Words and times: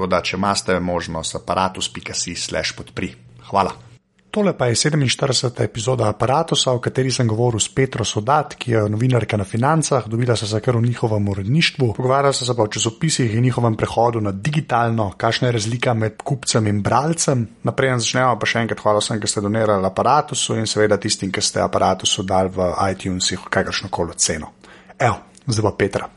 Tako 0.00 0.08
da, 0.08 0.22
če 0.24 0.38
imate 0.38 0.74
možnost, 0.80 1.34
aparatus.si/slash 1.36 2.72
podpri. 2.72 3.10
Hvala. 3.50 3.74
Tole 4.32 4.54
pa 4.56 4.70
je 4.70 4.74
47. 4.80 5.58
epizoda 5.60 6.06
aparata, 6.08 6.54
v 6.56 6.80
kateri 6.80 7.10
sem 7.12 7.26
govoril 7.28 7.60
s 7.60 7.68
Petro 7.68 8.06
Sodat, 8.08 8.54
ki 8.56 8.70
je 8.72 8.84
novinarka 8.88 9.36
na 9.36 9.44
financah, 9.44 10.06
dobila 10.08 10.36
se 10.40 10.46
za 10.46 10.60
kar 10.64 10.78
v 10.78 10.86
njihovem 10.86 11.28
uredništvu, 11.28 11.92
pogovarjala 11.96 12.32
se 12.32 12.56
pa 12.56 12.62
o 12.62 12.66
časopisih 12.66 13.34
in 13.34 13.44
njihovem 13.44 13.76
prehodu 13.76 14.20
na 14.20 14.32
digitalno, 14.32 15.10
kakšna 15.20 15.48
je 15.48 15.52
razlika 15.52 15.94
med 15.94 16.22
kupcem 16.22 16.66
in 16.66 16.80
bralcem. 16.82 17.44
Naprej 17.62 17.98
začnemo 17.98 18.38
pa 18.40 18.48
še 18.48 18.62
enkrat 18.62 18.80
hvala 18.80 19.02
vsem, 19.04 19.20
ki 19.20 19.28
ste 19.28 19.42
donirali 19.44 19.84
aparatusu 19.84 20.56
in 20.56 20.64
seveda 20.64 20.96
tistim, 20.96 21.28
ki 21.28 21.44
ste 21.44 21.60
aparatusu 21.60 22.24
dali 22.24 22.48
v 22.56 22.70
iTunesih 22.94 23.44
kakršno 23.50 23.92
koli 23.92 24.16
ceno. 24.16 24.54
Evo, 24.96 25.20
zdaj 25.44 25.68
pa 25.68 25.74
Petra. 25.76 26.08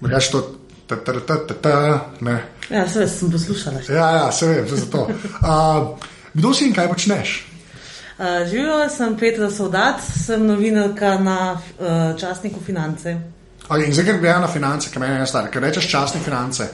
Magaš 0.00 0.30
to, 0.30 0.42
ta, 0.86 0.96
ta, 0.96 1.12
ta, 1.20 1.36
ta, 1.46 1.54
ta, 1.54 1.74
ne. 2.20 2.38
Ja, 2.70 2.88
se 2.88 3.08
sem 3.08 3.30
poslušala. 3.30 3.80
Ja, 3.88 4.10
ja, 4.16 4.32
se 4.32 4.46
vem, 4.46 4.68
za 4.68 4.86
to. 4.90 5.08
Uh, 5.40 5.98
kdo 6.34 6.54
si 6.54 6.68
in 6.68 6.74
kaj 6.74 6.88
počneš? 6.88 7.46
Uh, 8.18 8.46
Živijo, 8.50 8.88
sem 8.88 9.16
Petra 9.16 9.50
Saudat, 9.50 10.02
sem 10.26 10.46
novinarka 10.46 11.18
na 11.18 11.38
uh, 11.54 12.18
časniku 12.18 12.60
Finance. 12.60 13.16
Okay, 13.68 13.86
in 13.86 13.92
zdaj, 13.92 14.04
ker 14.04 14.20
gledam 14.20 14.42
na 14.42 14.48
finance, 14.48 14.90
kaj 14.90 15.00
meni 15.02 15.18
je 15.20 15.26
staro, 15.26 15.50
ker 15.52 15.62
rečeš 15.62 15.90
časnik 15.90 16.24
Finance. 16.24 16.68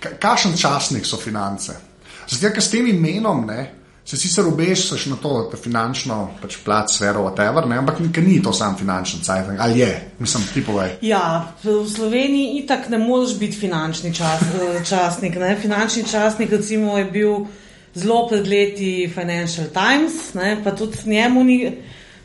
Kakšen 0.00 0.56
časnik 0.56 1.04
so 1.06 1.18
finance? 1.20 1.74
Zdaj, 2.30 2.52
ker 2.54 2.62
s 2.62 2.70
tem 2.72 2.86
imenom, 2.88 3.42
ne, 3.46 3.66
se 4.10 4.16
sicer 4.16 4.46
obešaš 4.46 5.06
na 5.06 5.16
to, 5.16 5.48
da 5.52 5.56
finančno 5.56 6.30
pač 6.42 6.56
plat, 6.64 6.90
sfero, 6.90 7.22
whatever, 7.22 7.68
ne? 7.68 7.76
ampak 7.78 8.00
ni 8.00 8.40
to 8.42 8.52
sam 8.52 8.74
finančni 8.78 9.20
cajt, 9.22 9.52
ali 9.58 9.78
je, 9.78 9.90
mislim, 10.18 10.48
ti 10.54 10.64
povej. 10.66 10.96
Ja, 11.06 11.52
v 11.62 11.84
Sloveniji 11.86 12.64
itak 12.64 12.88
ne 12.90 12.98
moreš 12.98 13.36
biti 13.38 13.60
finančni 13.60 14.10
čas, 14.14 14.42
eh, 14.42 14.80
časnik. 14.84 15.38
Ne? 15.38 15.54
Finančni 15.62 16.02
časnik, 16.10 16.50
recimo, 16.50 16.98
je 16.98 17.04
bil 17.04 17.46
zelo 17.94 18.26
pred 18.26 18.50
leti 18.50 19.06
Financial 19.14 19.70
Times, 19.70 20.34
ne? 20.34 20.58
pa 20.64 20.74
tudi 20.74 20.98
njemu 21.06 21.44
ni 21.44 21.60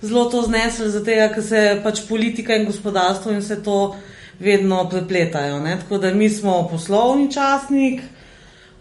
zelo 0.02 0.26
to 0.26 0.42
znesel, 0.42 0.90
zato 0.90 1.22
ker 1.36 1.44
se 1.44 1.64
pač 1.84 2.02
politika 2.10 2.58
in 2.58 2.66
gospodarstvo 2.66 3.32
in 3.32 3.46
vse 3.46 3.62
to 3.64 3.96
vedno 4.40 4.88
prepletajo. 4.90 5.62
Ne? 5.62 5.78
Tako 5.86 6.02
da 6.02 6.14
mi 6.14 6.30
smo 6.30 6.68
poslovni 6.72 7.30
časnik. 7.32 8.02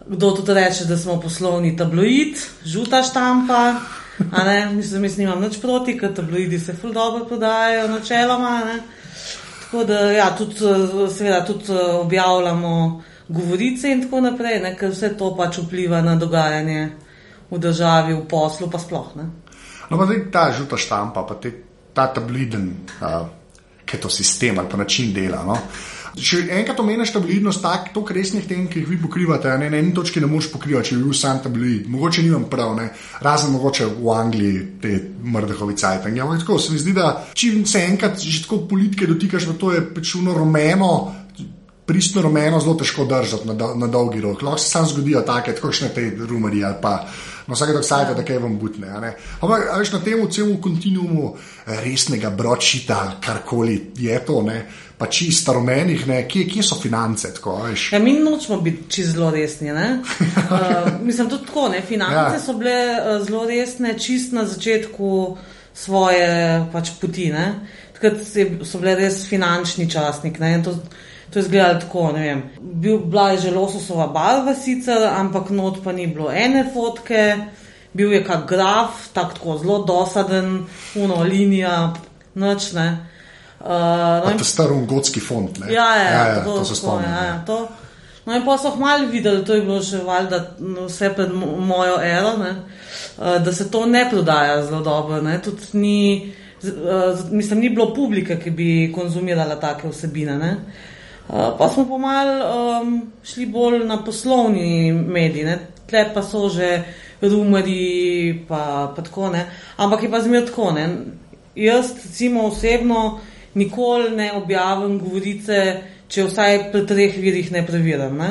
Kdo 0.07 0.31
tudi 0.31 0.53
reče, 0.53 0.85
da 0.85 0.97
smo 0.97 1.19
poslovni 1.21 1.77
tabloid, 1.77 2.37
žuta 2.65 3.03
štampa. 3.03 3.73
Mislim, 4.73 5.01
da 5.01 5.09
nimam 5.17 5.41
nič 5.41 5.57
proti, 5.61 5.97
ker 5.97 6.13
tabloidi 6.13 6.59
se 6.59 6.73
ful 6.73 6.93
dobro 6.93 7.25
prodajajo, 7.25 7.87
načeloma. 7.87 8.61
Tako 9.63 9.83
da, 9.83 9.99
ja, 10.11 10.29
tudi, 10.37 10.55
seveda, 11.13 11.45
tudi 11.45 11.73
objavljamo 11.99 13.03
govorice 13.27 13.91
in 13.91 14.03
tako 14.03 14.21
naprej, 14.21 14.59
ne? 14.61 14.75
ker 14.77 14.93
vse 14.93 15.15
to 15.17 15.31
pač 15.37 15.57
vpliva 15.63 16.01
na 16.01 16.15
dogajanje 16.15 16.91
v 17.49 17.59
državi, 17.59 18.13
v 18.13 18.27
poslu, 18.29 18.69
pa 18.69 18.79
sploh. 18.79 19.15
Ne? 19.17 19.25
No, 19.89 19.97
pa 19.97 20.05
zdaj 20.05 20.21
ta 20.31 20.45
žuta 20.53 20.77
štampa, 20.77 21.25
pa 21.25 21.37
te, 21.41 21.51
ta 21.93 22.07
tabloiden, 22.13 22.69
uh, 23.01 23.25
ki 23.85 23.97
je 23.97 24.01
to 24.01 24.09
sistem 24.09 24.59
ali 24.59 24.69
pa 24.69 24.77
način 24.77 25.13
dela. 25.13 25.43
No? 25.45 25.57
Če 26.15 26.45
enkrat 26.55 26.79
omeniš 26.79 27.11
tabloidnost, 27.11 27.63
tako 27.63 28.05
resnih 28.15 28.45
tem, 28.47 28.69
ki 28.71 28.81
jih 28.81 28.87
vi 28.87 28.97
pokrivate, 29.01 29.51
ne, 29.59 29.67
na 29.71 29.79
eni 29.81 29.91
točki 29.95 30.21
ne 30.23 30.29
moreš 30.31 30.47
pokrivati, 30.53 30.89
če 30.89 30.99
bi 30.99 31.03
bil 31.09 31.17
sam 31.17 31.41
tabloid. 31.43 31.89
Mogoče 31.91 32.23
nimam 32.23 32.45
prav, 32.51 32.71
ne. 32.77 32.87
razen 33.25 33.51
mogoče 33.51 33.89
v 33.97 34.13
Angliji 34.15 34.63
te 34.81 34.93
mrdehovi 35.35 35.75
cajtangi. 35.75 36.23
Ja, 36.23 36.29
tako 36.39 36.59
se 36.59 36.71
mi 36.71 36.79
zdi, 36.79 36.95
da 36.95 37.11
če 37.33 37.51
se 37.67 37.83
enkrat 37.89 38.19
že 38.23 38.45
tako 38.45 38.63
politike 38.69 39.11
dotikaš, 39.11 39.49
da 39.51 39.59
to 39.59 39.73
je 39.75 39.83
pečuno 39.95 40.37
rumeno. 40.37 40.91
Pristno 41.85 42.23
rumeno 42.25 42.57
zelo 42.63 42.73
težko 42.79 43.03
držati 43.05 43.45
na, 43.45 43.53
na 43.77 43.87
dolgi 43.87 44.21
rok. 44.21 44.41
Lahko 44.41 44.57
se 44.57 44.71
sam 44.71 44.87
zgodijo 44.89 45.21
take, 45.21 45.53
kot 45.59 45.75
še 45.75 45.91
te 45.93 46.07
rumori 46.17 46.63
ali 46.65 46.79
pa 46.81 46.95
na 47.47 47.53
vsake 47.53 47.73
dok 47.73 47.85
sajte, 47.85 48.15
da 48.17 48.23
kaj 48.25 48.39
vam 48.41 48.57
butne. 48.59 48.89
Ampak 48.89 49.67
veš 49.77 49.91
na 49.93 49.99
tem 50.01 50.23
celem 50.31 50.57
kontinuumu 50.61 51.35
resnega 51.83 52.29
bročita, 52.33 53.19
karkoli 53.21 53.91
je 53.97 54.17
to, 54.25 54.41
ne, 54.41 54.65
pa 54.97 55.05
čisto 55.05 55.53
rumenih, 55.53 56.05
kje, 56.29 56.47
kje 56.47 56.63
so 56.63 56.75
finance. 56.75 57.33
Tako, 57.33 57.59
ja, 57.91 57.99
mi 57.99 58.13
nočemo 58.13 58.61
biti 58.61 58.91
čisto 58.91 59.11
zelo 59.11 59.31
resni. 59.31 59.71
uh, 59.71 59.79
mislim, 61.07 61.29
tudi 61.29 61.45
tako. 61.45 61.69
Ne? 61.69 61.81
Finance 61.81 62.35
ja. 62.35 62.39
so 62.39 62.53
bile 62.53 62.71
uh, 62.71 63.25
zelo 63.25 63.45
resne, 63.45 63.99
čist 63.99 64.31
na 64.31 64.45
začetku 64.45 65.37
svoje 65.73 66.27
pač, 66.71 66.89
poti. 67.01 67.33
Takrat 67.93 68.23
so 68.63 68.79
bile 68.79 68.95
res 68.95 69.25
finančni 69.27 69.89
časnik. 69.91 70.39
To, 70.63 70.77
to 71.29 71.39
je 71.39 71.43
izgledalo 71.43 71.79
tako. 71.79 72.13
Bil, 72.59 72.99
bila 72.99 73.29
je 73.31 73.37
že 73.47 73.51
lososova 73.51 74.07
barva, 74.07 74.55
sicer, 74.55 75.09
ampak 75.11 75.49
not 75.49 75.83
pa 75.83 75.91
ni 75.91 76.07
bilo 76.07 76.31
ene 76.31 76.63
fotke. 76.73 77.35
Bil 77.95 78.13
je 78.13 78.23
kak 78.27 78.47
graf, 78.47 79.07
tak, 79.13 79.37
tako 79.37 79.57
zelo 79.57 79.83
dosaden, 79.87 80.65
uno 80.95 81.23
linija, 81.23 81.93
noč 82.35 82.73
ne. 82.75 83.14
Uh, 83.65 83.71
no, 83.71 84.31
to 84.37 84.37
je 84.37 84.43
staro 84.43 84.75
gotski 84.85 85.19
fond. 85.19 85.57
Ne? 85.59 85.73
Ja, 85.73 85.95
ja, 85.95 86.03
ja, 86.03 86.27
ja, 86.27 86.43
to, 86.43 86.51
to 86.51 86.65
se 86.65 86.75
spomnim. 86.75 87.09
Ja, 87.09 87.23
ja, 87.23 87.43
to. 87.45 87.67
No, 88.25 88.35
in 88.35 88.45
pa 88.45 88.57
so 88.57 88.69
hmali 88.75 89.07
videli, 89.09 89.41
da 89.45 89.57
je 89.57 89.63
bilo 89.65 89.79
še 89.81 90.03
valjda 90.05 90.39
no, 90.59 90.85
vse 90.85 91.09
pred 91.17 91.33
mojo 91.33 91.97
ero, 92.01 92.35
ne? 92.37 92.51
Uh, 93.17 93.39
da 93.41 93.53
se 93.53 93.71
to 93.73 93.85
ne 93.89 94.05
prodaja 94.09 94.61
zelo 94.67 94.83
dobro. 94.85 95.17
Ni, 95.73 95.97
uh, 96.61 97.25
mislim, 97.31 97.65
ni 97.65 97.73
bilo 97.73 97.89
publike, 97.93 98.37
ki 98.37 98.53
bi 98.53 98.69
konzumirala 98.93 99.57
take 99.57 99.89
vsebine. 99.89 100.53
Uh, 101.25 101.49
pa 101.57 101.69
smo 101.73 101.89
pa 101.89 101.97
mal 101.97 102.33
um, 102.45 102.95
šli 103.25 103.49
bolj 103.49 103.81
na 103.89 103.97
poslovni 104.05 104.91
mediji, 104.93 105.57
tle 105.89 106.09
pa 106.13 106.21
so 106.21 106.49
že 106.53 106.83
rumori, 107.21 108.45
pa, 108.47 108.91
pa 108.93 109.01
tako 109.01 109.33
ne. 109.33 109.47
Ampak 109.77 110.05
je 110.05 110.11
pa 110.11 110.21
zmer 110.21 110.45
tako. 110.45 110.75
Ne? 110.77 110.91
Jaz, 111.55 111.95
recimo, 112.03 112.51
osebno 112.53 113.21
nikoli 113.55 114.15
ne 114.15 114.31
objavim 114.33 114.99
govorice, 114.99 115.59
če 116.07 116.27
vsaj 116.27 116.57
pri 116.71 116.85
treh 116.87 117.17
virih 117.17 117.51
ne 117.51 117.65
preverim, 117.65 118.21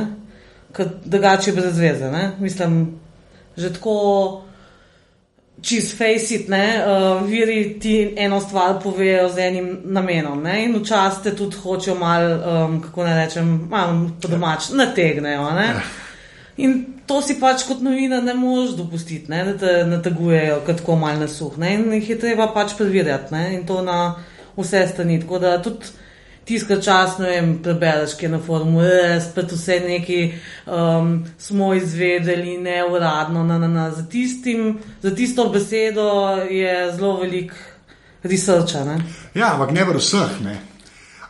drugače 1.04 1.52
brez 1.52 1.78
veze. 1.78 2.10
Ne? 2.10 2.32
Mislim, 2.40 3.00
že 3.56 3.72
tako. 3.72 4.40
čez 5.64 5.94
faceit, 5.96 6.48
uh, 6.50 7.22
viri 7.24 7.78
ti 7.80 8.14
eno 8.16 8.40
stvar 8.40 8.82
povejo 8.82 9.28
z 9.28 9.38
enim 9.38 9.68
namenom. 9.84 10.42
Ne? 10.42 10.64
In 10.64 10.74
včasih 10.76 11.22
te 11.22 11.32
tudi 11.36 11.56
hočejo 11.56 11.94
malo, 11.96 12.34
um, 12.34 12.80
kako 12.82 13.04
ne 13.04 13.14
rečem, 13.16 13.52
malo 13.70 14.10
po 14.20 14.28
domač, 14.28 14.68
nategnejo. 14.76 15.46
Ne? 15.56 15.68
In 16.56 16.84
to 17.06 17.22
si 17.22 17.38
pač 17.40 17.64
kot 17.68 17.80
novina 17.82 18.20
ne 18.20 18.34
moreš 18.34 18.76
dopustiti, 18.76 19.30
ne? 19.30 19.44
da 19.44 19.56
te 19.58 19.72
nategujejo 19.88 20.60
kot 20.66 20.82
tako 20.82 20.98
mal 21.00 21.18
na 21.18 21.28
suh. 21.28 21.56
Ne? 21.58 21.74
In 21.78 21.92
jih 21.98 22.10
je 22.10 22.18
treba 22.18 22.50
pač 22.52 22.76
preverjati 22.78 23.34
ne? 23.34 23.44
in 23.54 23.66
to 23.66 23.80
na 23.82 24.16
vse 24.56 24.86
strani. 24.92 25.20
Tako 25.20 25.38
da 25.38 25.62
tudi 25.62 25.92
tiskar 26.44 26.82
čas, 26.82 27.18
ne 27.18 27.28
vem, 27.28 27.52
prebereš, 27.62 28.16
ki 28.18 28.26
je 28.26 28.32
na 28.34 28.40
forumu, 28.46 28.82
spet 29.24 29.52
vse 29.52 29.80
neki 29.80 30.18
um, 30.66 31.24
smo 31.38 31.74
izvedeli, 31.74 32.58
neuradno, 32.58 33.44
na, 33.44 33.58
na, 33.58 33.68
na. 33.68 33.90
Za, 33.90 34.04
tistim, 34.08 34.78
za 35.02 35.14
tisto 35.14 35.48
besedo 35.48 36.10
je 36.50 36.92
zelo 36.92 37.16
velik 37.20 37.52
researcha. 38.22 38.84
Ne? 38.84 38.98
Ja, 39.34 39.54
ampak 39.54 39.72
ne 39.72 39.84
v 39.84 39.96
vseh. 39.98 40.38
Ne. 40.44 40.58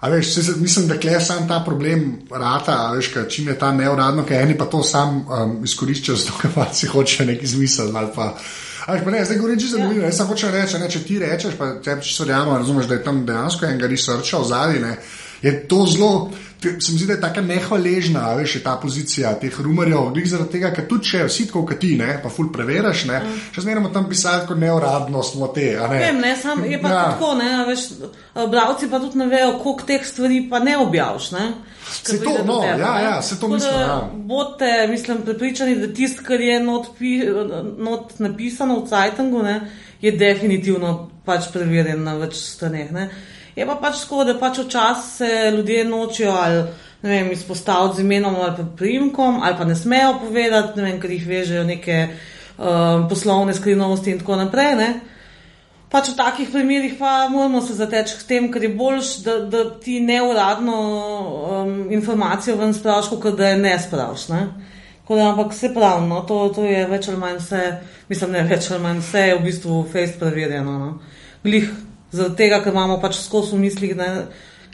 A 0.01 0.11
veš, 0.13 0.35
se, 0.35 0.53
mislim, 0.61 0.89
da 0.89 0.95
je 1.01 1.21
sam 1.21 1.49
ta 1.49 1.63
problem 1.65 2.27
rata, 2.31 2.93
veš, 2.93 3.09
ka, 3.15 3.29
čim 3.29 3.49
je 3.49 3.59
ta 3.59 3.73
neuradno, 3.73 4.27
ker 4.29 4.43
eni 4.43 4.59
pa 4.59 4.67
to 4.69 4.83
sam 4.83 5.23
um, 5.23 5.57
izkoriščajo, 5.65 6.17
zato 6.17 6.43
ker 6.43 6.69
si 6.73 6.87
hoče 6.87 7.25
neki 7.25 7.49
smisel 7.49 7.97
ali 7.97 8.13
pa. 8.15 8.35
Pa 8.87 9.11
ne, 9.11 9.25
zdaj 9.25 9.37
govorim 9.37 9.61
čisto 9.61 9.79
zanimivo. 9.79 10.01
Ja. 10.01 10.07
Jaz 10.07 10.17
sem 10.17 10.27
hočel 10.29 10.51
reči, 10.53 10.79
ne, 10.79 10.89
če 10.93 11.05
ti 11.05 11.19
rečeš, 11.19 11.55
pa 11.59 11.71
če 11.85 11.99
ti 12.03 12.17
verjamem, 12.21 12.59
razumeš, 12.61 12.89
da 12.91 12.99
je 12.99 13.05
tam 13.05 13.23
dejansko 13.27 13.67
enega 13.67 13.89
researcha 13.89 14.41
v 14.43 14.49
zadnji, 14.51 14.97
je 15.43 15.55
to 15.69 15.87
zelo. 15.87 16.11
Se 16.65 16.93
mi 16.93 16.99
zdi, 16.99 17.07
da 17.07 17.13
je 17.13 17.21
tako 17.21 17.43
nehvaležna, 17.45 18.23
veš, 18.39 18.57
ta 18.65 18.77
pozicija 18.83 19.35
teh 19.41 19.61
rumarjev, 19.61 20.11
tudi 20.15 20.31
zaradi 20.31 20.57
tega, 20.57 20.71
ker 20.75 20.87
tudi 20.89 21.11
če 21.11 21.25
vsi 21.29 21.47
tako 21.51 21.65
kot 21.69 21.81
ti, 21.83 21.95
ne, 22.01 22.17
pa 22.23 22.33
ful 22.33 22.49
preveriš, 22.55 23.05
ne, 23.11 23.21
mm. 23.21 23.43
še 23.55 23.65
zmeraj 23.67 23.91
tam 23.95 24.09
pisati 24.11 24.49
kot 24.49 24.61
neuradno 24.61 25.23
smo 25.27 25.51
te. 25.55 25.69
Ne, 25.79 26.01
Vem, 26.07 26.21
ne, 26.25 26.33
sam, 26.41 26.65
je 26.69 26.81
pa 26.83 26.93
ja. 26.93 27.05
tako, 27.13 27.35
ne, 27.39 27.51
veš, 27.69 27.87
bravci 28.35 28.91
pa 28.93 29.01
tudi 29.03 29.21
ne 29.23 29.29
vejo, 29.31 29.55
koliko 29.63 29.89
teh 29.93 30.09
stvari 30.09 30.41
pa 30.51 30.63
ne 30.65 30.79
objaviš, 30.83 31.31
ne. 31.37 31.47
Se 31.85 32.19
to, 32.23 32.33
no, 32.47 32.61
tebe, 32.65 32.81
ja, 32.81 32.95
ja, 33.01 33.23
se 33.23 33.39
to 33.41 33.49
mislim. 33.49 33.81
Ja. 33.81 33.99
Bote, 34.15 34.73
mislim, 34.91 35.23
prepričani, 35.23 35.77
da 35.77 35.93
tist, 35.95 36.25
kar 36.27 36.41
je 36.41 36.59
not, 36.61 36.95
pi, 36.99 37.19
not 37.79 38.19
napisano 38.19 38.81
v 38.81 38.89
Cajtangu, 38.89 39.43
ne, 39.45 39.61
je 40.01 40.13
definitivno 40.13 40.95
pač 41.25 41.49
preverjen 41.53 42.03
na 42.05 42.17
več 42.21 42.41
straneh, 42.41 42.91
ne. 42.93 43.09
Je 43.57 43.67
pa 43.67 43.77
pač 43.79 44.03
tako, 44.03 44.25
da 44.25 44.35
pač 44.39 44.59
včasih 44.59 45.11
se 45.17 45.51
ljudje 45.57 45.85
nočijo 45.85 46.33
ali 46.33 46.65
vem, 47.03 47.33
izpostaviti 47.33 47.97
z 47.97 48.01
imenom 48.01 48.37
ali 48.37 48.67
primkom, 48.77 49.43
ali 49.43 49.57
pa 49.59 49.65
ne 49.65 49.77
smejo 49.77 50.19
povedati, 50.21 50.81
ne 50.81 50.87
vem, 50.89 51.01
ker 51.01 51.11
jih 51.11 51.27
vežejo 51.29 51.65
neke 51.65 51.99
um, 52.09 53.09
poslovne 53.09 53.55
skrivnosti 53.55 54.11
in 54.11 54.19
tako 54.19 54.39
naprej. 54.41 54.75
Ne? 54.81 54.89
Pač 55.93 56.11
v 56.11 56.17
takih 56.19 56.49
primerih 56.51 56.97
pa 56.99 57.29
moramo 57.31 57.61
se 57.63 57.77
zateči 57.77 58.17
k 58.19 58.29
tem, 58.29 58.51
ker 58.51 58.65
je 58.65 58.73
boljš, 58.75 59.11
da, 59.23 59.39
da 59.47 59.65
ti 59.79 60.01
neuradno 60.01 60.79
um, 60.81 61.75
informacijo 61.93 62.57
ven 62.57 62.75
spraviš, 62.75 63.13
kot 63.23 63.37
da 63.39 63.53
je 63.53 63.61
ne 63.61 63.79
spraviš. 63.79 64.29
Ne? 64.33 64.47
Da, 65.09 65.29
ampak 65.29 65.53
se 65.53 65.69
pravi, 65.75 66.09
no, 66.09 66.23
to, 66.25 66.49
to 66.57 66.65
je 66.65 66.87
več 66.89 67.11
ali 67.13 67.21
manj 67.21 67.37
vse, 67.37 67.65
mislim, 68.09 68.33
ne 68.33 68.43
več 68.49 68.71
ali 68.73 68.83
manj 68.83 69.03
vse 69.05 69.27
je 69.29 69.35
v 69.37 69.43
bistvu 69.45 69.83
face 69.93 70.17
preverjeno. 70.19 70.79
No. 70.81 70.95
Glih 71.45 71.69
zaradi 72.15 72.39
tega, 72.43 72.61
ker 72.65 72.75
imamo 72.75 72.99
pač 73.03 73.21
skozi 73.23 73.55
v 73.55 73.63
mislih, 73.67 73.95
da 73.99 74.09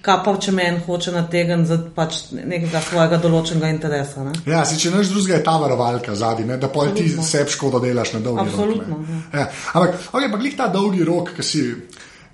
kaj 0.00 0.20
pa 0.24 0.32
če 0.40 0.52
meni 0.56 0.80
hoče 0.86 1.12
nategniti 1.12 1.68
za 1.68 1.76
pač 1.96 2.20
nekega 2.32 2.80
svojega 2.84 3.18
določenega 3.20 3.68
interesa. 3.72 4.24
Ne? 4.24 4.32
Ja, 4.48 4.62
si, 4.68 4.78
če 4.80 4.94
neš 4.94 5.12
drugega, 5.12 5.38
je 5.38 5.46
ta 5.48 5.58
varovalka 5.60 6.14
zadnji, 6.16 6.48
da 6.60 6.70
pa 6.72 6.86
ti 6.96 7.08
sebi 7.12 7.52
škodo 7.52 7.82
delaš 7.84 8.14
na 8.16 8.22
dolgi 8.24 8.46
Absolutno, 8.46 8.86
rok. 8.86 8.94
Absolutno. 8.96 9.20
Ja. 9.36 9.46
Ampak, 9.74 9.98
okay, 10.14 10.32
pa 10.32 10.40
glih 10.40 10.56
ta 10.56 10.70
dolgi 10.72 11.04
rok, 11.04 11.34
ki 11.36 11.44
si 11.44 11.66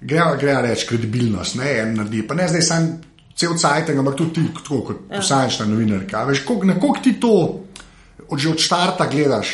gre, 0.01 0.31
gre 0.41 0.57
reči 0.69 0.87
kredibilnost, 0.93 1.59
ne 1.59 1.75
en 1.83 1.95
naredi, 2.01 2.23
pa 2.29 2.39
ne 2.39 2.49
zdaj 2.55 2.67
sam. 2.67 2.89
Cel 3.37 3.53
cajt, 3.61 3.91
ampak 3.93 4.15
tudi 4.17 4.39
ti, 4.39 4.43
tako 4.57 4.79
kot 4.81 5.01
ja. 5.11 5.19
posamična 5.19 5.67
novinarka. 5.69 6.23
Veš, 6.25 6.41
kog, 6.49 6.63
na 6.65 6.79
koliko 6.81 7.03
ti 7.05 7.19
to 7.21 7.33
od 8.33 8.41
že 8.41 8.49
od 8.49 8.57
začetka 8.57 9.07
gledaš, 9.13 9.51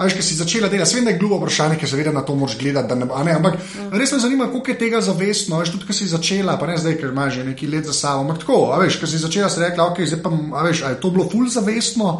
A 0.00 0.06
veš, 0.08 0.14
ki 0.16 0.22
si 0.24 0.34
začela 0.38 0.70
delati, 0.72 0.94
vem, 0.96 1.04
da 1.04 1.12
je 1.12 1.18
glupo 1.20 1.36
vprašanje, 1.42 1.74
ker 1.76 1.88
seveda 1.90 2.12
na 2.12 2.22
to 2.24 2.32
moraš 2.32 2.54
gledati. 2.56 2.96
Ne, 2.96 3.04
ne, 3.04 3.32
ampak 3.36 3.58
mm. 3.60 3.90
res 4.00 4.14
me 4.14 4.20
zanima, 4.22 4.46
koliko 4.48 4.72
je 4.72 4.78
tega 4.80 5.00
zavestno, 5.04 5.58
veš, 5.60 5.74
tudi, 5.74 5.84
ki 5.90 5.96
si 5.98 6.08
začela, 6.08 6.54
pa 6.56 6.70
ne 6.70 6.78
zdaj, 6.80 6.94
ker 7.02 7.10
imaš 7.12 7.34
že 7.34 7.44
nekaj 7.50 7.68
let 7.68 7.90
za 7.90 7.96
sabo. 7.98 8.22
Ampak 8.24 8.38
tako, 8.40 8.60
a 8.72 8.78
veš, 8.80 8.96
ki 8.96 9.10
si 9.10 9.20
začela, 9.20 9.50
si 9.52 9.60
rekla, 9.60 9.90
ok, 9.92 10.00
zdaj 10.08 10.22
pa, 10.24 10.32
a 10.32 10.62
veš, 10.64 10.80
a 10.88 10.94
je 10.94 10.98
to 11.02 11.10
bilo 11.12 11.26
ful 11.28 11.50
zavestno. 11.52 12.14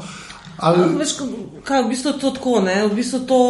Ali... 0.59 0.83
A, 0.85 0.91
veš, 1.01 1.15
kaj, 1.65 1.87
v 1.87 1.95
bistvu 1.95 2.13
to 2.21 2.35
tako, 2.37 2.59
ne, 2.69 2.83
v 2.85 2.97
bistvu 3.01 3.23
to. 3.25 3.43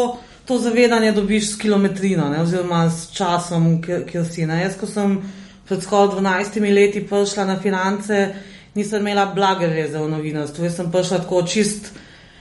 To 0.49 0.57
zavedanje 0.59 1.13
dobiš 1.15 1.53
s 1.53 1.59
kilometrino, 1.63 2.25
ne, 2.27 2.41
oziroma 2.43 2.81
s 2.91 3.13
časom, 3.15 3.77
ki 3.85 4.17
jo 4.17 4.23
si. 4.27 4.47
Ne. 4.49 4.57
Jaz, 4.65 4.75
ko 4.81 4.89
sem 4.89 5.13
pred 5.69 5.85
skoraj 5.85 6.17
12 6.17 6.59
leti 6.75 7.03
prišla 7.07 7.45
na 7.47 7.55
finance, 7.63 8.19
nisem 8.75 9.05
imela 9.05 9.29
blage 9.31 9.69
veze 9.71 10.01
v 10.01 10.09
novinarstvu. 10.11 10.65
Jaz 10.67 10.81
sem 10.81 10.89
prišla 10.91 11.21
tako 11.23 11.45
čist 11.47 11.93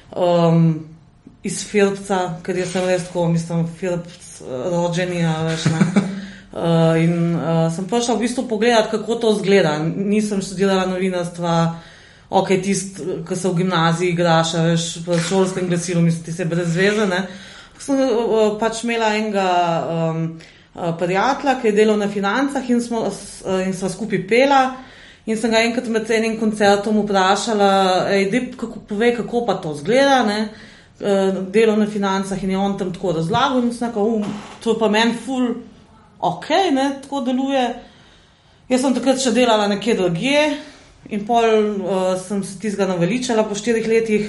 um, 0.09 0.71
iz 1.43 1.63
Filipca, 1.67 2.19
ker 2.43 2.57
je 2.57 2.65
sem 2.67 2.87
res 2.87 3.05
tako, 3.07 3.27
mislim, 3.31 3.67
Filipc, 3.79 4.41
rođeni, 4.71 5.23
veš. 5.47 5.67
Uh, 5.69 6.97
in 7.03 7.35
uh, 7.35 7.67
sem 7.75 7.87
prišla 7.87 8.15
v 8.15 8.25
bistvu 8.25 8.47
pogledati, 8.47 8.91
kako 8.91 9.15
to 9.15 9.33
zgleda. 9.39 9.77
Nisem 9.83 10.41
študirala 10.41 10.85
novinarstva, 10.89 11.55
ok, 12.29 12.53
tist, 12.63 12.99
ki 13.27 13.35
se 13.35 13.47
v 13.47 13.61
gimnaziji 13.61 14.11
igraš, 14.13 14.53
veš, 14.53 14.89
v 15.07 15.19
šolskem 15.29 15.69
glasilu, 15.71 16.01
mislim, 16.01 16.25
ti 16.25 16.35
se 16.35 16.45
brez 16.45 16.75
veze. 16.75 17.07
Ne? 17.07 17.23
Sem 17.79 17.99
uh, 18.03 18.57
pač 18.59 18.83
imela 18.83 19.13
enega 19.15 19.49
um, 19.87 20.23
uh, 20.75 20.91
prijatelja, 20.99 21.59
ki 21.61 21.71
je 21.71 21.77
delal 21.77 21.99
na 22.01 22.11
financah 22.11 22.69
in 22.69 22.83
smo, 22.83 23.07
uh, 23.07 23.59
in 23.63 23.73
smo 23.73 23.89
skupaj 23.89 24.27
pela. 24.27 24.63
In 25.29 25.37
sem 25.37 25.51
ga 25.51 25.61
enkrat 25.61 25.87
med 25.93 26.09
enim 26.11 26.39
koncertom 26.39 27.03
vprašala, 27.03 27.69
da 28.09 28.39
povej, 28.89 29.13
kako 29.19 29.45
pa 29.45 29.59
to 29.61 29.75
zgleda. 29.77 30.23
Ne? 30.25 30.39
Eh, 30.49 30.68
delo 31.51 31.75
na 31.75 31.87
financah 31.87 32.43
in 32.43 32.49
je 32.51 32.57
on 32.57 32.77
tam 32.77 32.93
tako 32.93 33.11
razlagal, 33.11 33.63
in 33.63 33.73
sem 33.73 33.87
rekel, 33.87 34.23
to 34.63 34.73
je 34.73 34.79
pa 34.79 34.89
meni 34.89 35.15
ful, 35.25 35.47
ok, 36.19 36.49
ne, 36.71 36.89
tako 37.01 37.21
deluje. 37.21 37.63
Jaz 38.69 38.83
sem 38.83 38.93
takrat 38.93 39.21
še 39.21 39.31
delala 39.33 39.67
nekje 39.71 39.95
drugje 39.97 40.43
in 41.09 41.23
pol 41.25 41.47
uh, 41.79 42.11
sem 42.21 42.43
se 42.43 42.59
tizga 42.61 42.85
naveličala 42.85 43.47
po 43.47 43.55
štirih 43.57 43.87
letih 43.87 44.27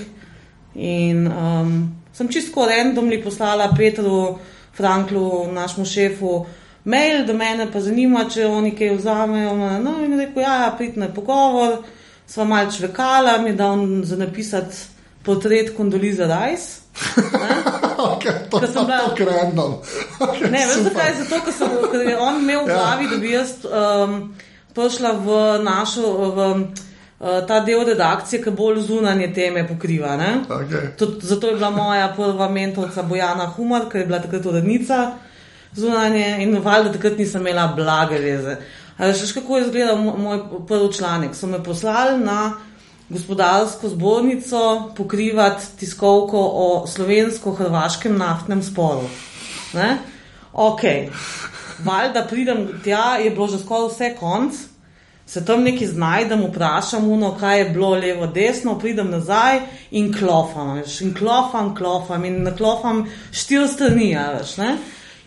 in 0.74 1.26
um, 1.26 1.74
sem 2.12 2.30
čisto 2.32 2.64
randomly 2.64 3.18
poslala 3.22 3.68
Petru 3.76 4.38
Franklu, 4.76 5.52
našemu 5.52 5.86
šefu, 5.86 6.46
mail, 6.84 7.26
da 7.26 7.32
me 7.32 7.66
pa 7.72 7.80
zanima, 7.80 8.24
če 8.30 8.46
oni 8.46 8.70
kaj 8.76 8.94
vzamejo. 8.96 9.54
No, 9.82 9.98
in 10.04 10.16
rekel, 10.18 10.42
ja, 10.42 10.54
ja 10.64 10.70
pridne 10.78 11.10
pogovor, 11.14 11.82
sva 12.26 12.46
malč 12.48 12.78
vekala, 12.80 13.38
mi 13.42 13.52
da 13.52 13.72
on 13.74 14.00
za 14.04 14.16
napisati 14.16 14.76
portret 15.22 15.74
Kondoliza 15.76 16.26
Rice. 16.26 16.80
Okay, 18.00 18.32
to 18.50 18.60
je 18.64 18.66
zelo 18.72 18.86
random. 19.30 19.74
Okay, 20.20 20.48
ne, 20.50 20.66
veš 20.66 20.86
zakaj? 20.88 21.10
Zato, 21.18 21.40
ker, 21.44 21.52
sem, 21.52 21.74
ker 21.92 22.04
je 22.08 22.14
on 22.16 22.38
imel 22.40 22.62
v 22.64 22.70
ja. 22.70 22.76
glavi, 22.78 23.08
da 23.10 23.18
bi 23.20 23.32
jaz 23.34 23.50
um, 23.68 24.14
prišla 24.72 25.10
v 25.20 25.36
našo. 25.64 26.12
V, 26.32 26.46
uh, 27.20 27.42
Ta 27.44 27.58
del 27.60 27.84
redakcije, 27.84 28.40
ki 28.40 28.54
bolj 28.56 28.80
zunanje 28.88 29.28
teme 29.36 29.66
pokriva. 29.68 30.16
Okay. 30.48 30.94
Tud, 30.96 31.20
zato 31.20 31.52
je 31.52 31.58
bila 31.60 31.68
moja 31.70 32.08
prva 32.16 32.48
mentorica 32.48 33.04
Bojana 33.04 33.50
Humor, 33.52 33.90
ki 33.92 34.00
je 34.00 34.06
bila 34.08 34.22
takrat 34.24 34.46
urednica 34.48 35.00
zunanje 35.76 36.36
in 36.40 36.56
valjda 36.64 36.92
takrat 36.92 37.18
nisem 37.18 37.40
imela 37.40 37.66
blage 37.76 38.18
veze. 38.18 38.56
Ali 38.98 39.14
še 39.16 39.34
kako 39.34 39.58
je 39.58 39.66
izgledal 39.66 39.96
moj 39.96 40.40
prvi 40.68 40.92
članek? 40.92 41.34
So 41.34 41.46
me 41.46 41.62
poslali 41.64 42.18
na 42.24 42.52
gospodarsko 43.10 43.88
zbornico 43.88 44.92
pokrivati 44.96 45.64
tiskovko 45.78 46.40
o 46.54 46.86
slovensko-hrvaškem 46.86 48.16
naftnem 48.18 48.62
sporu. 48.62 49.08
Ne? 49.74 49.98
Ok, 50.52 50.82
valjda 51.84 52.26
pridem 52.30 52.68
tja, 52.84 53.16
je 53.22 53.30
bilo 53.30 53.48
že 53.48 53.58
skoraj 53.58 53.88
vse 53.88 54.14
konc, 54.18 54.54
se 55.26 55.44
tam 55.44 55.62
nekaj 55.62 55.86
znajdem, 55.86 56.42
vprašam, 56.48 57.08
uno, 57.08 57.34
kaj 57.40 57.58
je 57.58 57.68
bilo 57.70 57.90
levo, 57.94 58.26
desno, 58.26 58.78
pridem 58.78 59.10
nazaj 59.10 59.60
in 59.90 60.12
klofam, 60.14 60.72
veš, 60.78 61.00
in 61.06 61.14
klofam, 61.14 61.74
klofam 61.74 62.24
in 62.24 62.42
naklofam 62.42 63.04
štiri 63.30 63.68
strani, 63.68 64.08
veš, 64.38 64.56
ne? 64.58 64.76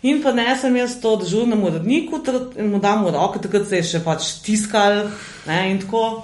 In 0.03 0.19
pa 0.23 0.33
ne 0.35 0.57
sem 0.59 0.75
jaz 0.75 0.97
to 1.01 1.15
državnemu 1.15 1.67
uredniku 1.67 2.19
in 2.59 2.71
mu 2.71 2.79
dam 2.79 3.07
roke, 3.07 3.39
takrat 3.39 3.67
se 3.67 3.79
je 3.79 3.83
še 3.83 4.03
pač 4.03 4.27
tiskal 4.43 5.05
ne, 5.47 5.59
in 5.71 5.79
tako. 5.79 6.23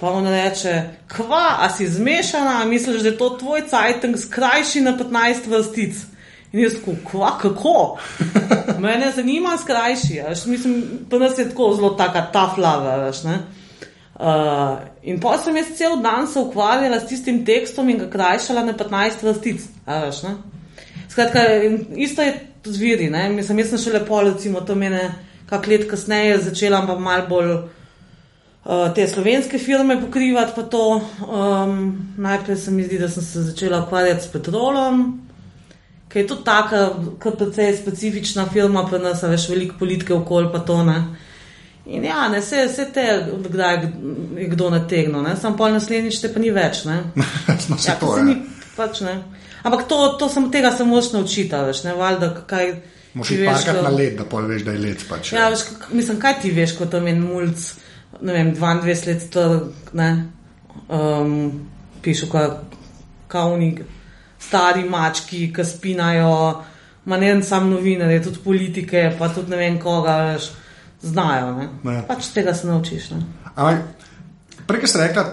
Pa 0.00 0.12
on 0.14 0.26
reče, 0.30 0.82
kva, 1.10 1.56
a 1.60 1.70
si 1.74 1.88
zmešana, 1.90 2.64
misliš, 2.64 3.02
da 3.02 3.08
je 3.08 3.18
to 3.18 3.30
tvoj 3.40 3.64
cajtang 3.70 4.18
skrajši 4.18 4.80
na 4.80 4.94
15 4.98 5.48
vrstic. 5.50 6.04
In 6.52 6.60
jaz 6.60 6.78
tako, 6.78 6.94
kva, 7.10 7.32
kako? 7.40 7.98
Mene 8.84 9.10
zanima 9.16 9.56
skrajši, 9.58 10.20
veš, 10.28 10.44
mislim, 10.46 10.84
pa 11.10 11.18
nas 11.18 11.38
je 11.38 11.48
tako 11.48 11.72
zelo 11.74 11.90
taka 11.90 12.22
ta 12.32 12.50
flava, 12.54 12.96
veš, 12.96 13.22
ne. 13.24 13.38
Uh, 14.18 14.78
in 15.02 15.20
pa 15.20 15.36
sem 15.38 15.56
jaz 15.56 15.66
cel 15.78 16.00
dan 16.02 16.26
se 16.26 16.40
ukvarjala 16.40 17.00
s 17.00 17.06
tistim 17.06 17.44
tekstom 17.46 17.88
in 17.88 17.98
ga 17.98 18.08
krajšala 18.10 18.64
na 18.66 18.74
15 18.74 19.22
vrstic, 19.22 19.66
veš, 19.86 20.22
ne. 20.22 20.36
Skratka, 21.08 21.42
isto 21.96 22.22
je 22.22 22.34
z 22.64 22.76
viri. 22.76 23.10
ne. 23.10 23.28
Mislim, 23.28 23.58
jaz 23.58 23.74
sem 23.74 23.82
še 23.82 23.96
lepo, 23.98 24.20
recimo, 24.22 24.60
to 24.60 24.74
mene 24.74 25.08
kak 25.50 25.66
let 25.66 25.88
kasneje 25.90 26.38
začela, 26.38 26.84
pa 26.86 26.98
malo 26.98 27.26
bolj 27.28 27.52
te 28.94 29.08
slovenske 29.08 29.58
firme 29.58 30.00
pokrivati. 30.00 30.52
Pa 30.54 30.62
to, 30.64 30.82
um, 31.22 31.78
najprej 32.18 32.56
se 32.56 32.70
mi 32.70 32.84
zdi, 32.84 32.98
da 32.98 33.08
sem 33.08 33.22
se 33.22 33.42
začela 33.42 33.84
ukvarjati 33.84 34.22
s 34.22 34.26
petrolom, 34.28 35.20
ki 36.08 36.18
je 36.18 36.26
tudi 36.26 36.44
taka, 36.44 36.82
kot 37.18 37.38
precej 37.38 37.76
specifična 37.76 38.46
firma, 38.46 38.86
pa 38.86 38.98
nas 38.98 39.22
veš 39.22 39.48
veliko 39.48 39.78
politike 39.78 40.14
okoli 40.14 40.52
pa 40.52 40.58
to 40.60 40.82
ne. 40.82 40.98
In 41.86 42.04
ja, 42.04 42.28
ne, 42.28 42.40
vse, 42.40 42.66
vse 42.66 42.84
te, 42.92 43.04
kdaj 43.46 43.74
je 44.36 44.48
kdo 44.48 44.70
nategnil, 44.70 45.22
ne? 45.22 45.36
sam 45.36 45.56
pol 45.56 45.72
naslednjič 45.72 46.18
te 46.20 46.28
pa 46.28 46.38
ni 46.38 46.50
več. 46.50 46.82
Ne? 46.84 46.98
no, 47.68 47.76
Ja, 47.80 47.94
to 47.96 48.14
se 48.14 48.24
ni, 48.24 48.34
pač, 48.76 49.00
ne. 49.00 49.14
Ampak 49.62 49.86
to, 49.88 49.96
to 50.20 50.28
sem, 50.28 50.50
tega 50.50 50.70
se 50.70 50.84
moraš 50.84 51.12
naučiti, 51.12 51.56
veš, 51.66 51.82
ne, 51.84 51.94
valjda, 51.94 52.28
kaj. 52.46 52.74
Moš 53.14 53.28
ti 53.28 53.34
iti 53.34 53.42
veš, 53.42 53.52
parkrat 53.54 53.76
ko- 53.76 53.82
na 53.82 53.96
let, 53.96 54.16
da 54.16 54.24
pol 54.24 54.44
veš, 54.44 54.62
da 54.62 54.72
je 54.72 54.78
let. 54.78 55.04
Pač, 55.08 55.32
Ja, 55.32 55.48
veš, 55.48 55.64
kak- 55.70 55.88
mislim, 55.92 56.20
kaj 56.20 56.40
ti 56.42 56.50
veš, 56.52 56.76
kot 56.78 56.92
tam 56.92 57.06
en 57.08 57.22
mulj, 57.24 57.54
ne 58.22 58.32
vem, 58.32 58.54
22 58.54 59.06
let 59.06 59.22
star, 59.22 59.60
ne, 59.92 60.08
um, 60.88 61.68
pišu, 62.02 62.26
kauni 63.28 63.78
stari 64.38 64.84
mački, 64.88 65.52
ki 65.52 65.64
spinajo, 65.64 66.62
ma 67.04 67.16
ne 67.16 67.30
en 67.30 67.42
sam 67.42 67.70
novinarje, 67.70 68.22
tudi 68.22 68.38
politike, 68.44 69.14
pa 69.18 69.28
tudi 69.28 69.50
ne 69.50 69.56
vem 69.56 69.78
koga, 69.82 70.16
veš, 70.32 70.50
znajo, 71.02 71.52
ne. 71.58 71.68
Ne. 71.84 72.02
Pač 72.08 72.30
tega 72.34 72.54
se 72.54 72.66
naučiš. 72.66 73.10
Ampak, 73.54 73.82
prej 74.66 74.80
ko 74.80 74.90
ste 74.90 75.02
rekla, 75.06 75.24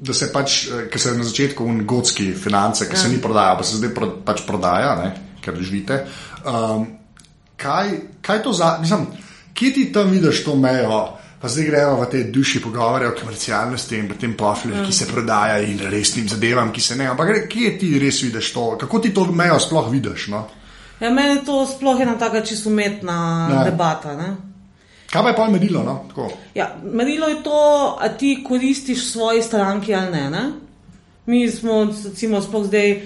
da 0.00 0.12
se 0.14 0.28
pač, 0.32 0.66
eh, 0.68 0.86
ker 0.92 1.00
se 1.00 1.14
na 1.16 1.24
začetku 1.24 1.64
ungotski 1.64 2.32
finance, 2.34 2.88
ki 2.88 2.96
se 2.96 3.06
Ja. 3.08 3.12
ni 3.12 3.20
prodajal, 3.22 3.56
pa 3.56 3.64
se 3.64 3.76
zdaj 3.76 3.94
pro, 3.94 4.10
pač 4.24 4.42
prodaja, 4.46 4.94
ne, 5.02 5.12
ker 5.40 5.56
živite. 5.56 6.04
Um, 6.44 6.86
kaj, 7.56 7.90
kaj 8.22 8.42
to 8.42 8.52
za, 8.52 8.78
mislim, 8.80 9.06
kje 9.54 9.72
ti 9.72 9.92
tam 9.92 10.10
vidiš 10.10 10.44
to 10.44 10.56
mejo? 10.56 11.16
Pa 11.46 11.50
zdaj 11.50 11.64
gremo 11.64 12.00
v 12.02 12.06
te 12.10 12.20
duši 12.24 12.58
pogovore 12.58 13.06
o 13.06 13.12
komercialnosti 13.14 13.94
in 13.94 14.08
potem 14.10 14.32
pofilih, 14.34 14.80
ki 14.82 14.92
se 14.92 15.06
prodaja 15.06 15.60
in 15.62 15.78
resnim 15.78 16.26
zadevam, 16.28 16.72
ki 16.74 16.80
se 16.80 16.96
ne. 16.98 17.06
Ampak 17.06 17.44
kje 17.48 17.68
ti 17.78 17.90
res 18.02 18.18
vidiš 18.22 18.48
to? 18.52 18.64
Kako 18.80 18.98
ti 18.98 19.12
to 19.14 19.28
mejo 19.30 19.54
sploh 19.62 19.86
vidiš? 19.92 20.24
No? 20.32 20.40
Ja, 20.98 21.10
meni 21.14 21.36
je 21.36 21.44
to 21.46 21.60
sploh 21.70 22.00
ena 22.02 22.16
taka 22.18 22.40
čisto 22.42 22.66
umetna 22.68 23.48
Ne. 23.48 23.60
debata, 23.70 24.16
ne. 24.16 24.32
Kaj 25.12 25.22
pa 25.22 25.28
je 25.28 25.36
pa 25.36 25.46
merilo? 25.48 25.82
No? 25.86 25.94
Tako. 26.08 26.32
Ja, 26.54 26.66
merilo 26.82 27.28
je 27.28 27.42
to, 27.42 27.60
a 28.00 28.08
ti 28.08 28.42
koristiš 28.48 29.04
svoji 29.12 29.42
stranki 29.42 29.94
ali 29.94 30.10
ne. 30.10 30.30
ne? 30.30 30.42
Mi 31.26 31.50
smo, 31.50 31.84
recimo, 32.04 32.40
sploh 32.42 32.66
zdaj, 32.66 32.96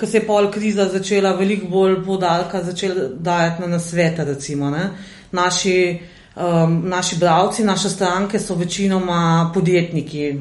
ko 0.00 0.06
se 0.06 0.16
je 0.16 0.26
pol 0.26 0.48
kriza 0.50 0.88
začela, 0.88 1.34
veliko 1.36 1.66
bolj 1.68 1.98
podarka 2.04 2.64
začela 2.64 3.10
dajati 3.12 3.60
na 3.60 3.66
nasvete. 3.66 4.24
Recimo, 4.24 4.70
ne. 4.70 4.88
naši, 5.32 5.98
um, 6.36 6.82
naši 6.88 7.16
bravci, 7.16 7.64
naše 7.64 7.88
stranke 7.88 8.40
so 8.40 8.54
večinoma 8.54 9.50
podjetniki, 9.54 10.40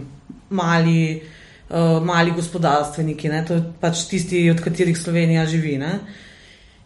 mali, 0.49 1.21
uh, 1.69 2.05
mali 2.05 2.31
gospodarstveniki, 2.31 3.29
ne. 3.29 3.45
to 3.45 3.53
je 3.53 3.63
pač 3.79 4.05
tisti, 4.09 4.49
od 4.51 4.61
katerih 4.61 4.97
Slovenija 4.97 5.45
živi. 5.45 5.77
Ne. 5.77 5.99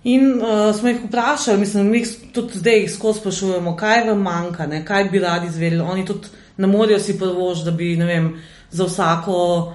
In 0.04 0.42
uh, 0.42 0.76
smo 0.76 0.90
jih 0.90 1.06
vprašali, 1.08 1.60
mislim, 1.60 1.88
mi 1.88 1.98
jih 1.98 2.16
tudi 2.34 2.60
zdaj 2.60 2.80
jih 2.80 2.92
skozi 2.92 3.20
sprašujemo, 3.20 3.76
kaj 3.76 4.08
vam 4.10 4.22
manjka, 4.22 4.68
ne, 4.68 4.86
kaj 4.86 5.04
bi 5.12 5.20
radi 5.20 5.48
izvedeli. 5.48 5.82
Oni 5.82 6.06
tudi 6.06 6.28
ne 6.58 6.68
morejo 6.68 7.00
si 7.00 7.18
prvož, 7.20 7.64
da 7.64 7.72
bi 7.72 7.96
vem, 7.96 8.34
za, 8.72 8.86
vsako, 8.86 9.74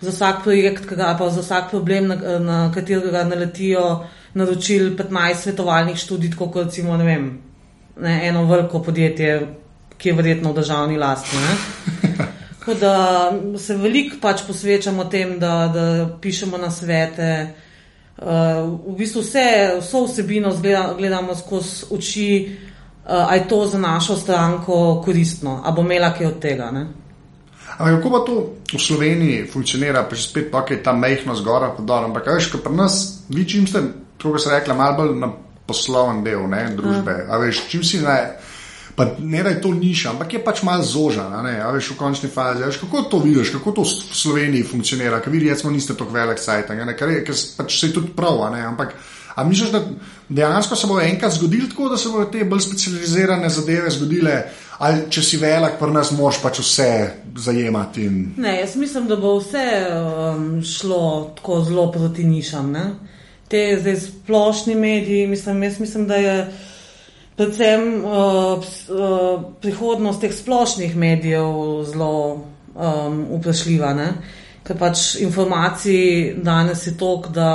za 0.00 0.10
vsak 0.10 0.42
projekt, 0.44 0.92
ga- 0.96 1.16
pa 1.18 1.30
za 1.30 1.40
vsak 1.40 1.70
problem, 1.70 2.06
na, 2.06 2.38
na 2.38 2.72
katerega 2.74 3.24
naletijo, 3.24 4.04
naročili 4.34 4.96
15 4.96 5.34
svetovalnih 5.34 5.96
študij, 5.96 6.36
kot 6.38 6.56
recimo 6.56 6.96
ne 6.96 7.04
vem, 7.04 7.30
ne, 8.00 8.28
eno 8.28 8.44
veliko 8.44 8.82
podjetje, 8.82 9.46
ki 9.98 10.08
je 10.08 10.14
verjetno 10.14 10.52
v 10.52 10.54
državni 10.54 10.98
lasti. 10.98 11.36
Tako 12.58 12.74
da 12.74 13.32
se 13.58 13.76
veliko 13.76 14.16
pač 14.20 14.44
posvečamo 14.46 15.04
tem, 15.04 15.38
da, 15.38 15.70
da 15.74 15.84
pišemo 16.20 16.58
na 16.58 16.70
svete. 16.70 17.54
Uh, 18.20 18.26
v 18.92 18.98
bistvu 18.98 19.22
vse, 19.24 19.44
vso 19.80 20.04
vsebino 20.04 20.50
zgleda, 20.52 20.94
gledamo 20.98 21.34
skozi 21.34 21.86
oči, 21.90 22.26
uh, 23.06 23.30
a 23.30 23.34
je 23.34 23.46
to 23.48 23.64
za 23.66 23.78
našo 23.78 24.16
stranko 24.16 25.00
koristno, 25.04 25.62
a 25.64 25.72
bo 25.72 25.80
imela 25.82 26.12
kaj 26.12 26.26
od 26.26 26.40
tega. 26.40 26.68
Ne? 26.70 26.84
Ampak 27.78 27.96
kako 27.96 28.10
pa 28.10 28.20
to 28.26 28.34
v 28.76 28.80
Sloveniji 28.82 29.46
funkcionira, 29.48 30.04
pa 30.04 30.16
že 30.16 30.28
spet 30.28 30.50
pa 30.52 30.66
je 30.68 30.82
ta 30.82 30.92
mehko 30.92 31.34
zgora, 31.34 31.72
pa 31.72 31.82
dol. 31.82 32.10
Ampak 32.12 32.28
veš, 32.28 32.52
ko 32.52 32.60
pri 32.60 32.76
nas, 32.76 33.24
vi 33.32 33.48
čim 33.48 33.64
ste, 33.66 33.80
kako 34.20 34.38
se 34.38 34.52
rekla, 34.52 34.74
malo 34.74 34.96
bolj 35.00 35.16
na 35.16 35.32
posloven 35.70 36.24
del 36.26 36.46
ne, 36.50 36.64
družbe. 36.76 37.16
A 37.30 37.40
veš, 37.42 37.64
čim 37.70 37.84
si 37.86 38.02
ne. 38.04 38.20
Pa 38.98 39.06
ne 39.16 39.42
da 39.46 39.52
je 39.54 39.60
to 39.62 39.70
niša, 39.72 40.10
ampak 40.12 40.34
je 40.34 40.40
pač 40.44 40.64
malo 40.66 40.84
zožan, 40.84 41.32
a 41.32 41.40
ne, 41.46 41.54
a 41.62 41.70
veš, 41.72 41.94
v 41.94 42.00
končni 42.00 42.28
fazi. 42.28 42.66
Veš, 42.66 42.82
kako 42.82 43.06
to 43.08 43.22
vidiš, 43.22 43.54
kako 43.54 43.78
to 43.78 43.86
v 43.86 44.18
Sloveniji 44.18 44.66
funkcionira, 44.66 45.22
ker 45.24 45.32
vi 45.32 45.46
recimo 45.46 45.72
niste 45.72 45.96
tako 45.96 46.18
velik 46.18 46.42
sajt, 46.42 46.74
ker, 46.74 47.14
ker 47.24 47.40
pač 47.56 47.78
se 47.78 47.88
je 47.88 47.96
tudi 47.96 48.12
prav, 48.16 48.42
ampak 48.50 48.98
a 49.34 49.44
misliš, 49.44 49.70
da 49.70 49.80
dejansko 50.28 50.76
se 50.76 50.86
bo 50.86 51.00
enkrat 51.00 51.32
zgodilo 51.32 51.68
tako, 51.68 51.88
da 51.88 51.96
se 51.96 52.08
bodo 52.08 52.24
te 52.24 52.44
bolj 52.44 52.60
specializirane 52.60 53.48
zadeve 53.48 53.90
zgodile, 53.90 54.42
ali 54.78 55.02
če 55.10 55.22
si 55.22 55.36
velik, 55.36 55.78
pri 55.78 55.92
nas 55.92 56.10
moš 56.16 56.42
pač 56.42 56.60
vse 56.60 56.90
zajemati 57.36 58.04
in 58.04 58.18
ne, 58.36 58.58
jaz 58.60 58.76
mislim, 58.76 59.06
da 59.08 59.16
bo 59.16 59.36
vse 59.38 59.64
um, 59.94 60.62
šlo 60.64 61.32
tako 61.36 61.62
zelo 61.64 61.90
proti 61.92 62.24
nišam. 62.24 62.72
Ne? 62.72 62.84
Te 63.50 63.62
zdaj 63.80 63.96
splošni 64.04 64.74
mediji, 64.78 65.26
mislim, 65.26 65.62
jaz 65.62 65.80
mislim, 65.80 66.06
da 66.06 66.16
je 66.16 66.34
predvsem 67.36 68.04
uh, 68.04 68.12
uh, 68.12 69.42
prihodnost 69.60 70.20
teh 70.20 70.34
splošnih 70.34 70.96
medijev 70.96 71.46
zelo 71.90 72.44
um, 72.74 73.24
vprašljiva. 73.38 73.94
Ne? 73.94 74.10
Ker 74.62 74.78
pač 74.78 75.14
informacij 75.24 76.34
danes 76.44 76.86
je 76.86 76.94
toliko, 77.00 77.32
da 77.34 77.50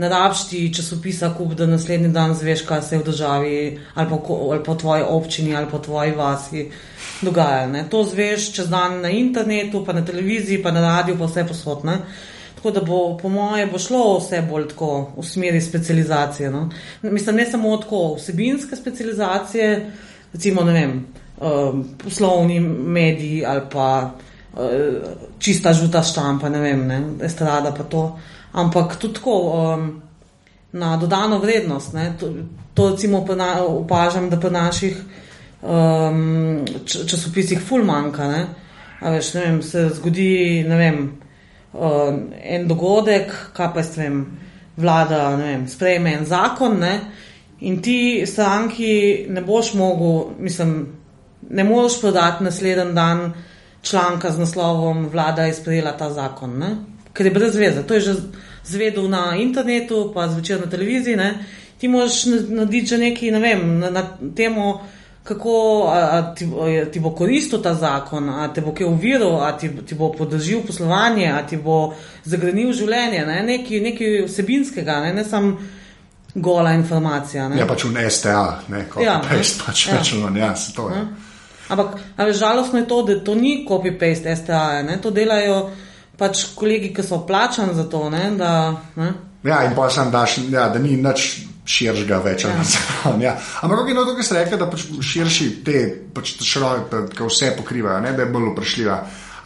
ne 0.00 0.08
rabiš 0.08 0.46
ti 0.48 0.60
časopisa, 0.74 1.34
kup, 1.36 1.52
da 1.58 1.66
naslednji 1.66 2.08
dan 2.14 2.34
zveš, 2.34 2.62
kaj 2.68 2.82
se 2.82 2.94
je 2.94 3.00
v 3.00 3.04
državi 3.10 3.56
ali 3.94 4.08
pa, 4.08 4.18
ali 4.38 4.64
pa 4.64 4.72
v 4.72 4.78
tvoji 4.78 5.02
občini 5.02 5.56
ali 5.56 5.66
pa 5.70 5.76
v 5.76 5.82
tvoji 5.84 6.12
vasi 6.16 6.70
dogaja. 7.20 7.66
Ne? 7.68 7.84
To 7.90 8.04
zveš 8.04 8.52
čez 8.56 8.70
dan 8.70 9.00
na 9.02 9.10
internetu, 9.10 9.84
pa 9.84 9.92
na 9.92 10.04
televiziji, 10.04 10.62
pa 10.62 10.70
na 10.70 10.80
radiju, 10.80 11.18
pa 11.18 11.28
vse 11.28 11.44
posod. 11.48 11.84
Ne? 11.84 11.98
Tako 12.60 12.70
da 12.70 12.80
bo, 12.80 13.16
po 13.16 13.28
moje, 13.28 13.66
bo 13.66 13.78
šlo 13.78 14.18
vse 14.18 14.42
bolj 14.50 14.66
tako 14.68 15.12
v 15.16 15.22
smeri 15.24 15.60
specializacije. 15.60 16.50
No? 16.50 16.68
Mislim, 17.02 17.36
ne 17.36 17.46
samo 17.46 17.76
tako 17.76 18.14
vsebinske 18.14 18.76
specializacije, 18.76 19.90
recimo, 20.32 20.64
ne 20.64 20.72
vem, 20.72 21.06
um, 21.40 21.88
poslovni 22.04 22.60
mediji 22.60 23.44
ali 23.46 23.60
pa 23.72 24.10
uh, 24.52 24.60
čista 25.38 25.72
žuta 25.72 26.02
štampa, 26.02 26.48
ne 26.48 26.60
vem, 26.60 26.86
ne, 26.86 27.02
estrada 27.24 27.72
pa 27.72 27.82
to, 27.82 28.18
ampak 28.52 28.96
tudi 28.96 29.14
tako 29.14 29.40
um, 29.40 30.02
na 30.72 30.96
dodano 30.96 31.38
vrednost. 31.38 31.92
Ne, 31.92 32.12
to, 32.20 32.32
to 32.74 32.90
recimo 32.90 33.26
na, 33.36 33.64
opažam, 33.64 34.30
da 34.30 34.40
pri 34.40 34.50
naših 34.50 35.02
um, 35.62 36.64
časopisih 37.06 37.60
ful 37.68 37.84
manjka. 37.84 38.28
Ne, 38.28 38.46
A 39.00 39.10
veš, 39.10 39.34
ne 39.34 39.40
vem, 39.40 39.62
se 39.62 39.88
zgodi, 39.96 40.64
ne 40.68 40.76
vem, 40.76 40.96
uh, 41.72 42.14
en 42.42 42.68
dogodek, 42.68 43.32
kaj 43.56 43.72
pa 43.74 43.80
jaz 43.80 43.96
vem, 43.98 44.24
vlada, 44.76 45.36
ne 45.36 45.44
vem, 45.52 45.68
sprejme 45.68 46.14
en 46.18 46.26
zakon, 46.26 46.78
ne, 46.80 46.94
in 47.60 47.82
ti 47.82 48.24
stranki 48.26 49.26
ne 49.28 49.42
boš 49.44 49.74
mogel, 49.74 50.34
mislim, 50.38 50.86
ne 51.50 51.64
moreš 51.64 52.00
prodati 52.00 52.44
naslednji 52.44 52.94
dan 52.94 53.32
članka 53.82 54.30
z 54.30 54.38
naslovom 54.38 55.08
Vlada 55.08 55.42
je 55.42 55.54
sprejela 55.54 55.92
ta 55.92 56.10
zakon, 56.10 56.58
ne? 56.58 56.76
ker 57.12 57.26
je 57.26 57.32
brez 57.32 57.56
veze. 57.56 57.82
To 57.82 57.94
je 57.94 58.00
že 58.00 58.14
zvedel 58.64 59.08
na 59.08 59.36
internetu, 59.36 60.12
pa 60.14 60.28
zvečer 60.28 60.60
na 60.60 60.70
televiziji. 60.70 61.16
Ne? 61.16 61.44
Ti 61.78 61.88
moraš 61.88 62.24
na- 62.24 62.42
narediti 62.48 62.86
že 62.86 62.98
nekaj, 62.98 63.30
ne 63.30 63.40
vem, 63.40 63.78
na, 63.78 63.90
na 63.90 64.02
temo, 64.36 64.80
kako 65.30 65.54
a, 65.86 65.98
a 66.18 66.20
ti, 66.34 66.48
a 66.82 66.84
ti 66.90 67.00
bo 67.00 67.14
koristil 67.14 67.62
ta 67.62 67.74
zakon, 67.78 68.28
a 68.34 68.48
te 68.54 68.64
bo 68.66 68.74
kaj 68.74 68.88
uviral, 68.90 69.38
a 69.46 69.52
ti, 69.58 69.70
ti 69.86 69.94
bo 69.94 70.10
podržil 70.12 70.64
poslovanje, 70.66 71.28
a 71.30 71.40
ti 71.46 71.56
bo 71.56 71.92
zagrenil 72.26 72.74
življenje, 72.74 73.22
ne? 73.28 73.38
nekaj, 73.46 73.84
nekaj 73.86 74.16
vsebinskega, 74.26 75.00
ne, 75.06 75.12
ne 75.20 75.24
samo 75.24 75.56
gola 76.34 76.74
informacija. 76.78 77.48
Ne? 77.48 77.58
Ja, 77.62 77.66
pač 77.66 77.86
v 77.86 78.06
STA, 78.10 78.44
ne, 78.68 78.84
kot 78.90 79.02
Ja, 79.02 79.18
ja, 79.18 79.20
paste, 79.24 79.62
pač 79.66 79.86
Ja. 79.86 79.98
računam, 79.98 80.36
ja, 80.36 80.54
se 80.56 80.74
to 80.74 80.90
je. 80.90 81.04
Ampak 81.70 81.94
a 82.18 82.26
veš, 82.26 82.38
žalostno 82.42 82.82
je 82.82 82.88
to, 82.90 83.02
da 83.06 83.18
to 83.24 83.34
ni 83.34 83.64
copy-paste 83.68 84.34
STA, 84.36 84.82
ne? 84.82 84.98
to 85.02 85.10
delajo 85.14 85.70
pač 86.18 86.44
kolegi, 86.54 86.90
ki 86.94 87.02
so 87.06 87.22
plačani 87.26 87.74
za 87.74 87.86
to. 87.90 88.10
Ne? 88.10 88.30
Da, 88.36 88.74
ne? 88.96 89.12
Ja, 89.46 89.62
in 89.64 89.74
pa 89.76 89.88
sem 89.90 90.10
daš, 90.12 90.38
ja, 90.50 90.68
da 90.68 90.78
ni 90.82 90.98
nič 91.00 91.49
širšega 91.64 92.18
več. 92.24 92.44
Ja. 92.44 92.56
Ja. 93.20 93.36
Ampak 93.62 93.82
kako 93.82 93.88
je 93.88 93.94
no 93.94 94.04
to, 94.04 94.16
kar 94.18 94.26
ste 94.26 94.38
rekli, 94.38 94.58
da 94.60 94.68
pač 94.70 94.86
širši 95.12 95.48
te, 95.64 95.80
pač 96.14 96.34
široko, 96.44 97.06
ki 97.12 97.26
vse 97.28 97.54
pokrivajo, 97.58 98.02
ne, 98.04 98.12
da 98.16 98.26
je 98.26 98.32
bolj 98.32 98.52
vprašljiva. 98.52 99.00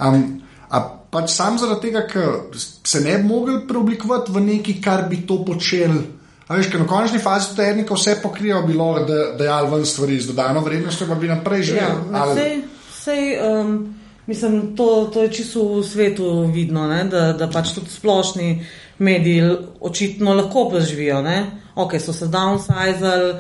Um, 0.05 0.27
a 0.75 0.83
pač 1.15 1.31
sam 1.35 1.59
zaradi 1.61 1.89
tega, 1.89 2.05
ker 2.11 2.59
se 2.59 3.03
ne 3.05 3.19
bi 3.19 3.29
mogli 3.29 3.61
preoblikovati 3.69 4.35
v 4.35 4.45
nekaj, 4.49 4.79
kar 4.83 5.09
bi 5.11 5.23
to 5.29 5.43
počel 5.47 5.99
A 6.45 6.59
veš, 6.59 6.69
ker 6.69 6.83
na 6.83 6.87
končni 6.89 7.19
fazi 7.25 7.55
tehnika 7.57 7.97
vse 7.97 8.19
pokriva, 8.21 8.61
bilo 8.67 8.91
da 9.09 9.33
dejal 9.39 9.71
ven 9.73 9.85
stvari 9.89 10.19
z 10.21 10.29
dodano 10.29 10.61
vrednostjo, 10.61 11.07
pa 11.09 11.17
bi 11.17 11.29
naprej 11.29 11.61
Ja, 11.61 11.65
živel. 11.65 12.01
Ali- 12.13 12.35
sej, 12.37 12.53
sej, 12.93 13.23
um, 13.41 13.95
mislim, 14.27 14.77
to, 14.77 15.09
to 15.13 15.23
je 15.25 15.33
čisto 15.33 15.65
v 15.65 15.85
svetu 15.85 16.45
vidno, 16.53 16.87
ne, 16.89 17.05
da, 17.09 17.33
da 17.33 17.49
pač 17.49 17.73
tudi 17.73 17.89
splošni 17.91 18.61
mediji 18.99 19.57
očitno 19.81 20.35
lahko 20.35 20.69
preživijo. 20.69 21.23
Ne. 21.23 21.64
Ok, 21.75 21.99
so 22.01 22.13
se 22.13 22.29
downsizali, 22.31 23.35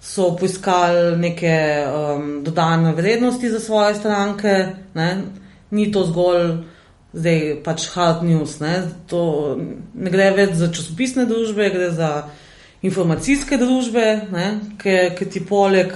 so 0.00 0.30
poiskali 0.36 1.16
neke 1.18 1.84
um, 1.84 2.44
dodane 2.44 2.92
vrednosti 2.92 3.50
za 3.50 3.60
svoje 3.60 3.94
stranke, 3.94 4.66
ne. 4.94 5.22
ni 5.70 5.92
to 5.92 6.06
zgolj. 6.06 6.56
Zdaj 7.16 7.62
pač 7.64 7.86
hard 7.94 8.24
news. 8.28 8.58
Ne, 8.60 8.82
to 9.08 9.56
ne 9.94 10.10
gre 10.12 10.30
več 10.36 10.58
za 10.58 10.68
časopisne 10.68 11.24
družbe, 11.24 11.70
gre 11.72 11.88
za 11.96 12.10
informacijske 12.84 13.56
družbe, 13.56 14.04
ne, 14.32 14.48
ki, 14.76 14.96
ki 15.16 15.28
ti 15.32 15.40
poleg 15.40 15.94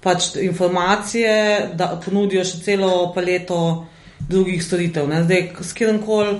pač 0.00 0.36
informacije 0.38 1.32
da, 1.74 1.90
ponudijo 2.04 2.44
še 2.46 2.62
celo 2.62 3.10
paleto 3.14 3.86
drugih 4.30 4.62
storitev. 4.62 5.08
Ne. 5.10 5.24
Zdaj, 5.26 5.42
s 5.66 5.74
kjerkoli 5.74 6.38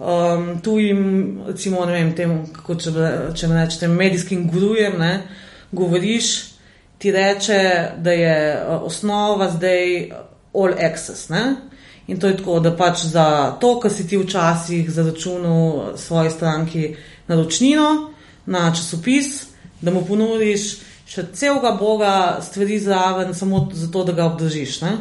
um, 0.00 0.60
tujim, 0.60 1.40
recimo, 1.46 1.84
ne 1.86 1.92
vem, 1.92 2.12
tem, 2.16 2.32
kako 2.52 2.76
če, 2.80 2.92
če 3.36 3.48
me 3.48 3.58
rečete, 3.60 3.88
medijskim 3.88 4.46
gurujem, 4.48 4.96
ne, 4.98 5.12
govoriš, 5.76 6.30
ti 7.00 7.12
reče, 7.12 7.60
da 8.00 8.14
je 8.16 8.36
uh, 8.56 8.86
osnova 8.88 9.50
zdaj 9.52 10.10
all 10.56 10.74
access. 10.74 11.28
Ne. 11.28 11.44
In 12.10 12.18
to 12.20 12.26
je 12.26 12.38
tako, 12.40 12.58
da 12.60 12.72
pač 12.76 13.04
za 13.12 13.26
to, 13.60 13.76
kar 13.80 13.92
si 13.92 14.08
ti 14.08 14.18
včasih 14.18 14.88
zaračunal 14.90 15.96
svoji 16.00 16.30
stranki 16.30 16.88
naročnino 17.28 18.10
na 18.50 18.70
časopis, 18.74 19.46
da 19.80 19.92
mu 19.94 20.02
ponudiš 20.04 20.64
še 21.10 21.28
celega 21.34 21.70
boga 21.78 22.40
stvari 22.42 22.80
zraven, 22.82 23.30
samo 23.34 23.68
zato, 23.72 24.02
da 24.04 24.16
ga 24.16 24.26
obdržiš. 24.32 24.80
Ne? 24.82 24.96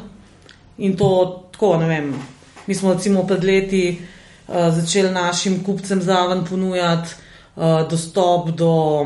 In 0.85 0.95
to 0.97 1.09
tako, 1.51 1.77
ne 1.81 1.89
vem. 1.89 2.13
Mi 2.67 2.75
smo 2.75 2.93
recimo 2.93 3.25
pred 3.27 3.43
leti 3.43 3.83
uh, 3.89 4.18
začeli 4.49 5.11
našim 5.11 5.63
kupcem 5.63 6.01
zraven 6.01 6.45
ponujati 6.45 7.09
uh, 7.55 7.89
dostop 7.89 8.49
do 8.49 9.01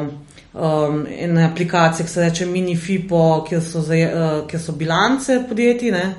um, 0.54 1.08
ene 1.20 1.46
aplikacije, 1.46 2.06
ki 2.06 2.12
se 2.12 2.22
reče 2.22 2.46
MiniFipo, 2.46 3.46
kjer 3.50 3.64
so, 3.64 3.82
zaje, 3.82 4.08
uh, 4.16 4.48
kjer 4.48 4.62
so 4.62 4.72
bilance 4.72 5.40
podjetij. 5.50 5.92
Ne? 5.92 6.16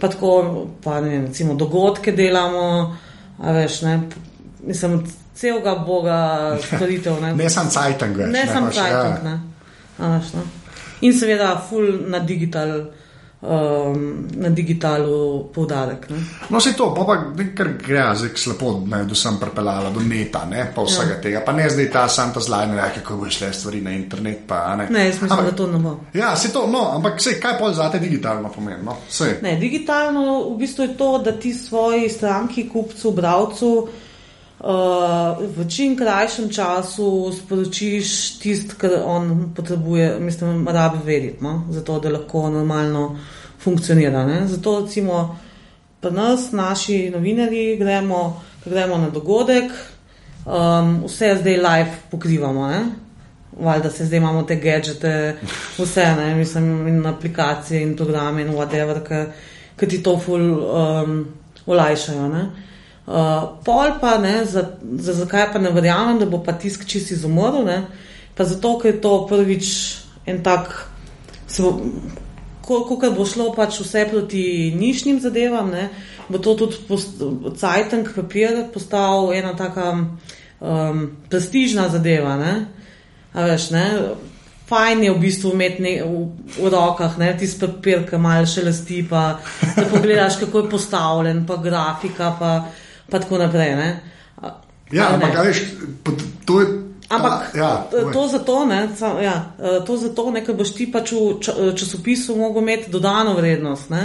Pa 0.00 0.08
tako, 0.08 0.66
pa 0.84 1.00
ne 1.00 1.08
vem, 1.08 1.26
recimo 1.26 1.54
dogodke 1.54 2.12
delamo, 2.12 2.96
a 3.38 3.52
veš, 3.52 3.82
ne, 3.82 4.00
mislim, 4.66 5.02
celega 5.34 5.74
boga 5.86 6.20
storitev. 6.64 7.20
Ne, 7.20 7.34
Ne 7.42 7.50
sam 7.50 7.68
cajtang 7.70 8.16
več. 8.16 8.32
ne 8.32 8.46
sam 8.46 8.70
pač, 8.70 8.78
Titan, 8.78 9.12
ja. 9.12 9.20
ne. 9.24 9.40
A 9.98 10.16
veš, 10.16 10.32
ne. 10.38 10.46
In 11.00 11.14
seveda, 11.16 11.52
full 11.68 12.08
na 12.08 12.18
digital. 12.18 12.90
Um, 13.40 14.28
na 14.36 14.50
digitalu 14.52 15.48
poudarek. 15.54 16.10
Ne? 16.10 16.18
No, 16.50 16.60
se 16.60 16.74
to, 16.76 16.90
pa, 16.92 17.06
pa 17.08 17.44
kar 17.56 17.70
gre, 17.80 18.02
zdaj 18.12 18.34
k 18.34 18.38
slepo, 18.38 18.72
da 18.84 18.98
je 19.00 19.06
vsem 19.14 19.38
pripeljala 19.40 19.88
do 19.94 20.02
neta, 20.04 20.42
ne, 20.44 20.66
pa 20.74 20.84
vsega 20.84 21.14
ja. 21.14 21.20
tega. 21.24 21.40
Pa 21.46 21.54
ne 21.56 21.70
zdaj 21.70 21.88
ta 21.92 22.02
Santa 22.08 22.40
Zlajna, 22.40 22.74
ne, 22.76 22.90
kako 22.98 23.16
bo 23.16 23.30
šle 23.32 23.48
stvari 23.52 23.80
na 23.80 23.94
internet. 23.96 24.42
Pa, 24.46 24.76
ne. 24.76 24.90
ne, 24.90 25.06
jaz 25.06 25.22
mislim, 25.22 25.32
ampak, 25.32 25.50
da 25.50 25.56
to 25.56 25.70
ne 25.72 25.78
bo. 25.78 25.94
Ja, 26.12 26.34
se 26.36 26.52
to, 26.52 26.66
no, 26.66 26.84
ampak 26.98 27.16
se 27.20 27.38
kaj 27.40 27.56
pol 27.58 27.72
zate 27.72 27.98
digitalno 27.98 28.52
pomeni? 28.52 28.84
No? 28.84 28.98
Ne, 29.42 29.56
digitalno 29.56 30.36
v 30.50 30.58
bistvu 30.60 30.90
je 30.90 30.96
to, 31.00 31.10
da 31.24 31.32
ti 31.32 31.54
svoji 31.54 32.08
stranki, 32.12 32.68
kupcu, 32.68 33.10
bravcu 33.16 33.72
uh, 34.60 35.38
v 35.56 35.68
čim 35.68 35.96
krajšem 35.96 36.50
času 36.52 37.32
sporočiš 37.32 38.38
tisto, 38.38 38.74
kar 38.78 38.90
on 39.04 39.52
potrebuje, 39.56 40.20
mislim, 40.20 40.68
rabi 40.68 40.98
vedeti, 41.04 41.44
no? 41.44 41.66
zato 41.70 42.00
da 42.00 42.10
lahko 42.10 42.50
normalno 42.50 43.18
funkcionira. 43.58 44.26
Ne? 44.26 44.46
Zato 44.46 44.80
recimo 44.80 45.38
pri 46.00 46.10
nas, 46.10 46.52
naši 46.52 47.10
novinarji, 47.10 47.76
gremo, 47.76 48.42
gremo 48.64 48.98
na 48.98 49.10
dogodek, 49.10 49.72
um, 50.46 51.04
vse 51.04 51.36
zdaj 51.40 51.56
live 51.56 51.92
pokrivamo. 52.10 52.66
Ne? 52.68 52.84
Valjda 53.60 53.90
se 53.90 54.06
zdaj 54.06 54.16
imamo 54.16 54.42
te 54.42 54.56
gadžete, 54.56 55.36
vse, 55.78 56.04
ne, 56.16 56.34
mislim, 56.34 56.88
in 56.88 57.06
aplikacije 57.06 57.82
in 57.82 57.96
programe 57.96 58.42
in 58.42 58.54
whatever, 58.54 59.26
ki 59.76 59.88
ti 59.88 60.02
to 60.02 60.16
ful 60.18 60.40
um, 60.40 61.26
olajšajo. 61.66 62.28
Ne. 62.28 62.69
Uh, 63.10 63.58
pol 63.66 63.96
pa 63.98 64.18
ne, 64.22 64.44
za, 64.46 64.62
za 65.02 65.12
zakaj 65.18 65.48
pa 65.52 65.58
ne 65.58 65.72
verjamem, 65.74 66.20
da 66.20 66.28
bo 66.30 66.38
pa 66.46 66.52
tisk 66.54 66.84
čist 66.86 67.10
izumrl, 67.10 67.64
ne, 67.66 67.80
pa 68.38 68.46
zato, 68.46 68.76
ker 68.78 68.92
je 68.92 69.00
to 69.02 69.14
prvič 69.26 69.70
en 70.30 70.38
tak, 70.46 70.70
bo, 71.58 71.72
ko, 72.62 72.84
ko 72.86 73.10
bo 73.16 73.26
šlo 73.26 73.48
pač 73.56 73.80
vse 73.82 74.04
proti 74.12 74.44
nišnim 74.78 75.18
zadevam, 75.18 75.72
ne, 75.74 75.88
bo 76.30 76.38
to 76.38 76.54
tudi 76.54 77.00
cajtank 77.58 78.12
papir 78.14 78.68
postal 78.70 79.32
ena 79.34 79.56
taka 79.58 79.90
um, 80.60 81.00
prestižna 81.30 81.88
zadeva. 81.90 82.36
Ne. 82.38 82.52
A 83.34 83.46
veš, 83.50 83.70
ne, 83.74 83.86
fajn 84.70 85.02
je 85.04 85.14
v 85.14 85.22
bistvu 85.24 85.54
imeti 85.54 85.82
ne, 85.82 85.96
v, 86.06 86.22
v 86.60 86.70
rokah 86.70 87.18
ne, 87.18 87.32
tisti 87.38 87.58
papir, 87.64 88.04
ki 88.06 88.22
malo 88.22 88.46
še 88.46 88.62
lasti, 88.68 89.02
pa 89.02 89.40
da 89.74 89.88
pogledaš, 89.90 90.38
kako 90.44 90.62
je 90.62 90.70
postavljen, 90.76 91.42
pa 91.46 91.58
grafika, 91.62 92.30
pa, 92.38 92.52
pa 93.10 93.18
tako 93.18 93.38
naprej. 93.38 93.74
Ne. 93.76 93.90
Ja, 94.90 95.06
ali 95.08 95.14
ampak 95.14 95.44
veš, 95.46 95.64
to 96.46 96.60
je. 96.60 96.66
Ampak 97.10 97.52
ta, 97.52 97.58
ja, 97.58 97.70
to, 97.90 98.10
to 98.12 98.28
zato, 98.28 98.64
ne, 98.66 98.88
ja, 99.22 99.50
to 99.86 99.96
zato, 99.98 100.30
ne, 100.30 100.44
ker 100.46 100.54
boš 100.54 100.70
ti 100.78 100.86
pač 100.86 101.10
v 101.10 101.42
eh, 101.42 101.72
časopisu 101.74 102.36
mogel 102.38 102.62
imeti 102.62 102.90
dodano 102.90 103.34
vrednost, 103.34 103.90
ne, 103.90 104.04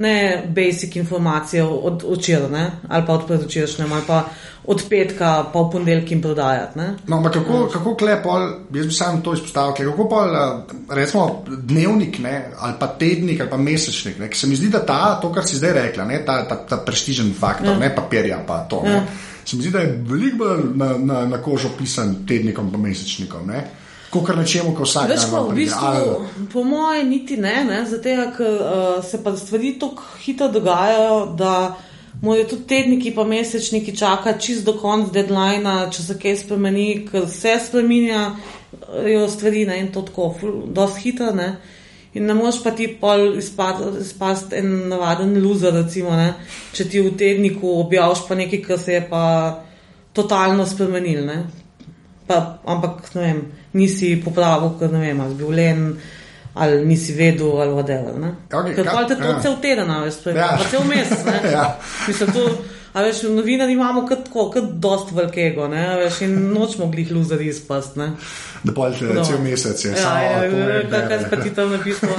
ne 0.00 0.42
basic 0.48 0.96
informacije 0.96 1.64
od 1.64 2.04
včeraj, 2.16 2.70
ali 2.88 3.06
pa 3.06 3.12
od 3.12 3.26
predvčerajšnjem, 3.26 3.92
ali 3.92 4.02
pa 4.06 4.24
od 4.64 4.82
petka, 4.88 5.44
pa 5.52 5.60
v 5.60 5.70
ponedeljek 5.72 6.10
jim 6.10 6.22
prodajati. 6.22 6.78
Ne. 6.78 6.94
No, 7.06 7.16
ampak 7.16 7.32
kako, 7.32 7.68
kako 7.72 7.94
klepol, 7.96 8.46
jaz 8.74 8.86
bi 8.86 8.92
sam 8.92 9.20
to 9.22 9.34
izpostavil, 9.34 9.90
kako 9.90 10.08
pa 10.08 10.20
recimo 10.94 11.44
dnevnik 11.48 12.18
ne, 12.18 12.50
ali 12.58 12.74
pa 12.80 12.86
tednik 12.86 13.40
ali 13.40 13.50
pa 13.50 13.56
mesečnik, 13.56 14.18
ne, 14.18 14.28
ker 14.28 14.38
se 14.38 14.46
mi 14.46 14.56
zdi, 14.56 14.68
da 14.68 14.80
ta, 14.86 15.18
to, 15.22 15.32
kar 15.32 15.44
si 15.44 15.60
zdaj 15.60 15.72
rekla, 15.72 16.04
ne, 16.04 16.22
ta, 16.26 16.38
ta, 16.48 16.56
ta 16.68 16.80
prestižen 16.86 17.34
faktor, 17.36 17.74
ja. 17.74 17.78
ne 17.78 17.94
papirja 17.94 18.40
pa 18.46 18.62
to. 18.70 18.82
Ja. 18.86 18.92
Ne, 18.92 19.06
se 19.44 19.56
mi 19.56 19.62
zdi, 19.62 19.70
da 19.70 19.84
je 19.84 19.98
veliko 20.08 20.36
bolj 20.44 20.64
na, 20.74 20.94
na, 20.98 21.26
na 21.26 21.42
kožo 21.42 21.68
pisan 21.78 22.22
tednikom 22.28 22.72
pa 22.72 22.78
mesečnikom. 22.78 23.46
Ne. 23.46 23.66
Kot 24.10 24.26
kar 24.26 24.36
nečemu, 24.36 24.72
ko 24.74 24.82
vsak 24.82 25.08
Veš 25.08 25.28
dan 25.30 25.44
v 25.46 25.54
bistvu, 25.54 25.86
ali- 25.86 26.46
po 26.52 26.64
mojem, 26.66 27.08
niti 27.08 27.36
ne, 27.36 27.64
ne 27.64 27.84
zato 27.86 28.14
ker 28.36 28.56
uh, 28.58 29.04
se 29.04 29.22
pa 29.22 29.36
stvari 29.36 29.78
tako 29.78 30.02
hitro 30.24 30.48
dogajajo, 30.48 31.26
da 31.38 31.76
morajo 32.22 32.44
tudi 32.44 32.66
tedniki 32.66 33.14
pa 33.14 33.24
mesečniki 33.24 33.96
čakati 33.96 34.46
čist 34.46 34.64
do 34.64 34.74
konca 34.78 35.12
deadline, 35.12 35.90
če 35.92 36.02
se 36.02 36.18
kaj 36.18 36.36
spremeni, 36.36 37.06
ker 37.10 37.28
se 37.30 37.54
spremenjajo 37.66 39.28
stvari 39.30 39.66
ne, 39.66 39.78
in 39.80 39.92
to 39.92 40.02
tako, 40.02 40.34
dosti 40.66 41.00
hitro. 41.06 41.30
Ne. 41.34 41.56
In 42.14 42.26
ne 42.26 42.34
moreš 42.34 42.58
pa 42.64 42.74
ti 42.74 42.88
pol 43.00 43.38
izpasti 43.38 44.02
izpast 44.02 44.52
en 44.58 44.88
navaden 44.90 45.36
loser, 45.44 45.74
recimo, 45.74 46.10
ne, 46.18 46.34
če 46.74 46.88
ti 46.90 47.00
v 47.00 47.14
tedniku 47.14 47.76
objaviš 47.84 48.26
pa 48.26 48.34
nekaj, 48.34 48.62
kar 48.66 48.82
se 48.82 48.98
je 48.98 49.06
pa 49.10 49.22
totalno 50.12 50.66
spremenil. 50.66 51.22
Ne. 51.26 51.44
Pa, 52.26 52.58
ampak 52.66 53.14
ne 53.14 53.22
vem, 53.22 53.42
nisi 53.72 54.16
popravil, 54.24 54.78
ker 54.78 54.90
ne 54.92 54.98
vem, 55.00 55.20
bil 55.38 55.50
len, 55.54 55.84
ali 56.54 56.84
nisi 56.86 57.12
vedel, 57.14 57.60
ali 57.62 57.70
whatever. 57.72 58.18
Ne? 58.18 58.32
Okej, 58.52 58.74
ker 58.74 58.84
kaj- 58.84 58.94
pa 58.94 59.04
te 59.04 59.16
to 59.16 59.24
ja. 59.28 59.40
cel 59.40 59.56
teden, 59.62 59.88
veš, 60.04 60.14
Ja. 60.36 60.48
pa 60.58 60.64
cel 60.70 60.84
mesec. 60.84 61.18
Ja. 61.52 61.78
Mislim, 62.08 62.32
to, 62.32 62.48
a 62.92 63.02
veš, 63.02 63.22
novinarji 63.30 63.72
imamo 63.72 64.06
kot 64.06 64.24
tako, 64.24 64.50
kot 64.50 64.64
dost 64.76 65.12
velikego, 65.12 65.68
ne, 65.68 65.96
veš, 65.96 66.20
in 66.20 66.52
nočemo 66.52 66.86
glih 66.86 67.12
luzeri 67.12 67.46
izpast, 67.46 67.96
ne. 67.96 68.12
da 68.62 68.72
pol 68.72 68.92
te 68.92 69.04
No. 69.06 69.22
cel 69.24 69.38
mesec 69.38 69.84
je. 69.84 69.90
Ja, 69.92 70.10
ja, 70.20 70.44
ja, 70.44 71.08
kaj 71.08 71.18
si 71.18 71.30
pa 71.30 71.36
ti 71.36 71.50
tam 71.50 71.70
napisal, 71.70 72.10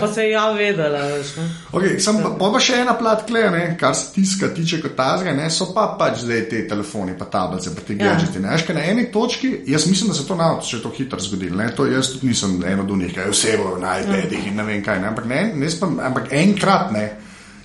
pa 0.00 0.08
se 0.08 0.22
je 0.22 0.30
ja 0.30 0.50
vedela, 0.50 0.98
veš, 1.06 1.36
ne. 1.36 1.44
Okay, 1.72 2.00
sem 2.00 2.18
pa, 2.18 2.32
pa, 2.32 2.48
pa 2.50 2.60
še 2.60 2.80
ena 2.80 2.94
plat, 2.94 3.22
kle, 3.22 3.44
ne, 3.50 3.76
kar 3.78 3.94
se 3.94 4.08
tiska 4.12 4.48
tiče 4.48 4.80
kot 4.80 4.96
tazga, 4.96 5.32
ne, 5.32 5.46
so 5.50 5.68
pa 5.70 5.94
pač 5.94 6.24
zdaj 6.24 6.48
te 6.48 6.64
telefoni, 6.66 7.14
pa 7.14 7.24
tablice, 7.26 7.70
pa 7.70 7.80
te 7.82 7.94
Ja. 7.94 8.08
gadžeti. 8.08 8.40
ne. 8.40 8.50
Veš, 8.50 8.62
kaj 8.62 8.74
na 8.74 8.84
eni 8.86 9.12
točki, 9.12 9.60
jaz 9.66 9.86
mislim, 9.86 10.08
da 10.08 10.14
se 10.14 10.26
to 10.26 10.34
nauči, 10.34 10.70
če 10.70 10.76
je 10.76 10.82
to 10.82 10.90
hitro 10.90 11.20
zgodilo. 11.20 11.56
Ne, 11.56 11.70
to 11.70 11.86
jaz 11.86 12.12
tudi 12.12 12.26
nisem 12.26 12.62
en 12.66 12.80
od 12.80 12.90
unih, 12.90 13.14
kaj 13.14 13.30
vse 13.30 13.56
bo 13.56 13.76
na 13.78 13.98
iPadih 14.00 14.46
in 14.46 14.56
ne 14.56 14.64
vem 14.64 14.82
kaj. 14.82 14.98
Ne, 14.98 15.08
ampak, 15.08 15.24
ne, 15.26 15.52
ne, 15.54 15.68
ampak 16.02 16.32
enkrat 16.32 16.92
ne. 16.92 17.08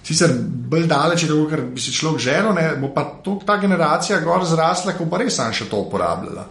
Sicer 0.05 0.29
bolj 0.69 0.85
daleč 0.85 1.23
je 1.23 1.27
to, 1.27 1.47
kar 1.49 1.61
bi 1.65 1.81
si 1.81 1.89
človek 1.91 2.21
želel, 2.21 2.53
ne, 2.53 2.75
bo 2.77 2.91
pa 2.93 3.03
to, 3.23 3.39
ta 3.41 3.57
generacija 3.57 4.19
gor 4.19 4.43
zrasla, 4.45 4.93
ko 4.93 5.05
bo 5.05 5.17
res 5.17 5.33
sam 5.35 5.49
še 5.51 5.65
to 5.65 5.79
uporabljala. 5.79 6.43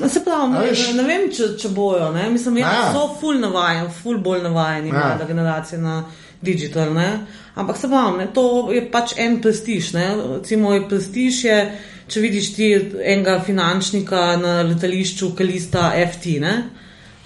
No, 0.00 0.08
se 0.08 0.24
pravi, 0.24 0.52
ne, 0.52 0.58
veš- 0.60 0.94
ne 0.94 1.04
vem, 1.04 1.28
če, 1.28 1.56
če 1.56 1.68
bojo. 1.68 2.12
Ne? 2.12 2.28
Mislim, 2.30 2.58
ja, 2.58 2.72
Ja. 2.72 2.92
so 2.92 3.08
ful 3.20 3.38
navajeni, 3.38 3.88
ful 3.92 4.18
bolj 4.18 4.42
navajeni, 4.42 4.88
ja. 4.88 4.94
mlada 4.94 5.24
generacija 5.24 5.78
na 5.78 6.04
digital. 6.40 6.92
Ne? 6.92 7.08
Ampak 7.54 7.76
se 7.76 7.88
pravi, 7.88 8.18
ne, 8.18 8.26
to 8.28 8.44
je 8.72 8.82
pač 8.90 9.14
en 9.18 9.40
prestiž. 9.40 9.92
Ne? 9.92 10.06
Recimo, 10.32 10.72
je 10.72 10.84
prestiž 10.88 11.44
je, 11.44 11.56
če 12.08 12.20
vidiš 12.20 12.54
ti 12.54 12.68
enega 13.04 13.40
finančnika 13.40 14.36
na 14.36 14.62
letališču, 14.62 15.32
ki 15.34 15.44
lista 15.44 15.90
FT. 16.04 16.38
Ne? 16.40 16.54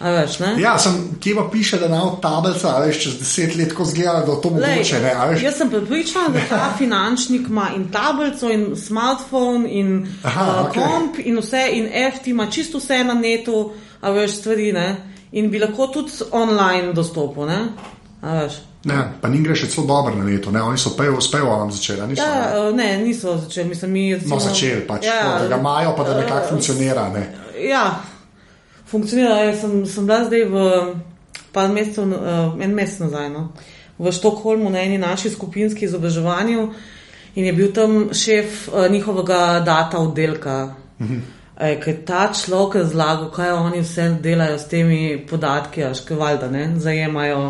Veš, 0.03 0.39
ne? 0.39 0.55
Ja, 0.59 0.79
sem, 0.79 0.95
kje 1.21 1.35
pa 1.37 1.45
piše, 1.53 1.79
da 1.79 1.89
na 1.89 2.01
tablica, 2.23 2.75
veš, 2.83 2.99
čez 3.03 3.19
deset 3.21 3.55
let, 3.57 3.75
ko 3.75 3.85
zgleda, 3.85 4.25
da 4.27 4.35
to 4.43 4.51
mogoče. 4.51 4.99
Ne. 5.03 5.13
Jaz 5.43 5.61
sem 5.61 5.71
pripričan, 5.71 6.33
da 6.35 6.41
ta 6.49 6.73
finančnik 6.79 7.47
ima 7.49 7.69
in 7.77 7.87
tablico, 7.93 8.51
in 8.51 8.77
smartphone, 8.77 9.71
in 9.71 10.09
Aha, 10.23 10.47
uh, 10.51 10.67
okej. 10.67 10.83
komp, 10.83 11.23
in 11.23 11.39
vse, 11.39 11.69
in 11.73 11.89
FT 12.17 12.27
ima 12.35 12.51
čisto 12.51 12.79
vse 12.79 13.05
na 13.05 13.15
netu, 13.15 13.71
a 14.01 14.11
veš, 14.11 14.37
stvari, 14.41 14.73
ne? 14.73 14.89
In 15.33 15.51
bi 15.51 15.63
lahko 15.63 15.87
tudi 15.87 16.13
online 16.31 16.93
dostopil, 16.93 17.47
ne? 17.47 17.63
A 18.23 18.43
veš. 18.43 18.61
Ne, 18.85 18.99
pa 19.21 19.29
ni 19.31 19.39
gre 19.39 19.55
še 19.55 19.69
celo 19.71 19.87
dobro 19.87 20.17
na 20.19 20.25
leto, 20.27 20.51
ne, 20.51 20.59
oni 20.67 20.79
so 20.79 20.97
pejo, 20.99 21.21
s 21.23 21.31
pejovom 21.31 21.71
začeli, 21.71 22.03
niso. 22.11 22.25
Ja, 22.27 22.39
ne? 22.51 22.59
uh, 22.59 22.75
ne, 22.75 22.97
niso 22.99 23.37
začeli, 23.39 23.69
mislim, 23.69 23.93
mi. 23.93 24.09
No, 24.27 24.41
začeli 24.43 24.83
pač, 24.89 25.07
ja, 25.07 25.21
to, 25.23 25.45
da 25.45 25.53
ga 25.55 25.61
imajo, 25.63 25.95
pa 25.95 26.09
da 26.09 26.17
nekako 26.19 26.57
funkcionira. 26.57 27.07
Ne. 27.15 27.29
Ja, 27.63 27.85
funkcionira. 28.93 29.41
Jaz 29.49 29.61
sem, 29.65 29.83
sem 29.89 30.07
bila 30.07 30.25
zdaj 30.29 30.45
v 30.53 30.65
par 31.53 31.73
mesecev, 31.73 32.13
uh, 32.13 32.57
en 32.61 32.75
mesec 32.77 33.03
nazaj, 33.07 33.29
no, 33.33 33.51
v 33.99 34.13
Štokholmu 34.13 34.71
na 34.73 34.85
eni 34.85 34.99
naši 34.99 35.31
skupinski 35.31 35.85
izobraževanju 35.85 36.71
in 37.35 37.45
je 37.45 37.53
bil 37.53 37.73
tam 37.73 38.09
šef 38.13 38.69
uh, 38.69 38.87
njihovega 38.93 39.61
data 39.67 39.99
oddelka. 39.99 40.75
E, 41.61 41.77
Ker 41.81 41.97
ta 42.07 42.31
človek 42.33 42.81
razlagal, 42.81 43.29
kaj 43.31 43.53
oni 43.53 43.83
vse 43.85 44.09
delajo 44.23 44.59
s 44.59 44.69
temi 44.69 45.21
podatki, 45.31 45.85
kaj 46.09 46.17
valjda, 46.17 46.49
ne, 46.51 46.65
zajemajo 46.81 47.43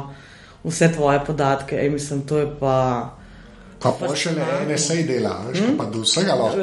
vse 0.64 0.90
tvoje 0.92 1.20
podatke. 1.26 1.78
Ej, 1.78 1.90
mislim, 1.90 2.22
to 2.26 2.38
je 2.38 2.48
pa. 2.60 3.21
Pa 3.82 4.14
še 4.14 4.30
le 4.36 4.44
NSA 4.68 4.96
dela, 5.08 5.32
veš, 5.48 5.58
hm? 5.64 5.76
pa 5.78 5.84
do 5.90 6.02
vsega 6.04 6.34
lahko. 6.38 6.58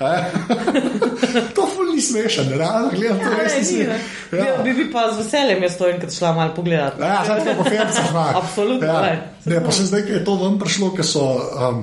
to 1.56 1.66
ful 1.66 1.88
ni 1.94 2.00
smešen, 2.00 2.52
realno 2.54 2.90
gledam, 2.94 3.18
to 3.18 3.30
res 3.36 3.56
ni 3.58 3.64
smešen. 3.64 4.04
Ja. 4.32 4.62
Bi, 4.64 4.72
bi 4.74 4.86
pa 4.92 5.08
z 5.12 5.18
veseljem 5.24 5.62
jaz 5.62 5.76
to 5.78 5.88
enkrat 5.90 6.12
šla 6.14 6.32
malo 6.36 6.54
pogledat. 6.56 7.00
Ja, 7.00 7.22
zdaj 7.24 7.44
to 7.44 7.56
po 7.58 7.64
fercah 7.66 8.10
znak. 8.10 8.36
Absolutno, 8.42 8.86
Ja. 8.86 8.98
glej. 9.00 9.18
Ne, 9.44 9.64
pa 9.64 9.72
se 9.72 9.86
zdaj, 9.86 10.02
ko 10.06 10.12
je 10.12 10.24
to 10.24 10.34
ven 10.36 10.58
prišlo, 10.60 10.90
ker 10.94 11.06
so 11.06 11.24
um, 11.34 11.82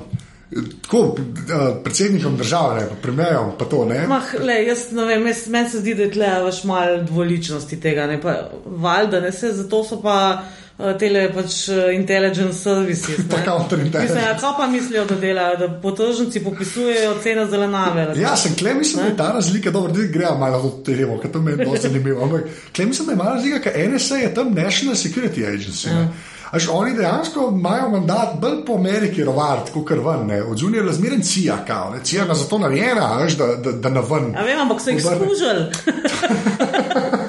tako 0.83 0.99
uh, 0.99 1.17
predsednikom 1.83 2.37
države, 2.37 2.81
ne, 2.81 2.87
pa 2.89 2.95
premijerom, 3.01 3.51
pa 3.59 3.65
to 3.65 3.85
ne. 3.85 4.03
Mah, 4.07 4.29
le, 4.39 4.61
jaz 4.63 4.87
ne 4.91 5.05
vem, 5.05 5.25
jaz- 5.27 5.47
meni 5.49 5.69
se 5.69 5.81
zdi, 5.81 5.93
da 5.93 6.05
je 6.07 6.11
tle 6.15 6.29
več 6.45 6.63
malo 6.63 7.01
dvoličnosti 7.03 7.79
tega. 7.83 8.07
Ne, 8.07 8.21
pa, 8.21 8.37
valjda, 8.65 9.19
ne 9.21 9.31
se, 9.31 9.51
zato 9.53 9.83
so 9.83 9.99
pa 10.01 10.17
tele 10.99 11.23
pač 11.33 11.67
uh, 11.73 11.89
intelligence 11.99 12.61
services. 12.61 13.25
Pa 13.29 13.37
ne. 13.37 13.45
counterintelligence. 13.45 14.13
Mislim, 14.13 14.29
ja, 14.29 14.37
kaj 14.37 14.53
pa 14.57 14.67
mislijo, 14.67 15.05
da 15.05 15.15
delajo, 15.15 15.57
da 15.57 15.69
potržnici 15.81 16.43
popisujejo 16.43 17.17
cene 17.23 17.45
zelenave. 17.45 18.07
Ja, 18.21 18.35
sem 18.37 18.55
klej, 18.55 18.73
mislim, 18.73 19.03
da 19.03 19.09
je 19.09 19.17
ta 19.17 19.31
razlika, 19.33 19.71
dobro, 19.71 19.91
da 19.91 20.07
gre 20.13 20.31
malo 20.39 20.61
do 20.61 20.73
tega, 20.85 21.19
ker 21.21 21.31
to 21.31 21.41
me 21.41 21.51
je 21.51 21.57
zelo 21.63 21.77
zanimivo. 21.81 22.23
Ampak 22.23 22.49
klej, 22.75 22.87
mislim, 22.93 23.05
da 23.07 23.13
je 23.13 23.17
malo 23.23 23.35
razlika, 23.35 23.59
ker 23.59 23.91
NSA 23.91 24.23
je 24.23 24.33
tam 24.33 24.53
National 24.53 24.95
Security 24.95 25.45
Agency. 25.49 25.89
Ja. 25.89 26.07
Až 26.51 26.67
oni 26.71 26.93
dejansko 26.95 27.49
imajo 27.51 27.89
mandat 27.89 28.39
bolj 28.41 28.65
po 28.65 28.75
Ameriki 28.75 29.23
rovart, 29.23 29.69
kot 29.73 29.87
kar 29.87 29.99
ven, 29.99 30.27
ne. 30.27 30.43
od 30.43 30.57
zunaj 30.57 30.79
je 30.79 30.85
razmeren 30.85 31.21
cija, 31.23 31.57
kao, 31.67 31.91
ne. 31.91 32.03
cija 32.03 32.21
je 32.21 32.27
na 32.27 32.35
zato 32.35 32.57
narejena, 32.57 33.17
veš, 33.21 33.37
da, 33.37 33.47
da, 33.55 33.71
da 33.71 33.89
na 33.89 33.99
ven. 33.99 34.35
A 34.35 34.43
vem, 34.43 34.59
ampak 34.59 34.81
so 34.81 34.89
jih 34.89 35.05
Obrne. 35.05 35.25
skužili. 35.25 35.65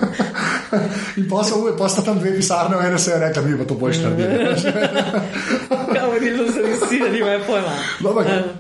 In 1.17 1.29
pa, 1.29 1.43
so, 1.45 1.65
pa 1.79 1.89
sta 1.89 2.03
tam 2.03 2.19
dve 2.19 2.37
pisarne, 2.37 2.77
v 2.77 2.95
NSA 2.95 3.11
je 3.11 3.19
rekla, 3.19 3.43
mi 3.43 3.59
pa 3.59 3.65
to 3.65 3.75
boš 3.75 3.97
naredili. 4.05 4.55
Kaj 5.93 6.05
oni 6.05 6.31
lozi, 6.37 6.99
da 7.01 7.09
nimajo 7.09 7.41
pojma. 7.47 7.75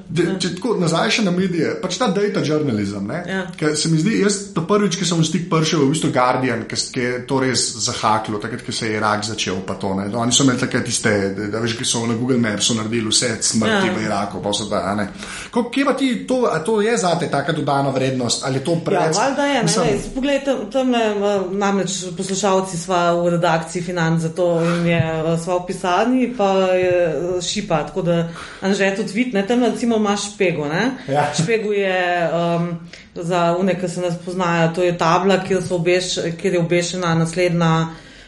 No, 0.09 0.15
ampak, 0.15 0.25
Ja. 0.25 0.33
de, 0.33 0.41
če 0.41 0.55
tako 0.55 0.75
nazaj 0.75 1.11
še 1.11 1.23
na 1.23 1.31
medije, 1.31 1.81
pač 1.83 1.99
ta 1.99 2.07
data 2.09 2.41
journalism. 2.41 3.07
ne, 3.07 3.23
Ja. 3.27 3.47
Ker 3.57 3.77
se 3.77 3.89
mi 3.89 3.99
zdi, 3.99 4.21
jaz 4.21 4.55
to 4.55 4.63
prvič, 4.63 4.97
ki 4.97 5.05
sem 5.05 5.19
v 5.19 5.25
stik 5.25 5.51
prišel, 5.51 5.81
v 5.81 5.91
bistvu 5.91 6.11
Guardian, 6.11 6.65
ki 6.65 6.77
ki 6.93 7.01
je 7.01 7.27
to 7.27 7.41
res 7.41 7.77
zahaklo, 7.79 8.39
takrat, 8.39 8.63
ko 8.63 8.73
se 8.73 8.87
je 8.87 8.97
Irak 8.97 9.25
začel. 9.25 9.57
To, 9.71 9.95
ne. 9.95 10.09
Oni 10.11 10.33
so 10.33 10.43
imeli 10.43 10.59
takrat 10.59 10.85
tiste, 10.85 11.13
da, 11.53 11.61
veš, 11.61 11.77
ki 11.77 11.85
so 11.85 12.07
na 12.07 12.15
Google 12.15 12.39
Maps 12.39 12.71
naredili 12.71 13.09
vse 13.09 13.37
smrti 13.43 13.87
Ja. 13.87 13.93
v 13.93 14.03
Iraku. 14.03 14.41
Pa 14.43 14.53
so 14.53 14.65
da, 14.65 14.95
ne. 14.95 15.09
Ko, 15.51 15.65
kje 15.65 15.85
pa 15.85 15.93
ti 15.93 16.27
to, 16.27 16.39
to 16.65 16.81
je 16.81 16.97
zate 16.97 17.29
taka 17.29 17.53
dodana 17.53 17.91
vrednost 17.91 18.45
ali 18.45 18.55
je 18.55 18.65
to 18.65 18.73
Ja, 18.73 18.81
preveč? 18.81 19.17
valjda 19.17 19.45
je. 19.45 19.63
Mislim, 19.63 19.85
Ne, 19.85 19.93
lej, 19.93 20.01
poglej, 20.15 20.39
tam, 20.45 20.71
tam 20.71 20.91
le, 20.91 21.05
namreč 21.53 21.91
poslušalci 22.17 22.77
sva 22.77 23.13
v 23.15 23.31
redakciji 23.31 23.83
financ 23.83 24.23
za 24.23 24.29
to 24.31 24.49
in 24.63 24.87
je 24.87 24.99
eh, 24.99 25.39
sva 25.39 25.59
v 25.59 25.67
pisarni, 25.67 26.33
pa 26.33 26.49
je 26.73 26.95
eh, 27.07 27.43
šipa, 27.43 27.83
tako 27.85 28.03
da 28.03 28.29
Anže 28.63 28.97
tudi 28.97 29.13
vidi, 29.13 29.33
ne, 29.33 29.47
tam 29.47 29.63
recimo 29.63 29.98
imaš 29.99 30.33
špego, 30.33 30.69
ne. 30.69 30.91
Ja. 31.09 31.29
Špegu 31.35 31.73
je 31.73 32.29
um, 32.33 32.71
za 33.15 33.57
une, 33.61 33.75
ki 33.81 33.89
se 33.89 34.01
nas 34.01 34.19
poznajo, 34.25 34.71
to 34.75 34.87
je 34.87 34.97
tabla, 34.99 35.41
kjer, 35.45 35.63
so 35.63 35.77
obeš, 35.77 36.15
kjer 36.41 36.55
je 36.55 36.61
obešena 36.61 37.15
naslednja 37.19 37.73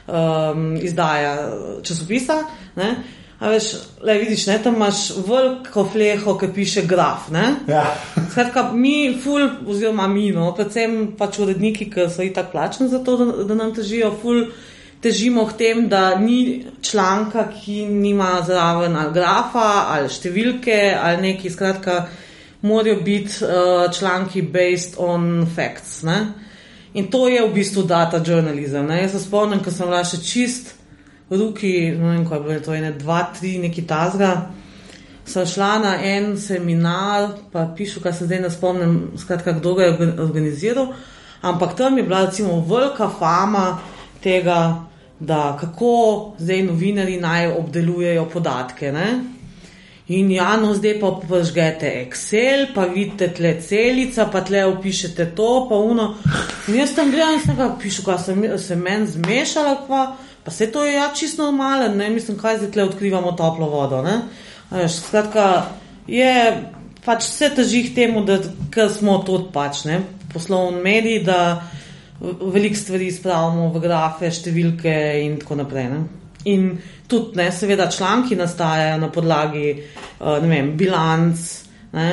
um, 0.06 0.76
izdaja 0.76 1.34
časopisa, 1.82 2.42
ne. 2.76 2.94
A 3.40 3.48
veš, 3.48 3.70
le 4.04 4.18
vidiš, 4.20 4.46
ne, 4.50 4.58
tam 4.62 4.74
imaš 4.76 5.06
veliko 5.24 5.86
fleho, 5.92 6.34
ki 6.38 6.50
piše 6.54 6.82
graf, 6.86 7.30
ne. 7.32 7.54
Ja. 7.68 7.86
Skratka, 8.30 8.66
mi, 8.72 9.14
ful, 9.22 9.46
oziroma 9.66 10.08
mi, 10.12 10.26
no, 10.36 10.50
predvsem 10.56 11.14
pač 11.18 11.38
uredniki, 11.40 11.88
ki 11.88 12.10
so 12.12 12.26
itak 12.26 12.52
plačeni 12.52 12.90
za 12.92 13.00
to, 13.04 13.16
da, 13.16 13.46
da 13.48 13.56
nam 13.56 13.72
težijo, 13.74 14.12
ful, 14.22 14.44
težimo 15.00 15.46
k 15.48 15.56
tem, 15.56 15.88
da 15.88 16.14
ni 16.18 16.66
članka, 16.82 17.48
ki 17.52 17.86
nima 17.86 18.42
zraven 18.46 18.96
ali 18.96 19.14
grafa 19.14 19.68
ali 19.94 20.08
številke 20.08 20.80
ali 21.02 21.22
neki. 21.22 21.50
Skratka, 21.50 22.06
morajo 22.62 23.00
biti 23.04 23.44
uh, 23.44 23.88
članki 23.92 24.42
based 24.42 24.98
on 24.98 25.46
facts. 25.56 26.02
Ne? 26.02 26.20
In 26.94 27.10
to 27.10 27.28
je 27.28 27.40
v 27.46 27.52
bistvu 27.54 27.86
data 27.88 28.20
journalism. 28.26 28.88
Ne? 28.90 29.02
Jaz 29.02 29.16
se 29.16 29.24
spomnim, 29.24 29.62
ko 29.64 29.72
sem 29.72 29.88
bila 29.88 30.04
še 30.04 30.20
čist 30.24 30.74
v 31.30 31.38
roki, 31.38 31.74
ne 31.94 32.16
vem, 32.16 32.24
kaj 32.28 32.40
je 32.40 32.46
bilo 32.48 32.64
to, 32.66 32.74
ene, 32.74 32.90
dva, 32.98 33.22
tri, 33.36 33.58
neki 33.62 33.86
tazga 33.88 34.34
sem 35.30 35.46
šla 35.46 35.78
na 35.78 35.94
en 36.02 36.34
seminar, 36.38 37.28
pa 37.52 37.68
pišu, 37.76 38.00
kaj 38.02 38.12
se 38.12 38.26
zdaj 38.26 38.40
ne 38.40 38.50
spomnim, 38.50 38.94
skratka, 39.18 39.52
kdo 39.52 39.74
ga 39.74 39.84
je 39.84 39.92
orga- 39.92 40.20
organiziral, 40.22 40.92
ampak 41.42 41.76
tam 41.76 41.98
je 41.98 42.04
bila 42.04 42.24
recimo 42.24 42.60
velika 42.68 43.10
fama 43.18 43.78
tega, 44.22 44.84
da 45.20 45.56
kako 45.60 46.32
zdaj 46.38 46.62
novinari 46.62 47.20
naj 47.20 47.46
obdelujejo 47.52 48.24
podatke. 48.32 48.92
Ne? 48.92 49.20
In 50.10 50.30
ja, 50.30 50.56
no, 50.56 50.72
zdaj 50.74 50.96
pa 51.00 51.12
požgete 51.28 51.90
Excel, 52.02 52.66
pa 52.74 52.88
vidite 52.90 53.28
tle 53.34 53.52
celica, 53.62 54.26
pa 54.32 54.40
tle 54.42 54.64
opišete 54.66 55.28
to, 55.38 55.66
pa 55.68 55.76
uno. 55.78 56.14
In 56.68 56.80
jaz 56.80 56.96
tam 56.96 57.12
gledam 57.12 57.36
in 57.36 57.44
sem 57.44 57.56
ga 57.56 57.68
pišu, 57.78 58.02
kaj 58.02 58.18
se, 58.18 58.34
mi- 58.34 58.58
se 58.58 58.76
meni 58.76 59.06
zmešala, 59.06 59.76
pa, 59.88 60.16
pa 60.44 60.50
se 60.50 60.66
to 60.72 60.84
je 60.84 60.96
ja 60.96 61.12
čisto 61.14 61.44
normalen, 61.44 61.96
ne, 61.96 62.10
mislim, 62.10 62.38
kaj 62.38 62.58
zdaj 62.58 62.72
tle 62.72 62.84
odkrivamo 62.84 63.32
toplo 63.38 63.68
vodo, 63.70 64.02
ne. 64.02 64.16
Veš, 64.70 64.98
skratka, 65.06 65.66
je 66.06 66.32
pač 67.04 67.28
vse 67.28 67.54
teži 67.54 67.84
k 67.90 67.94
temu, 67.94 68.24
da 68.24 68.88
smo 68.88 69.18
tudi 69.26 69.52
pač, 69.52 69.84
ne, 69.84 70.00
poslovni 70.32 70.82
mediji, 70.82 71.22
da 71.22 71.62
veliko 72.20 72.76
stvari 72.76 73.10
spravimo 73.12 73.70
v 73.72 73.80
grafe, 73.80 74.30
številke 74.30 74.94
in 75.24 75.38
tako 75.40 75.60
naprej. 75.62 75.88
Ne. 75.88 76.00
In 76.44 76.66
tudi, 77.08 77.36
ne, 77.36 77.50
seveda, 77.52 77.90
članki 77.92 78.36
nastajajo 78.36 78.98
na 79.00 79.08
podlagi 79.12 79.70
uh, 79.76 80.36
ne 80.42 80.48
vem, 80.48 80.76
bilanc. 80.76 81.46
Ne, 81.92 82.10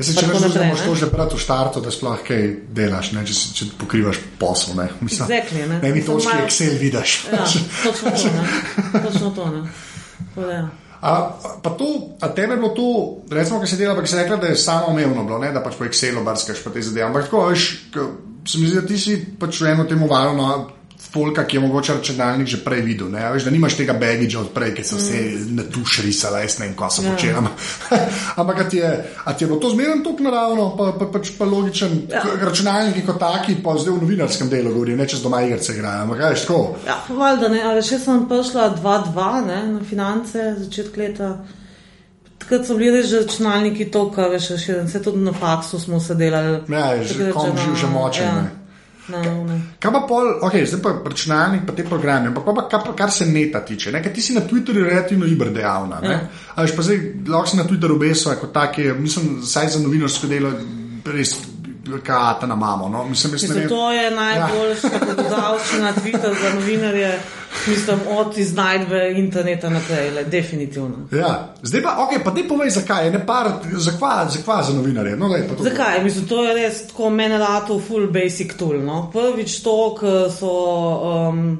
Jaz 0.00 0.08
se, 0.08 0.14
če 0.16 0.26
tako 0.26 0.38
rečeš, 0.38 0.54
da 0.54 0.64
ne. 0.64 0.74
to 0.80 0.94
že 0.96 1.06
brati 1.12 1.36
v 1.36 1.40
štartu, 1.40 1.80
da 1.84 1.90
sploh 1.92 2.20
kaj 2.24 2.44
delaš, 2.72 3.12
ne, 3.12 3.24
če, 3.28 3.34
če 3.52 3.66
pokrivaš 3.76 4.20
posel. 4.40 4.72
Ne, 4.76 4.88
Mislim, 5.00 5.28
Exactly, 5.28 5.64
ne. 5.68 5.80
ne 5.82 5.90
mi 5.92 6.04
točki 6.04 6.32
malo- 6.32 6.46
Excel 6.46 6.78
vidiš. 6.80 7.16
Ja, 7.28 7.44
točno 7.84 8.10
to. 8.10 8.30
Ne. 8.32 9.02
Točno 9.04 9.30
to 9.36 9.48
ne. 9.50 9.60
Tako 10.34 10.48
ja. 10.48 10.62
A, 11.00 11.12
pa 11.62 11.70
to, 11.70 12.16
a 12.20 12.28
tebe 12.28 12.52
je 12.52 12.60
bilo 12.60 12.72
to, 12.76 12.88
recimo, 13.32 13.60
ki 13.60 13.68
si 13.68 13.76
delal, 13.76 13.96
pa 13.96 14.02
ki 14.04 14.08
si 14.08 14.16
rekla, 14.16 14.36
da 14.36 14.46
je 14.46 14.56
samo 14.56 14.90
umevno 14.92 15.24
bilo, 15.24 15.38
ne, 15.40 15.52
da 15.52 15.62
pač 15.64 15.76
po 15.78 15.84
Excelu 15.84 16.24
brskaš 16.24 16.60
pa 16.64 16.70
te 16.70 16.82
zadeve. 16.82 17.06
Ampak 17.06 17.24
tako, 17.24 17.46
veš, 17.48 17.68
se 18.46 18.58
mi 18.58 18.66
zdi, 18.66 18.80
da 18.80 18.86
ti 18.86 18.98
si 18.98 19.16
pač 19.38 19.60
eno 19.62 19.84
temu 19.84 20.06
valu, 20.08 20.36
no, 20.36 20.50
folka, 21.10 21.42
ki 21.44 21.56
je 21.56 21.60
mogoče 21.60 21.94
računalnik 21.96 22.46
že 22.46 22.58
prej 22.62 22.82
videl, 22.82 23.08
ne, 23.10 23.22
veš, 23.32 23.42
da 23.44 23.50
nimaš 23.50 23.74
tega 23.74 23.94
bagidža 23.98 24.40
od 24.40 24.50
prej, 24.54 24.74
ki 24.76 24.84
so 24.84 24.96
vse 24.96 25.20
na 25.56 25.64
tuš 25.66 26.02
risala, 26.04 26.42
jaz 26.44 26.58
ne 26.60 26.68
vem, 26.68 26.76
kaj 26.76 26.90
so 26.90 27.02
Ja. 27.02 27.14
počela. 27.14 27.42
Ampak 28.36 28.60
ti, 28.70 28.76
je, 28.76 28.90
ti 29.38 29.44
je 29.44 29.48
bilo 29.48 29.58
to 29.58 29.70
zmeren 29.70 30.04
tok 30.04 30.20
naravno, 30.20 30.76
pa, 30.76 30.92
pa, 30.92 31.08
pač 31.10 31.32
pa 31.38 31.44
logičen, 31.44 32.02
Ja. 32.12 32.22
ja. 32.22 32.36
računalniki 32.44 33.02
kot 33.06 33.18
taki, 33.18 33.56
pa 33.64 33.74
zdaj 33.74 33.96
v 33.96 34.02
novinarskem 34.04 34.48
delu 34.48 34.70
govorim, 34.70 34.98
ne 34.98 35.08
čez 35.08 35.22
doma 35.22 35.42
igrice 35.42 35.72
igrajo, 35.74 36.04
ampak 36.04 36.20
veš, 36.20 36.44
tako. 36.46 36.60
Ja, 36.86 37.00
pa 37.08 37.14
valjda 37.14 37.48
ne, 37.48 37.62
ali 37.64 37.82
še 37.82 37.98
sem 37.98 38.28
prišla 38.28 38.68
2-2 38.78 39.46
ne, 39.48 39.60
na 39.72 39.80
finance, 39.84 40.38
začetek 40.60 40.96
leta. 40.96 41.32
Takrat 42.50 42.66
so 42.66 42.74
bili 42.74 42.90
res 42.98 43.12
računalniki 43.14 43.84
toliko, 43.94 44.24
veš, 44.32 44.48
še 44.58 44.80
vse 44.82 44.98
tudi 45.04 45.22
na 45.22 45.30
faksu 45.32 45.78
smo 45.78 46.00
se 46.02 46.16
delali. 46.18 46.56
Ja, 46.68 46.96
že 46.98 47.30
kom 47.30 47.52
živ, 47.54 47.76
že 47.78 47.86
močen, 47.86 48.26
Ja. 48.26 48.40
ne. 48.42 48.56
Na. 49.10 49.54
Kaj 49.78 49.92
pa 49.92 50.00
pol, 50.06 50.28
okay, 50.46 50.66
zdaj 50.66 50.82
pa 50.82 50.90
računalnik, 51.06 51.62
pa 51.66 51.72
te 51.74 51.82
programe, 51.86 52.28
ampak 52.30 52.44
pa, 52.46 52.52
pa 52.54 52.66
kar, 52.70 52.90
kar 52.94 53.10
se 53.10 53.26
neta 53.26 53.62
tiče, 53.66 53.90
ne? 53.90 54.02
ker 54.02 54.12
ti 54.14 54.22
si 54.22 54.34
na 54.34 54.40
Twitterju 54.46 54.84
relativno 54.86 55.26
iber 55.26 55.50
dejavna. 55.50 55.98
Ja. 56.02 56.18
Veš 56.58 56.74
pa 56.76 56.82
zdaj, 56.82 56.98
lahko 57.26 57.50
si 57.50 57.56
na 57.58 57.64
Twitterju 57.66 57.98
beso, 57.98 58.34
kot 58.40 58.52
tak 58.54 58.78
je, 58.78 58.94
mislim, 58.94 59.40
saj 59.46 59.68
za 59.74 59.82
novinarsko 59.82 60.26
delo 60.30 60.52
res 61.06 61.34
kata 61.98 62.46
na 62.46 62.54
mamo. 62.54 62.88
No? 62.88 63.04
Mislim, 63.04 63.30
ne 63.30 63.34
Mislim, 63.34 63.58
vem. 63.58 63.68
to 63.68 63.90
je 63.92 64.10
najboljša 64.10 64.88
ja. 64.92 65.00
podavščina 65.16 65.92
Twitter 65.98 66.34
za 66.42 66.54
novinarje, 66.54 67.18
mislim, 67.66 67.98
od 68.08 68.38
iznajdbe 68.38 69.12
interneta 69.16 69.68
naprej, 69.68 70.10
le, 70.10 70.24
definitivno. 70.24 71.08
Ja. 71.12 71.54
Zdaj 71.62 71.82
pa, 71.82 71.88
okay, 71.88 72.24
pa 72.24 72.34
ti 72.34 72.48
povej, 72.48 72.70
zakaj, 72.70 73.10
ne 73.10 73.26
par, 73.26 73.50
zakva, 73.72 74.28
zakva 74.30 74.62
za 74.62 74.72
novinarje. 74.72 75.16
No, 75.16 75.28
to 75.56 75.62
Zakaj? 75.64 76.04
Mislim, 76.04 76.28
to 76.28 76.44
je 76.44 76.54
res 76.54 76.86
tako 76.88 77.10
meni 77.10 77.38
lato 77.38 77.80
full 77.80 78.06
basic 78.12 78.54
tool. 78.56 78.78
No? 78.84 79.10
Prvič 79.12 79.60
to, 79.62 79.94
ker 80.00 80.30
so 80.32 80.52
um, 81.28 81.58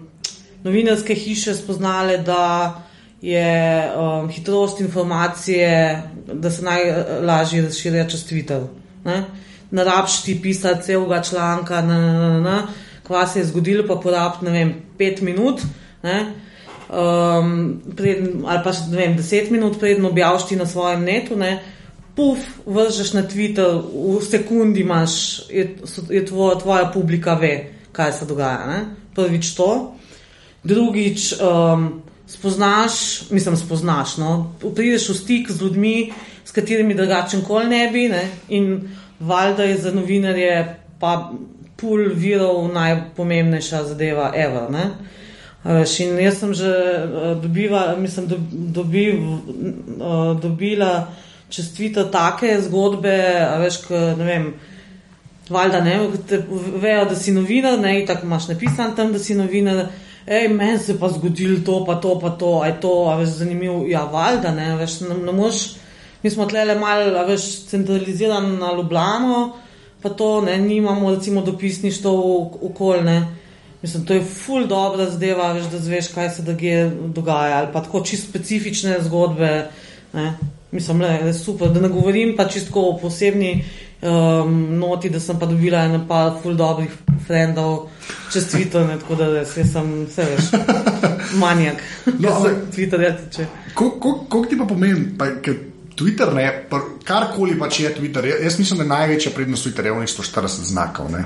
novinarske 0.65 1.15
hiše 1.15 1.55
spoznale, 1.55 2.19
da 2.19 2.83
je 3.21 3.91
um, 3.97 4.29
hitrost 4.29 4.81
informacije, 4.81 6.03
da 6.33 6.51
se 6.51 6.65
najlažje 6.65 7.63
razširja 7.63 8.09
čez 8.09 8.25
Twitter. 8.29 8.67
Ne? 9.05 9.25
Ne 9.71 9.85
rabš 9.85 10.23
ti 10.23 10.41
pisati 10.43 10.83
celega 10.83 11.23
članka, 11.23 11.81
na, 11.83 12.01
na, 12.01 12.29
na, 12.29 12.41
na. 12.41 12.67
kva 13.07 13.27
se 13.27 13.39
je 13.39 13.45
zgodilo, 13.45 13.85
pa 13.87 13.97
porab, 13.97 14.43
ne 14.43 14.51
vem, 14.51 14.75
pet 14.99 15.21
minut. 15.21 15.61
Ne? 16.03 16.33
Um, 16.91 17.81
preden, 17.97 18.43
ali 18.47 18.63
pa 18.65 18.73
ne 18.91 18.97
vem, 18.97 19.17
deset 19.17 19.51
minut, 19.51 19.79
preden 19.79 20.05
objaviš 20.05 20.49
ti 20.49 20.57
na 20.57 20.67
svojem 20.67 21.05
netu, 21.07 21.37
ne, 21.39 21.61
puf, 22.17 22.39
vržeš 22.67 23.13
na 23.15 23.23
Twitter, 23.23 23.79
v 23.95 24.19
sekundi 24.25 24.83
imaš, 24.83 25.13
je, 25.49 25.77
je 26.11 26.25
tvoja, 26.27 26.59
tvoja 26.59 26.91
publika 26.95 27.35
ve, 27.35 27.71
kaj 27.93 28.13
se 28.13 28.27
dogaja. 28.27 28.67
Ne? 28.67 28.81
Prvič 29.15 29.55
to, 29.55 29.95
drugič 30.65 31.35
um, 31.39 32.03
spoznaš, 32.27 33.31
mislim, 33.31 33.57
spoznaš, 33.57 34.17
no, 34.17 34.55
prideš 34.75 35.09
v 35.09 35.15
stik 35.15 35.51
z 35.51 35.63
ljudmi, 35.63 36.13
s 36.45 36.53
katerimi 36.53 36.95
drugače 36.95 37.37
nikoli 37.37 37.69
ne 37.69 37.89
bi, 37.93 38.09
ne? 38.09 38.25
in 38.49 38.89
valjda 39.21 39.65
je 39.65 39.79
za 39.79 39.93
novinarje 39.95 40.77
pa 41.01 41.33
pul 41.77 42.11
virov 42.15 42.69
najpomembnejša 42.75 43.85
zadeva, 43.85 44.33
ever. 44.37 44.71
Ne? 44.71 44.91
Veš, 45.65 45.99
in 46.01 46.19
jaz 46.21 46.39
sem 46.41 46.55
že 46.57 46.71
dobiva, 47.43 47.97
mislim, 48.01 48.27
do, 48.27 48.37
dobiv, 48.51 49.21
dobila 50.43 51.09
čez 51.51 51.73
Twitter 51.75 52.07
take 52.11 52.55
zgodbe, 52.63 53.17
veš, 53.61 53.81
k, 53.85 54.01
ne 54.19 54.25
vem, 54.25 54.47
valjda 55.51 55.81
ne, 55.85 55.97
te 56.29 56.39
vejo, 56.81 57.05
da 57.11 57.17
si 57.19 57.35
novinar, 57.35 57.79
ne, 57.83 57.99
tako 58.07 58.27
imaš 58.27 58.49
napisan 58.53 58.95
tam, 58.97 59.13
da 59.13 59.19
si 59.19 59.35
novinar. 59.35 59.89
Ej, 60.31 60.47
meni 60.53 60.79
se 60.79 60.95
pa 61.01 61.09
zgodilo 61.11 61.59
to, 61.67 61.81
pa 61.87 61.97
to, 62.01 62.15
pa 62.21 62.31
to, 62.39 62.61
aj 62.63 62.77
to, 62.81 62.93
a 63.11 63.17
veš, 63.19 63.41
zanimivo. 63.41 63.83
Ja, 63.89 64.05
valjda, 64.13 64.53
ne, 64.55 64.77
veš, 64.79 65.01
ne, 65.09 65.17
ne 65.27 65.35
moš, 65.35 65.65
mi 66.23 66.31
smo 66.31 66.47
tlele 66.47 66.77
malo, 66.79 67.25
veš, 67.27 67.49
centralizirani 67.73 68.57
na 68.61 68.73
Ljubljano, 68.77 69.41
pa 70.03 70.15
to, 70.15 70.41
ne, 70.47 70.59
nimamo 70.59 71.11
recimo 71.11 71.43
dopisništvo 71.43 72.15
okolje, 72.71 73.03
ne. 73.03 73.21
Mislim, 73.83 74.05
to 74.05 74.15
je 74.15 74.23
ful 74.23 74.67
dobra 74.67 75.11
zadeva, 75.11 75.53
veš, 75.53 75.65
da 75.65 75.79
zveš, 75.79 76.09
kaj 76.09 76.31
se 76.31 76.43
drugje 76.43 76.83
dogaja, 77.07 77.59
ali 77.59 77.69
pa 77.73 77.83
tako 77.83 78.01
čisto 78.01 78.29
specifične 78.29 78.99
zgodbe. 79.01 79.71
Ne. 80.13 80.35
Mislim, 80.71 81.01
le, 81.01 81.09
je 81.25 81.35
super, 81.35 81.69
da 81.69 81.81
ne 81.81 81.89
govorim 81.89 82.35
pa 82.37 82.45
čisto 82.45 82.81
o 82.81 82.99
posebni 82.99 83.65
um, 84.03 84.79
noti, 84.79 85.11
da 85.11 85.21
sem 85.21 85.39
pa 85.39 85.47
dobila 85.47 85.79
eno 85.81 86.05
pa 86.09 86.37
ful 86.43 86.55
dobrih 86.55 86.91
frendov 87.27 87.89
čez 88.33 88.47
Twitter, 88.47 88.87
ne, 88.87 88.99
tako 88.99 89.15
da 89.15 89.27
res, 89.29 89.57
jaz 89.57 89.73
sem, 89.73 90.07
vse 90.07 90.25
veš, 90.25 90.51
manjak, 91.43 91.83
No, 92.19 92.29
ampak- 92.29 92.71
Twitterja 92.75 93.17
tiče. 93.19 93.47
Kako 93.75 94.47
ti 94.51 94.59
pa 94.59 94.65
pomeni, 94.65 95.09
pa, 95.19 95.27
Twitter, 95.97 96.35
ne, 96.35 96.67
pa 96.71 96.81
karkoli 97.05 97.59
pač 97.59 97.81
je 97.81 97.95
Twitter, 97.95 98.25
ja- 98.25 98.39
jaz 98.45 98.59
mislim, 98.59 98.79
da 98.79 98.85
je 98.85 98.89
največja 98.89 99.33
prednost 99.35 99.67
Twitterja 99.67 99.93
onih 99.93 100.09
140 100.09 100.47
znakov. 100.65 101.11
Ne. 101.11 101.25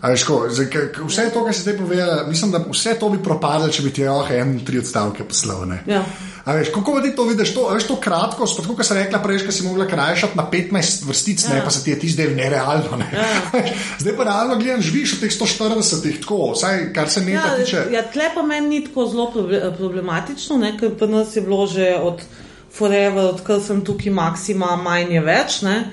A 0.00 0.08
veš, 0.08 0.22
ko, 0.24 0.46
zdaj, 0.48 0.66
ke- 0.66 0.88
ke 0.88 1.04
vse 1.04 1.26
to, 1.28 1.44
kar 1.44 1.52
si 1.52 1.60
zdaj 1.60 1.74
povedal, 1.76 2.24
mislim, 2.24 2.50
da 2.50 2.62
vse 2.64 2.94
to 2.96 3.08
bi 3.08 3.18
propadlo, 3.18 3.68
če 3.68 3.82
bi 3.82 3.90
ti 3.90 4.06
oh, 4.08 4.24
en, 4.30 4.54
tri 4.64 4.78
odstavke 4.78 5.24
poslal. 5.24 5.66
ne. 5.68 5.82
Ja. 5.86 6.00
A 6.40 6.54
veš, 6.54 6.70
kako 6.72 7.00
ti 7.00 7.10
to 7.12 7.26
vidiš, 7.28 7.52
to, 7.52 7.66
veš, 7.68 7.84
to 7.84 7.98
kratko, 7.98 8.46
spet, 8.48 8.64
kot 8.66 8.80
si 8.80 8.94
rekla 8.94 9.18
prej, 9.18 9.42
ko 9.44 9.52
si 9.52 9.62
mogla 9.62 9.84
krajšati 9.86 10.38
na 10.38 10.46
15 10.46 11.04
vrstic, 11.04 11.44
ja. 11.44 11.52
ne, 11.52 11.60
pa 11.60 11.70
se 11.70 11.84
ti 11.84 11.90
je 11.90 11.98
ti 11.98 12.08
zdaj 12.08 12.30
nerealno. 12.30 12.96
Ne. 12.96 13.10
Ja. 13.12 13.28
zdaj 14.00 14.16
pa 14.16 14.24
realno 14.24 14.56
gledam, 14.56 14.80
živiš 14.80 15.12
od 15.12 15.20
teh 15.20 15.30
140, 15.30 16.20
tako, 16.20 16.52
vsaj 16.52 16.92
kar 16.92 17.08
se 17.08 17.20
neta 17.20 17.46
Ja, 17.46 17.56
tiče. 17.56 17.84
ja, 17.92 18.02
tle 18.08 18.30
pa 18.34 18.42
meni 18.42 18.68
ni 18.70 18.84
tako 18.84 19.04
zelo 19.06 19.28
proble- 19.30 19.76
problematično, 19.76 20.56
ne, 20.56 20.78
ker 20.78 20.96
pri 20.96 21.08
nas 21.08 21.36
je 21.36 21.42
bilo 21.42 21.66
že 21.66 21.92
od 21.98 22.24
Forever, 22.72 23.24
odkar 23.26 23.60
sem 23.60 23.84
tukaj, 23.84 24.12
maksima, 24.12 24.76
manj 24.78 25.12
je 25.12 25.20
več. 25.22 25.62
Ne. 25.62 25.90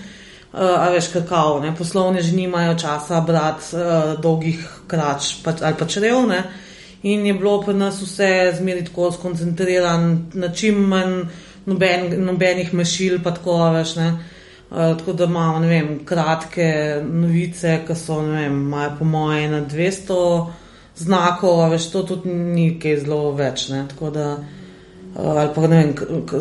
Uh, 0.53 0.59
a 0.63 0.89
veš, 0.89 1.09
kakao, 1.11 1.59
ne, 1.59 1.73
poslovne 1.75 2.21
že 2.23 2.31
nimajo 2.31 2.77
časa 2.79 3.19
brati 3.21 3.75
uh, 3.75 4.15
dolgih 4.21 4.61
krač 4.87 5.43
pa, 5.43 5.51
ali 5.61 5.75
pa 5.75 5.85
črev. 5.85 6.23
Ne. 6.27 6.43
In 7.03 7.25
je 7.25 7.33
bilo 7.33 7.59
pri 7.61 7.75
nas 7.75 7.99
vse 8.01 8.53
zmeri 8.57 8.85
tako 8.85 9.11
skoncentriran, 9.11 10.31
na 10.33 10.49
čim 10.53 10.79
manj 10.87 11.27
noben, 11.65 12.25
nobenih 12.25 12.73
mašil, 12.73 13.19
pa 13.23 13.35
tako, 13.35 13.59
veš, 13.75 13.95
ne. 13.99 14.07
Uh, 14.71 14.97
tako 14.97 15.13
da 15.13 15.27
imamo, 15.27 15.59
ne 15.59 15.67
vem, 15.67 15.93
kratke 16.05 16.71
novice, 17.03 17.81
ki 17.87 17.95
so, 17.95 18.21
ne 18.23 18.47
vem, 18.47 18.57
imajo 18.63 18.95
po 18.99 19.05
moje 19.05 19.49
na 19.51 19.61
200 19.61 20.47
znakov, 20.95 21.69
veš, 21.75 21.91
to 21.91 22.03
tudi 22.03 22.33
ni 22.33 22.69
kaj 22.79 23.01
zelo 23.03 23.31
več, 23.35 23.67
ne. 23.69 23.85
Tako 23.91 24.15
da, 24.15 24.27
uh, 24.39 25.31
ali 25.37 25.49
pa 25.55 25.67
ne 25.67 25.83
vem, 25.83 25.95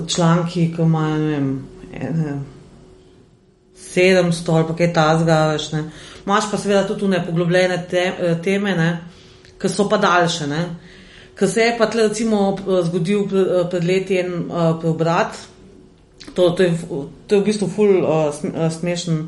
članki, 0.07 0.71
ki 0.77 0.83
imajo, 0.83 1.19
ne 1.19 1.33
vem, 1.35 1.57
ene, 1.93 2.37
700 3.77 4.57
ali 4.57 4.77
kaj 4.79 4.93
tasga, 4.93 5.39
veš, 5.53 5.71
ne. 5.73 5.85
Imaš 6.27 6.51
pa 6.51 6.59
seveda 6.59 6.87
tudi 6.89 7.09
ne 7.09 7.23
poglobljene 7.27 7.79
te, 7.91 8.05
eh, 8.19 8.37
teme, 8.43 8.75
ne, 8.77 8.91
ki 9.61 9.69
so 9.69 9.89
pa 9.89 9.99
daljše, 10.03 10.47
ne. 10.47 10.63
Ker 11.37 11.49
se 11.49 11.61
je 11.61 11.75
pa 11.79 11.87
tle 11.87 12.09
recimo 12.09 12.57
eh, 12.59 12.83
zgodil 12.87 13.27
eh, 13.27 13.65
pred 13.71 13.85
leti 13.85 14.19
en 14.19 14.33
uh, 14.51 14.73
preobrat, 14.81 15.37
to, 16.35 16.51
to, 16.51 16.63
je, 16.63 16.73
to 17.27 17.35
je 17.35 17.41
v 17.41 17.45
bistvu 17.45 17.69
ful 17.71 18.01
uh, 18.03 18.71
smešen, 18.73 19.27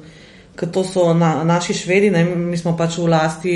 ker 0.58 0.70
to 0.74 0.82
so 0.84 1.12
na, 1.14 1.44
naši 1.44 1.74
švedi, 1.74 2.10
ne, 2.10 2.24
mi 2.24 2.56
smo 2.58 2.74
pač 2.76 2.98
v 2.98 3.06
lasti 3.12 3.54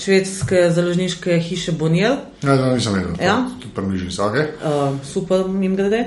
švedske 0.00 0.70
založniške 0.70 1.38
hiše 1.38 1.72
Bonnier, 1.72 2.16
Ja, 2.42 2.54
no, 2.56 2.70
nisem 2.74 2.94
vedel. 2.94 3.12
Ja. 3.20 3.34
Tudi 3.60 3.74
prvi 3.74 3.98
že 3.98 4.22
okay. 4.22 4.46
uh, 4.64 4.96
super 5.04 5.40
jim 5.62 5.76
grede. 5.76 6.06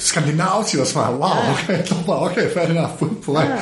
Skandinavci 0.00 0.76
vas 0.80 0.94
imajo, 0.94 1.18
wow, 1.18 1.36
Ja. 1.36 1.52
okay, 1.54 1.88
to 1.88 1.94
pa, 2.06 2.12
ok, 2.24 2.34
fair 2.54 2.70
enough, 2.70 2.96
povej. 3.26 3.44
Ja. 3.44 3.58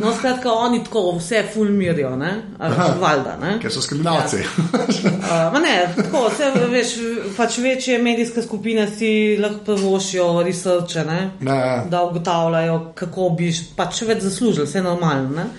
No, 0.00 0.12
skratka, 0.14 0.52
oni 0.52 0.84
tako 0.84 1.16
vse 1.18 1.42
fulmirijo, 1.54 2.16
ne, 2.16 2.30
a 2.58 2.68
veš, 2.68 2.78
Aha. 2.78 2.94
valjda, 3.00 3.36
ne. 3.42 3.56
Ker 3.62 3.72
so 3.72 3.82
skandinavci. 3.82 4.36
Uh, 4.36 5.52
ma 5.52 5.58
ne, 5.58 5.74
tako, 5.96 6.28
vse, 6.30 6.52
veš, 6.70 6.94
pač 7.36 7.58
večje 7.58 7.98
medijske 7.98 8.42
skupine 8.42 8.86
si 8.98 9.10
lahko 9.42 9.64
prvošijo 9.64 10.42
researche, 10.46 11.04
ne, 11.04 11.30
Ne. 11.40 11.82
da 11.90 12.04
ugotavljajo, 12.06 12.92
kako 12.94 13.30
bi 13.38 13.50
pač 13.76 14.02
več 14.02 14.22
zaslužili, 14.22 14.66
vse 14.66 14.82
normalno. 14.82 15.34
Ne. 15.36 15.50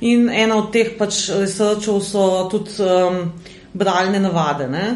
In 0.00 0.28
ena 0.32 0.56
od 0.56 0.70
teh 0.72 0.94
pač 0.98 1.28
researchov 1.28 2.00
so 2.00 2.26
tudi 2.50 2.80
um, 2.80 3.32
bralne 3.72 4.20
navade. 4.20 4.68
Ne. 4.68 4.86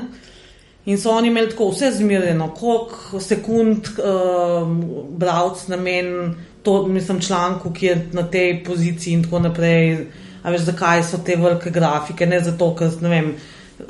In 0.87 0.99
so 1.01 1.11
oni 1.11 1.29
imeli 1.29 1.51
tako 1.51 1.71
vse 1.71 1.91
zmerjeno, 1.99 2.51
koliko 2.57 3.21
sekund 3.21 3.89
um, 3.99 4.75
bralc 5.19 5.67
namen, 5.69 6.35
to 6.63 6.87
mislim 6.87 7.21
članku, 7.21 7.73
ki 7.73 7.87
je 7.87 7.97
na 8.13 8.23
tej 8.31 8.65
poziciji 8.65 9.15
in 9.15 9.25
tako 9.25 9.39
naprej. 9.39 10.07
A 10.43 10.51
veš, 10.53 10.67
zakaj 10.69 11.03
so 11.09 11.21
te 11.25 11.37
velike 11.37 11.71
grafike? 11.71 12.27
Ne 12.27 12.41
zato, 12.45 12.75
ker 12.77 12.93
ne 13.01 13.09
vem, 13.09 13.31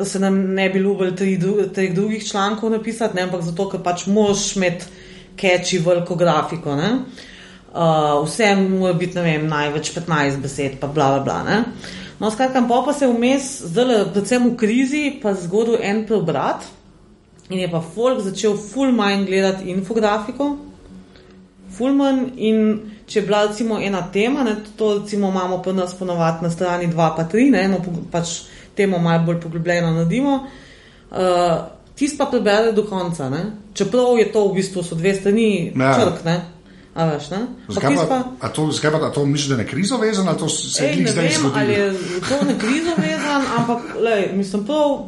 se 0.03 0.19
nam 0.23 0.39
ne 0.55 0.69
bi 0.71 0.79
ljubili 0.79 1.17
treh 1.17 1.39
treh 1.75 1.95
drugih 1.95 2.27
člankov 2.27 2.71
napisati, 2.71 3.17
ne, 3.17 3.23
ampak 3.23 3.43
zato, 3.43 3.69
ker 3.71 3.83
pač 3.83 4.07
moraš 4.07 4.57
imeti 4.57 4.87
keči 5.37 5.79
veliko 5.79 6.15
grafiko. 6.15 6.77
Ne. 6.77 6.91
Uh, 7.75 7.81
vse 8.23 8.55
mora 8.55 8.93
biti, 8.95 9.17
ne 9.19 9.23
vem, 9.23 9.47
največ 9.51 9.89
15 9.97 10.39
besed, 10.39 10.77
pa 10.81 10.87
bla, 10.87 11.09
bla, 11.11 11.21
bla. 11.21 11.39
Ne. 11.43 11.57
No, 12.21 12.31
skratka, 12.31 12.63
pol 12.69 12.85
pa 12.87 12.93
se 12.95 13.09
vmes, 13.11 13.49
zdaj, 13.67 14.13
predvsem 14.15 14.45
v 14.47 14.57
krizi, 14.57 15.01
pa 15.19 15.33
zgodil 15.35 15.81
en 15.83 16.05
preobrat. 16.07 16.63
In 17.51 17.59
je 17.59 17.67
pa 17.69 17.81
folk 17.83 18.23
začel 18.23 18.55
ful 18.57 18.93
manj 18.93 19.27
gledati 19.27 19.67
infografiko, 19.69 20.53
ful 21.69 21.93
manj. 21.93 22.23
In 22.37 22.63
če 23.07 23.19
je 23.19 23.27
bila 23.27 23.43
recimo 23.49 23.81
ena 23.83 24.07
tema, 24.13 24.43
ne, 24.43 24.55
to 24.79 25.01
recimo 25.01 25.29
imamo 25.29 25.59
pri 25.59 25.73
nas 25.73 25.93
ponovadi 25.95 26.47
na 26.47 26.51
strani 26.51 26.87
2 26.87 27.11
pa 27.17 27.27
3, 27.27 27.51
ne, 27.51 27.67
pog- 27.79 28.07
pač 28.11 28.39
temo 28.75 28.99
malo 28.99 29.27
bolj 29.27 29.41
poglobljeno 29.41 29.91
naredimo. 29.93 30.39
Uh, 31.11 31.19
Tisti 31.95 32.19
pa 32.19 32.27
prebere 32.27 32.73
do 32.73 32.83
konca, 32.83 33.29
ne? 33.31 33.45
čeprav 33.75 34.19
je 34.19 34.33
to 34.33 34.49
v 34.49 34.55
bistvu 34.55 34.83
so 34.83 34.95
dve 34.95 35.13
strani 35.15 35.73
Ja. 35.77 35.93
črk, 35.95 36.25
ne? 36.25 36.41
A 36.95 37.05
veš, 37.11 37.31
ne? 37.31 37.39
Pa 37.67 37.73
Zakaj 37.75 37.91
kis 37.91 38.09
pa, 38.09 38.19
a 38.41 38.49
to, 38.49 38.71
zakaj 38.71 38.91
pa 39.01 39.11
to 39.11 39.27
misliš, 39.27 39.49
da 39.49 39.55
je 39.55 39.65
na 39.65 39.71
krizo 39.71 39.97
vezano, 39.99 40.31
ali 40.31 40.39
to 40.39 40.49
se 40.49 40.85
Ej, 40.87 40.97
ne 40.97 41.11
zdaj 41.11 41.25
vem, 41.25 41.33
ali 41.55 41.75
zgodilo? 41.75 42.15
je 42.15 42.21
to 42.29 42.45
na 42.45 42.59
krizo 42.59 42.93
vezan, 42.99 43.43
ampak 43.59 43.81
lej, 44.01 44.29
mislim, 44.33 44.67
prav, 44.67 44.99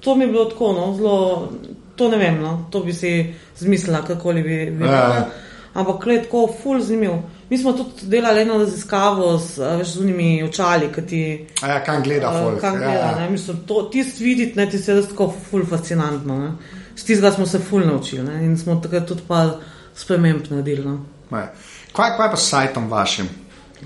to 0.00 0.14
mi 0.14 0.24
je 0.24 0.28
bilo 0.28 0.44
tako, 0.44 0.72
no, 0.72 0.94
zelo, 0.96 1.52
to 1.96 2.08
ne 2.08 2.16
vem, 2.16 2.42
no, 2.42 2.66
to 2.70 2.80
bi 2.80 2.92
si 2.92 3.34
zmislila, 3.58 4.02
kakoli 4.04 4.42
bi 4.42 4.70
bilo. 4.70 4.92
Ja. 4.92 5.28
Ampak 5.74 6.06
je 6.06 6.22
tako 6.22 6.48
ful 6.62 6.80
zanimiv. 6.80 7.12
Mi 7.50 7.58
smo 7.58 7.72
tudi 7.72 8.06
delali 8.06 8.42
eno 8.42 8.58
raziskavo 8.58 9.38
z, 9.38 9.58
veš, 9.78 9.88
z 9.88 10.00
unimi 10.00 10.42
očali, 10.42 10.88
ki 10.94 11.02
ti 11.06 11.46
A 11.62 11.68
ja, 11.68 11.84
kam 11.84 12.02
gleda, 12.02 12.30
uh, 12.30 12.42
folk. 12.42 12.60
kam 12.60 12.74
ja, 12.74 12.80
gleda. 12.80 13.06
ja. 13.06 13.16
Ne? 13.20 13.30
Mislim, 13.30 13.56
to, 13.66 13.82
tist 13.92 14.20
videti, 14.20 14.58
ne, 14.58 14.68
ti 14.70 14.78
se 14.78 14.94
res 14.94 15.08
tako 15.08 15.32
ful 15.50 15.64
fascinantno. 15.66 16.38
Ne? 16.38 16.50
Z 16.96 17.04
tistega 17.04 17.32
smo 17.32 17.46
se 17.46 17.58
ful 17.58 17.86
naučili 17.86 18.22
ne? 18.22 18.44
in 18.44 18.58
smo 18.58 18.76
takrat 18.82 19.06
tudi 19.06 19.22
pa 19.28 19.46
sprememb 19.94 20.50
naredili. 20.50 20.84
No? 20.84 20.98
Ne. 21.30 21.46
Kaj, 21.92 22.16
kaj 22.16 22.30
pa 22.30 22.36
s 22.36 22.48
sajtom 22.48 22.90
vašim? 22.90 23.28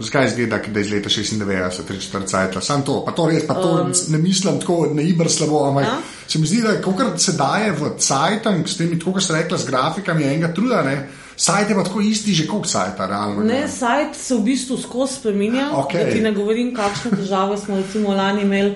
Zakaj 0.00 0.26
izgleda, 0.26 0.58
da 0.58 0.80
je 0.80 0.84
iz 0.86 0.92
leta 0.92 1.08
96, 1.08 1.82
3-4 1.88 2.26
cajtla? 2.26 2.60
Sam 2.60 2.82
to, 2.82 3.04
pa 3.06 3.12
to 3.12 3.26
res, 3.30 3.44
pa 3.46 3.54
to 3.54 3.68
um, 3.82 3.92
ne 4.08 4.18
mislim 4.18 4.58
tako, 4.60 4.88
ne 4.94 5.04
ibr 5.06 5.28
slabo, 5.30 5.68
ampak 5.68 5.84
Ja. 5.84 5.98
se 6.28 6.38
mi 6.38 6.46
zdi, 6.46 6.62
da 6.62 6.80
kokar 6.82 7.06
se 7.16 7.32
daje 7.32 7.70
v 7.72 7.92
cajtang, 7.98 8.68
s 8.68 8.76
temi, 8.76 8.98
kot 8.98 9.22
ste 9.22 9.32
rekla, 9.34 9.58
z 9.58 9.66
grafikami 9.70 10.24
enega 10.24 10.50
truda, 10.54 10.82
ne? 10.82 11.08
Sajt 11.36 11.70
je 11.70 11.74
pa 11.74 11.84
tako 11.84 12.00
isti 12.00 12.34
že 12.34 12.46
koliko 12.46 12.68
sajta, 12.68 13.06
realno. 13.06 13.42
Ne, 13.42 13.68
sajt 13.68 14.16
se 14.16 14.34
v 14.34 14.40
bistvu 14.40 14.76
skozi 14.78 15.14
spremenja. 15.14 15.70
Da 15.92 16.10
ti 16.10 16.20
ne 16.20 16.32
govorim, 16.32 16.74
kakšne 16.74 17.10
težave 17.10 17.58
smo 17.58 17.76
recimo 17.76 18.14
lani 18.14 18.42
imeli, 18.42 18.74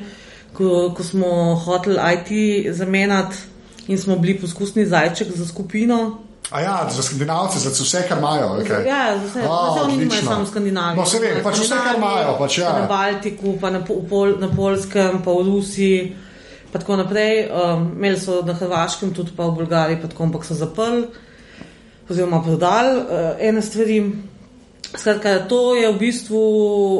ko, 0.53 0.95
ko 0.97 1.03
smo 1.03 1.55
hoteli 1.55 1.99
IT 2.15 2.31
zamenjati 2.75 3.37
in 3.89 3.99
smo 3.99 4.17
bili 4.17 4.39
poskusni 4.41 4.87
zajček 4.87 5.29
za 5.37 5.47
skupino. 5.47 6.19
A 6.51 6.61
ja, 6.61 6.89
za 6.91 7.03
skandinavce, 7.03 7.59
za 7.59 7.71
vse, 7.71 8.05
kar 8.09 8.19
imajo. 8.19 8.49
Okay. 8.61 8.87
Ja, 8.87 9.19
za 9.19 9.27
vse, 9.27 9.41
oh, 9.49 9.75
vse 9.75 9.85
oni 9.85 9.97
nimajo 9.97 10.23
samo 10.23 10.47
Skandinavije. 10.47 11.01
No, 11.01 11.07
se 11.07 11.19
vem, 11.19 11.43
pač 11.45 11.59
vse, 11.61 11.77
kar 11.85 11.97
imajo. 11.97 12.37
Pač, 12.39 12.59
ja. 12.59 12.73
Na 12.73 12.87
Baltiku, 12.89 13.59
pa 13.61 13.71
na, 13.71 13.83
pol, 13.85 14.39
na 14.41 14.49
Polskem, 14.57 15.21
pa 15.25 15.33
v 15.33 15.45
Rusiji. 15.51 16.17
Pa 16.73 16.81
tako 16.81 16.97
naprej, 17.01 17.49
um, 17.49 17.91
imeli 17.97 18.21
so 18.21 18.43
na 18.45 18.55
Hrvaškem, 18.57 19.13
tudi 19.17 19.33
pa 19.37 19.47
v 19.49 19.61
Bolgariji, 19.61 20.01
pa 20.01 20.09
tako, 20.09 20.29
ampak 20.29 20.45
so 20.45 20.57
zaprli, 20.57 21.07
oziroma 22.09 22.43
prodali 22.45 22.97
uh, 22.97 23.31
ene 23.41 23.63
stvari. 23.63 24.01
Skratka, 24.89 25.49
to 25.49 25.75
je 25.77 25.89
v 25.93 25.99
bistvu, 26.01 26.41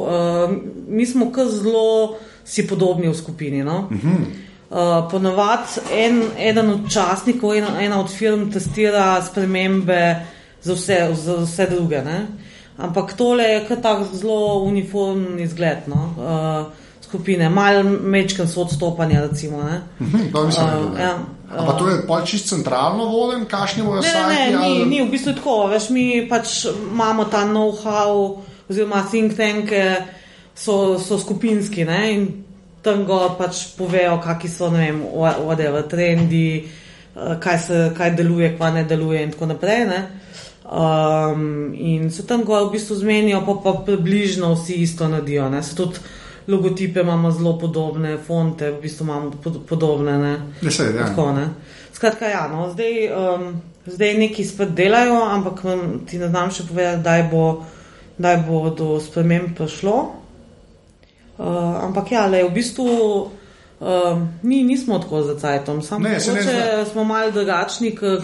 uh, 0.05 0.53
mi 0.89 1.07
smo 1.07 1.31
kar 1.33 1.49
zelo 1.49 2.19
si 2.45 2.67
podobni 2.69 3.09
v 3.09 3.17
skupini. 3.17 3.65
No? 3.65 3.89
Uh 3.89 3.97
-huh. 3.97 4.48
Uh, 4.71 5.11
Ponovadi 5.11 5.81
en, 5.93 6.23
eden 6.39 6.71
od 6.71 6.91
časnikov, 6.93 7.55
ena, 7.55 7.81
ena 7.81 8.01
od 8.01 8.11
firm 8.11 8.51
testira 8.53 9.23
spremembe 9.23 10.17
za 10.63 10.75
vse, 10.75 11.09
za 11.15 11.37
vse 11.43 11.67
druge. 11.71 12.03
Ne? 12.05 12.27
Ampak 12.79 13.17
tole 13.17 13.45
je 13.45 13.65
kar 13.69 13.81
tak 13.83 14.05
zelo 14.13 14.59
uniformen 14.63 15.41
izgled. 15.41 15.79
No? 15.87 16.15
Uh, 16.17 16.73
Skupine, 17.09 17.49
malo 17.49 17.83
mečken 17.83 18.49
so 18.49 18.61
odstopanja, 18.61 19.23
recimo. 19.31 19.63
Ne? 19.65 19.81
Hm, 19.99 20.33
to 20.33 20.47
nisem 20.47 20.65
Uh, 20.65 21.01
ja. 21.01 21.19
Pa 21.49 21.73
to 21.73 21.89
je 21.89 22.03
pol 22.07 22.21
čist 22.29 22.49
centralno 22.49 23.05
voden, 23.09 23.47
kašni 23.49 23.83
bojo 23.83 24.03
Ne, 24.03 24.13
ne, 24.13 24.51
ne, 24.51 24.59
ni, 24.59 24.65
ali- 24.65 24.87
ni 24.87 25.01
v 25.03 25.11
bistvu 25.11 25.33
tako. 25.33 25.67
Veš, 25.67 25.89
mi 25.91 26.29
pač 26.29 26.67
imamo 26.93 27.25
ta 27.25 27.47
know-how, 27.49 28.37
oziroma 28.69 29.07
think 29.11 29.37
tanke, 29.37 29.97
so, 30.55 30.99
so 30.99 31.17
skupinski 31.19 31.85
ne, 31.89 32.13
in 32.13 32.45
tam 32.89 33.05
go 33.05 33.21
pač 33.39 33.67
povejo, 33.77 34.17
kakšni 34.25 34.51
so, 34.51 34.71
ne 34.73 34.87
vem, 34.87 35.03
wha- 35.13 35.37
whatever, 35.45 35.85
trendi, 35.89 36.65
eh, 36.65 37.37
kaj, 37.41 37.59
se, 37.61 37.83
kaj 37.97 38.15
deluje, 38.17 38.55
kaj 38.59 38.73
ne 38.75 38.85
deluje 38.85 39.23
in 39.23 39.37
tako 39.37 39.53
naprej. 39.53 39.85
Ne. 39.87 40.01
Um, 40.69 41.73
in 41.75 42.11
se 42.11 42.27
tam 42.27 42.43
go 42.45 42.67
v 42.67 42.73
bistvu 42.73 42.97
zmenijo, 42.97 43.41
pa, 43.47 43.55
pa 43.65 43.73
približno 43.87 44.55
vsi 44.55 44.75
isto 44.83 45.09
naredijo. 45.09 45.49
Ne. 45.49 45.63
Se 45.63 45.77
tudi 45.77 45.97
logotipe 46.49 47.01
imamo 47.01 47.31
zelo 47.31 47.59
podobne, 47.59 48.19
fonte 48.19 48.71
v 48.71 48.81
bistvu 48.83 49.05
imamo 49.05 49.31
pod, 49.31 49.63
podobne. 49.69 50.19
Ne. 50.19 50.35
Ja, 50.63 50.71
saj, 50.71 50.93
ja. 50.97 51.07
Tako, 51.07 51.33
ne. 51.33 51.47
Skratka, 51.93 52.27
ja, 52.27 52.49
no, 52.49 52.69
zdaj, 52.73 53.09
um, 53.09 53.49
zdaj 53.87 54.15
neki 54.15 54.45
spet 54.45 54.69
delajo, 54.77 55.23
ampak 55.25 55.65
ti 56.07 56.19
ne 56.19 56.29
znam 56.29 56.53
še 56.53 56.69
povedati, 56.69 57.01
kdaj 57.01 57.23
bo, 57.33 57.45
kdaj 58.19 58.37
bo 58.47 58.61
do 58.71 59.01
sprememb 59.01 59.57
prišlo. 59.57 59.97
Uh, 61.39 61.45
ampak 61.85 62.13
ja, 62.13 62.27
le, 62.27 62.45
v 62.45 62.51
bistvu 62.51 62.85
uh, 63.81 64.19
mi 64.43 64.63
nismo 64.63 64.99
tako 64.99 65.23
za 65.23 65.39
cajtom, 65.39 65.83
samo 65.83 66.03
Ne, 66.03 66.21
se 66.21 66.33
ne 66.33 66.41
mogoče 66.41 66.87
smo 66.93 67.05
malo 67.05 67.31
drugačni, 67.31 67.93
ker 67.95 68.19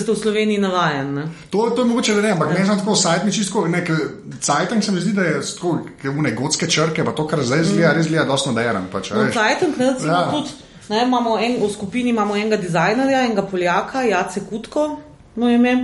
ste 0.00 0.12
v 0.12 0.16
Sloveniji 0.16 0.58
navajeni. 0.58 1.12
ne. 1.12 1.24
To, 1.50 1.70
to 1.70 1.82
je 1.82 1.88
mogoče, 1.88 2.14
da 2.14 2.22
ne, 2.22 2.30
ampak 2.30 2.58
ne 2.58 2.64
znam 2.64 2.78
tako 2.78 2.94
sajtni 2.96 3.32
čisto, 3.32 3.66
ne, 3.68 3.84
ker 3.84 3.96
Cajtang 4.40 4.84
se 4.84 4.92
mi 4.92 5.00
zdi, 5.00 5.12
da 5.12 5.22
je 5.22 5.40
tako, 5.54 5.78
ker 6.02 6.10
une 6.10 6.32
gotske 6.32 6.66
črke, 6.66 7.04
pa 7.04 7.12
to, 7.12 7.26
kar 7.26 7.42
zdaj 7.42 7.64
zgleda, 7.64 7.92
res 7.92 8.06
zgleda 8.06 8.24
dosti 8.24 8.48
moderen. 8.48 8.88
Pač, 8.92 9.12
a 9.12 9.14
No, 9.14 9.22
veš. 9.22 9.34
Cajtom, 9.34 9.74
recimo, 9.78 10.12
Ja. 10.12 10.30
tudi, 10.30 10.50
ne, 10.88 11.02
imamo 11.04 11.38
en, 11.38 11.60
v 11.60 11.70
skupini 11.72 12.10
imamo 12.10 12.36
enega 12.36 12.56
dizajnerja, 12.56 13.24
enega 13.24 13.42
Poljaka, 13.42 14.02
Jace 14.02 14.40
Kutko, 14.50 14.96
je 15.36 15.54
ime. 15.54 15.76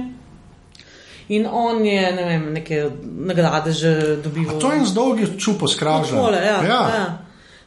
In 1.33 1.47
on 1.49 1.81
je, 1.87 2.03
ne 2.13 2.25
vem, 2.29 2.43
neke 2.53 2.91
nagrade 3.03 3.73
že 3.73 3.93
dobival. 4.21 4.57
A 4.57 4.61
to 4.61 4.73
je 4.73 4.79
en 4.79 4.87
z 4.87 4.93
dolgi 4.93 5.25
čupo 5.39 5.69
skravžen. 5.69 6.13
Takole, 6.19 6.37
ja, 6.39 6.59
ja. 6.61 6.81
ja. 6.93 7.07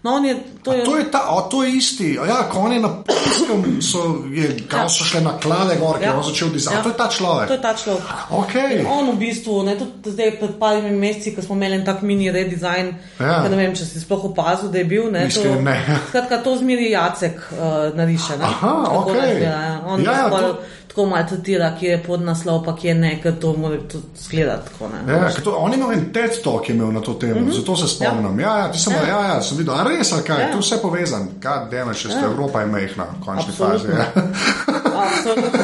No, 0.05 0.21
je, 0.21 0.37
to 0.61 0.69
A 0.71 0.73
je, 0.77 0.83
To 0.85 0.97
je, 0.97 1.05
ta, 1.09 1.17
a, 1.33 1.41
to 1.49 1.63
je 1.65 1.69
isti. 1.71 2.13
A 2.21 2.25
Ja, 2.29 2.37
ko 2.45 2.59
on 2.59 2.73
je 2.73 2.79
na 2.79 3.01
polskem, 3.01 3.81
so, 3.81 4.21
je, 4.29 4.53
kao 4.69 4.85
so 4.85 5.01
šle 5.01 5.21
na 5.25 5.33
klade 5.41 5.79
gor, 5.81 5.97
ja. 5.97 6.13
Ja. 6.13 6.17
je 6.21 6.29
začel 6.29 6.49
dizajn. 6.53 6.77
Ja. 6.77 6.83
To 6.85 6.89
je 6.89 6.97
ta 6.97 7.07
človek. 7.09 7.47
To 7.49 7.53
je 7.57 7.61
ta 7.61 7.73
človek. 7.73 8.03
Okay. 8.29 8.79
In 8.79 8.85
on 8.85 9.09
v 9.11 9.17
bistvu, 9.17 9.63
ne, 9.65 9.73
tudi 9.73 10.13
zdaj 10.13 10.37
pred 10.37 10.53
parimi 10.61 10.93
meseci, 10.93 11.33
ko 11.33 11.41
smo 11.41 11.57
imeli 11.57 11.81
tak 11.81 12.05
mini 12.05 12.29
redesign, 12.29 12.93
Ja. 13.17 13.25
ja. 13.25 13.49
ne 13.49 13.57
vem, 13.57 13.73
če 13.73 13.81
si 13.81 13.97
sploh 13.97 14.29
opazil, 14.29 14.69
da 14.69 14.77
je 14.77 14.85
bil. 14.85 15.09
Ne, 15.09 15.25
Iskreno 15.25 15.57
ne. 15.65 15.73
Skratka, 16.13 16.37
to 16.45 16.53
zmeri 16.61 16.93
Jacek 16.93 17.41
uh, 17.49 17.89
nariše. 17.97 18.37
Ne? 18.37 18.45
Aha, 18.45 18.73
okej. 19.01 19.15
razgleda, 19.17 19.57
ja. 19.57 19.75
On 19.89 19.97
Ja, 20.05 20.11
ja, 20.11 20.29
ja, 20.29 20.29
to- 20.29 20.61
tako 20.95 21.09
malo 21.09 21.25
tretira, 21.29 21.75
kje 21.79 21.89
je 21.89 22.03
podnaslov, 22.03 22.61
pa 22.63 22.75
kje 22.75 22.93
ne, 22.95 23.09
ker 23.23 23.33
to 23.39 23.49
mora 23.59 23.77
tudi 23.91 24.05
zgledati 24.15 24.69
tako. 24.71 24.87
Ne? 24.87 25.13
Ja, 25.13 25.31
ker 25.35 25.43
to, 25.43 25.55
on 25.59 25.73
je 25.73 25.77
imel 25.77 25.91
en 25.91 26.05
TED 26.13 26.37
talk 26.43 26.69
imel 26.69 26.93
na 26.95 27.01
to 27.01 27.13
temo, 27.13 27.39
mm 27.39 27.47
-hmm. 27.47 27.55
zato 27.55 27.75
se 27.75 27.87
spomnim. 27.87 28.39
Ja, 28.39 28.57
ja, 28.57 28.71
ti 28.71 28.79
sem, 28.79 28.93
ja. 28.93 29.01
Ja. 29.07 29.19
ja, 29.19 29.33
ja, 29.33 29.41
sem 29.41 29.57
videl, 29.57 29.73
a 29.75 29.83
res, 29.83 30.13
ali 30.13 30.23
kaj, 30.23 30.41
ja. 30.41 30.47
Ja. 30.47 30.53
to 30.53 30.59
vse 30.59 30.77
povezan. 30.81 31.27
Kaj, 31.39 31.59
če 31.93 31.99
ste 31.99 32.09
ja. 32.09 32.19
Ja. 32.19 32.25
Evropa 32.25 32.61
je 32.61 32.67
mehna, 32.67 33.05
v 33.19 33.25
končni 33.25 33.53
fazi. 33.53 33.87
Absolutno. 33.87 33.99
Ja. 33.99 35.03
Absolutno. 35.03 35.59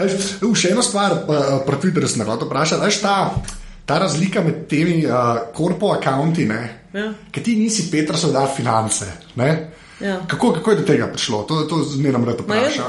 Ej, 0.00 0.10
U, 0.42 0.54
še 0.54 0.70
eno 0.70 0.82
stvar, 0.82 1.14
pa, 1.26 1.62
pri 1.66 1.76
Twitterju 1.76 2.08
sem 2.08 2.26
hotel 2.26 2.46
vprašati, 2.46 2.84
veš 2.84 3.00
ta, 3.00 3.34
ta 3.86 3.98
razlika 3.98 4.40
med 4.40 4.66
temi 4.68 5.06
uh, 5.06 5.38
korpo 5.54 5.92
akonti, 5.92 6.50
Ja. 6.92 7.12
ki 7.30 7.42
ti 7.42 7.56
nisi 7.56 7.90
Petra 7.90 8.16
so 8.16 8.32
dal 8.32 8.48
finance. 8.56 9.04
Ne? 9.34 9.70
Ja. 10.00 10.20
Kako, 10.26 10.52
kako 10.52 10.70
je 10.70 10.76
do 10.76 10.82
tega 10.82 11.06
prišlo? 11.06 11.42
To, 11.42 11.62
to 11.68 11.82
zmeraj 11.82 12.24
rad 12.24 12.40
vprašam. 12.40 12.84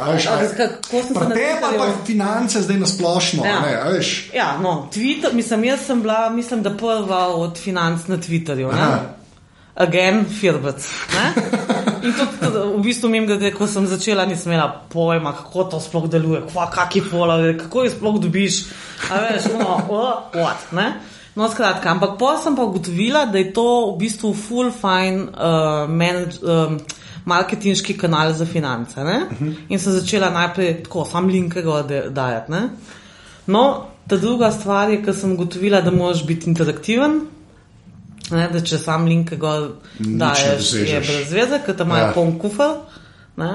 tebi 1.30 1.62
pa, 1.62 1.72
pa 1.78 2.06
finance 2.06 2.62
zdaj 2.62 2.78
nasplošno. 2.78 3.46
Ja. 3.46 3.60
Ne, 3.62 3.92
veš, 3.92 4.30
Ja, 4.34 4.58
no, 4.62 4.90
Twitter, 4.94 5.34
mislim, 5.34 5.64
jaz 5.64 5.80
sem 5.86 6.02
bila, 6.02 6.30
mislim, 6.30 6.64
da 6.64 6.78
prva 6.78 7.28
od 7.28 7.58
financ 7.58 8.08
na 8.08 8.18
Twitterju. 8.18 8.72
Again, 9.76 10.26
Firbec. 10.40 10.88
In 12.04 12.14
tudi, 12.14 12.38
tudi 12.42 12.60
v 12.78 12.82
bistvu 12.82 13.10
mi 13.10 13.18
je, 13.18 13.52
ko 13.54 13.68
sem 13.68 13.86
začela, 13.88 14.26
nisem 14.26 14.52
imela 14.52 14.86
pojma, 14.90 15.34
kako 15.38 15.64
to 15.64 15.80
sploh 15.80 16.10
deluje, 16.10 16.42
kva, 16.52 16.66
kaki 16.72 17.02
follower, 17.02 17.54
kako 17.60 17.84
jih 17.84 17.94
sploh 17.94 18.20
dobiš. 18.20 18.66
A 19.12 19.22
veš, 19.22 19.52
no, 19.54 19.78
what, 20.34 20.72
ne? 20.72 20.94
No, 21.36 21.48
skratka, 21.48 21.92
ampak 21.92 22.18
pa 22.20 22.36
sem 22.38 22.56
pa 22.56 22.64
ugotovila, 22.68 23.26
da 23.32 23.40
je 23.40 23.54
to 23.56 23.94
v 23.94 24.00
bistvu 24.04 24.34
full 24.36 24.72
fine 24.72 25.30
uh, 25.32 25.88
manage, 25.88 26.42
um, 26.44 26.76
marketinški 27.26 27.96
kanal 27.98 28.34
za 28.34 28.46
finance. 28.46 29.00
Uh 29.02 29.08
-huh. 29.08 29.56
In 29.70 29.80
sem 29.80 29.94
začela 29.94 30.30
najprej 30.30 30.84
tako, 30.84 31.06
sam 31.06 31.28
linke 31.28 31.62
ga 31.62 31.82
da- 31.82 32.10
dajati. 32.10 32.52
ne. 32.52 32.70
No, 33.48 33.86
ta 34.08 34.18
druga 34.18 34.52
stvar 34.52 34.90
je, 34.90 35.04
ker 35.04 35.16
sem 35.16 35.32
ugotovila, 35.32 35.82
da 35.82 35.92
moraš 35.92 36.26
biti 36.26 36.50
interaktiven. 36.50 37.22
Ne, 38.32 38.50
da 38.54 38.60
če 38.60 38.78
sam 38.78 39.06
link 39.06 39.34
gor 39.34 39.70
ne 40.00 40.18
daješ, 40.18 40.74
je 40.74 41.00
brez 41.00 41.32
veze, 41.32 41.60
ker 41.66 41.76
tam 41.76 41.88
imajo 41.88 42.06
ja. 42.06 42.12
poln 42.14 42.40
kufr. 42.40 42.78
Ne. 43.38 43.52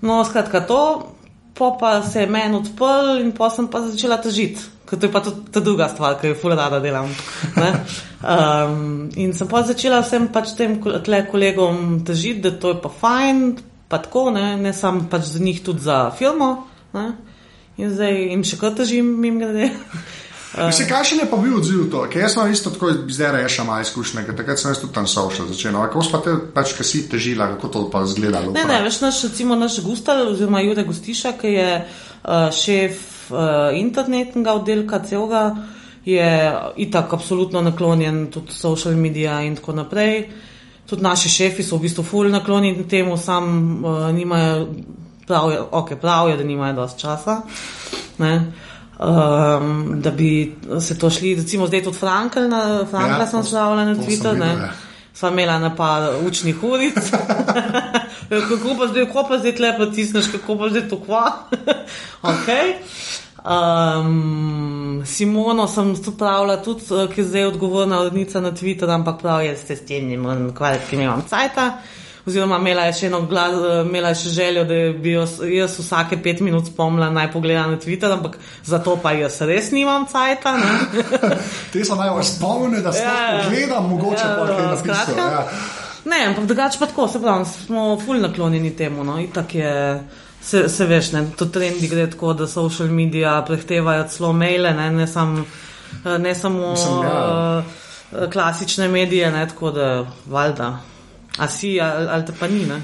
No, 0.00 0.24
skratka, 0.24 0.60
to, 0.60 1.13
po 1.54 1.76
pa 1.80 2.02
se 2.02 2.20
je 2.20 2.26
meni 2.26 2.56
odprl 2.56 3.20
in 3.22 3.32
pa 3.32 3.50
sem 3.50 3.68
pa 3.70 3.80
začela 3.86 4.18
težiti. 4.22 4.60
Ker 4.84 4.98
to 5.00 5.06
je 5.06 5.12
pa 5.12 5.20
tudi 5.24 5.52
ta 5.52 5.60
druga 5.64 5.88
stvar, 5.88 6.18
ki 6.20 6.32
jo 6.32 6.38
ful 6.38 6.54
rada 6.54 6.80
delam. 6.80 7.08
ne. 7.56 7.72
Um, 8.24 9.10
in 9.20 9.34
sem 9.36 9.44
pa 9.44 9.60
začela 9.68 9.98
vsem 10.00 10.30
pač 10.32 10.54
tem 10.56 10.78
tle 10.80 11.18
kolegom 11.28 11.98
težiti, 12.08 12.40
da 12.40 12.54
to 12.56 12.70
je 12.72 12.78
pa 12.80 12.88
fajn, 12.88 13.42
pa 13.84 13.98
tako, 14.00 14.30
ne, 14.32 14.56
ne 14.56 14.72
samo 14.72 15.04
pač 15.12 15.28
za 15.28 15.42
njih, 15.44 15.60
tudi 15.60 15.84
za 15.84 16.08
filmo. 16.16 16.64
Ne. 16.96 17.04
In 17.76 17.92
zdaj 17.92 18.16
jim 18.30 18.44
še 18.48 18.56
kar 18.56 18.72
težim, 18.78 19.10
mim 19.20 19.42
grede. 20.54 20.66
Mislim, 20.66 20.88
kakšen 20.88 21.18
je 21.18 21.26
pa 21.30 21.36
bil 21.36 21.56
odziv 21.58 21.90
to? 21.90 22.04
Ker 22.10 22.22
jaz 22.22 22.34
sem 22.34 22.52
isto 22.52 22.70
tako 22.70 22.92
zdaj 23.08 23.32
rešil 23.32 23.64
malo 23.64 23.82
izkušnje, 23.82 24.24
ker 24.26 24.36
takrat 24.36 24.58
sem 24.58 24.70
jaz 24.70 24.80
tudi 24.80 24.94
tam 24.94 25.06
social 25.06 25.48
začel. 25.48 25.72
No, 25.72 25.82
Kako 25.82 26.06
pa 26.12 26.20
te 26.24 26.36
pač, 26.54 26.74
ki 26.78 26.84
si 26.84 27.04
težila, 27.10 27.48
kako 27.56 27.68
to 27.68 27.84
pa 27.90 28.04
izgledalo? 28.06 28.52
Ne, 28.52 28.64
ne, 28.64 28.80
veš, 28.82 29.00
naš, 29.04 29.22
recimo 29.28 29.56
naš 29.56 29.80
Gustal, 29.84 30.28
oziroma 30.32 30.62
Jure 30.64 30.84
Gustiša, 30.84 31.34
ki 31.40 31.54
je 31.54 31.68
uh, 31.80 32.50
šef 32.54 33.30
uh, 33.30 33.74
internetnega 33.76 34.54
oddelka 34.54 35.02
celega 35.04 35.44
je 36.04 36.52
itak 36.76 37.12
absolutno 37.12 37.62
naklonjen 37.62 38.26
tudi 38.30 38.52
social 38.52 38.94
media 38.94 39.40
in 39.42 39.56
tako 39.56 39.72
naprej. 39.72 40.28
Tudi 40.86 41.02
naši 41.02 41.28
šefi 41.28 41.64
so 41.64 41.78
v 41.78 41.86
bistvu 41.88 42.04
ful 42.04 42.28
naklonjeni 42.28 42.84
temu, 42.88 43.16
sam 43.16 43.84
uh, 43.84 44.10
nimajo, 44.12 44.66
prav 45.26 45.50
je, 45.50 45.60
ok, 45.70 45.94
prav 46.00 46.28
je, 46.28 46.36
da 46.36 46.44
nimajo 46.44 46.72
dosti 46.72 47.00
časa. 47.00 47.40
Ne? 48.18 48.52
Um, 48.98 50.00
da 50.02 50.10
bi 50.10 50.54
se 50.80 50.98
to 50.98 51.10
šli, 51.10 51.34
recimo 51.34 51.66
zdaj 51.66 51.84
tudi 51.84 51.98
Frankel, 51.98 52.48
na 52.48 52.86
Franka 52.90 53.18
Ja, 53.18 53.26
sem 53.26 53.44
slavila 53.44 53.84
na 53.84 53.94
Twitter, 53.94 54.38
ne. 54.38 54.46
ja. 54.46 54.72
Sva 55.14 55.30
imela 55.30 55.58
na 55.58 55.76
par 55.76 56.10
učnih 56.26 56.62
uric. 56.62 56.94
kako 58.48 58.74
pa 58.78 58.86
zdaj, 58.86 59.06
ko 59.12 59.26
pa 59.28 59.38
zdaj 59.38 59.54
tle 59.56 59.76
pritisneš, 59.78 60.30
kako 60.32 60.58
pa 60.58 60.68
zdaj 60.68 60.88
to 60.88 60.98
kva? 61.06 61.26
ok. 62.32 62.48
Um, 63.44 65.02
Simono 65.06 65.66
sem 65.68 66.02
tu 66.04 66.16
pravila 66.16 66.56
tudi, 66.62 66.82
eh, 66.90 67.08
ki 67.14 67.20
je 67.20 67.24
zdaj 67.24 67.44
odgovorna 67.44 68.00
urednica 68.00 68.40
na 68.40 68.50
Twitter, 68.50 68.90
ampak 68.90 69.20
prav 69.20 69.44
je, 69.44 69.56
ste 69.56 69.76
s 69.76 69.86
tem, 69.86 70.06
nimam 70.08 70.54
kvalitki, 70.54 70.96
nimam 70.96 71.22
cajta. 71.28 71.72
Oziroma, 72.26 72.56
imela 72.56 72.86
je 72.88 72.92
še 72.96 73.06
eno 73.10 73.20
glas, 73.28 73.52
eh, 73.52 73.82
imela 73.84 74.08
je 74.08 74.14
še 74.14 74.28
željo, 74.32 74.64
da 74.64 74.76
bi 74.98 75.10
jo 75.12 75.26
jaz 75.50 75.74
vsake 75.78 76.16
pet 76.22 76.40
minut 76.40 76.66
spomnila 76.70 77.10
naj 77.12 77.28
pogleda 77.32 77.66
na 77.66 77.76
Twitter, 77.76 78.12
ampak 78.12 78.38
zato 78.64 78.96
pa 78.96 79.12
jaz 79.12 79.40
res 79.44 79.68
nimam 79.70 80.06
cajta. 80.08 80.54
Te 81.72 81.84
so 81.84 81.94
naj 81.94 82.10
vas 82.16 82.30
spomnili, 82.36 82.82
da 82.82 82.92
se 82.92 83.02
Ja, 83.02 83.42
pogledam, 83.44 83.88
mogoče 83.90 84.22
Ja, 84.24 84.36
pa 84.38 84.46
kaj 84.46 84.62
napisal. 84.62 84.78
skratka. 84.84 85.20
Ja. 85.32 85.44
Ne, 86.04 86.26
ampak 86.26 86.44
drugače 86.46 86.78
pa 86.78 86.86
tako, 86.86 87.08
se 87.08 87.20
pravi, 87.20 87.44
smo 87.44 87.84
ful 88.06 88.20
naklonjeni 88.20 88.72
temu. 88.76 89.04
No? 89.04 89.18
Itak 89.20 89.54
je, 89.54 89.74
se, 90.42 90.68
se 90.68 90.86
veš, 90.86 91.12
ne, 91.12 91.26
to 91.36 91.46
trendi 91.46 91.88
gre 91.88 92.08
tako, 92.10 92.32
da 92.32 92.46
social 92.46 92.88
media 92.88 93.36
prehtevajo 93.46 94.08
celo 94.08 94.32
maile, 94.32 94.72
ne, 94.76 94.90
ne, 94.92 95.06
sam, 95.06 95.44
ne 96.18 96.34
samo 96.34 96.70
Mislim, 96.70 97.02
ja. 97.04 97.62
uh, 98.12 98.32
klasične 98.32 98.88
medije, 98.88 99.30
ne, 99.32 99.48
tako 99.48 99.70
da 99.70 100.06
valjda. 100.26 100.72
A 101.38 101.48
si, 101.48 101.80
ali, 101.80 102.24
te 102.24 102.32
pa 102.32 102.46
ni, 102.46 102.64
ne? 102.64 102.80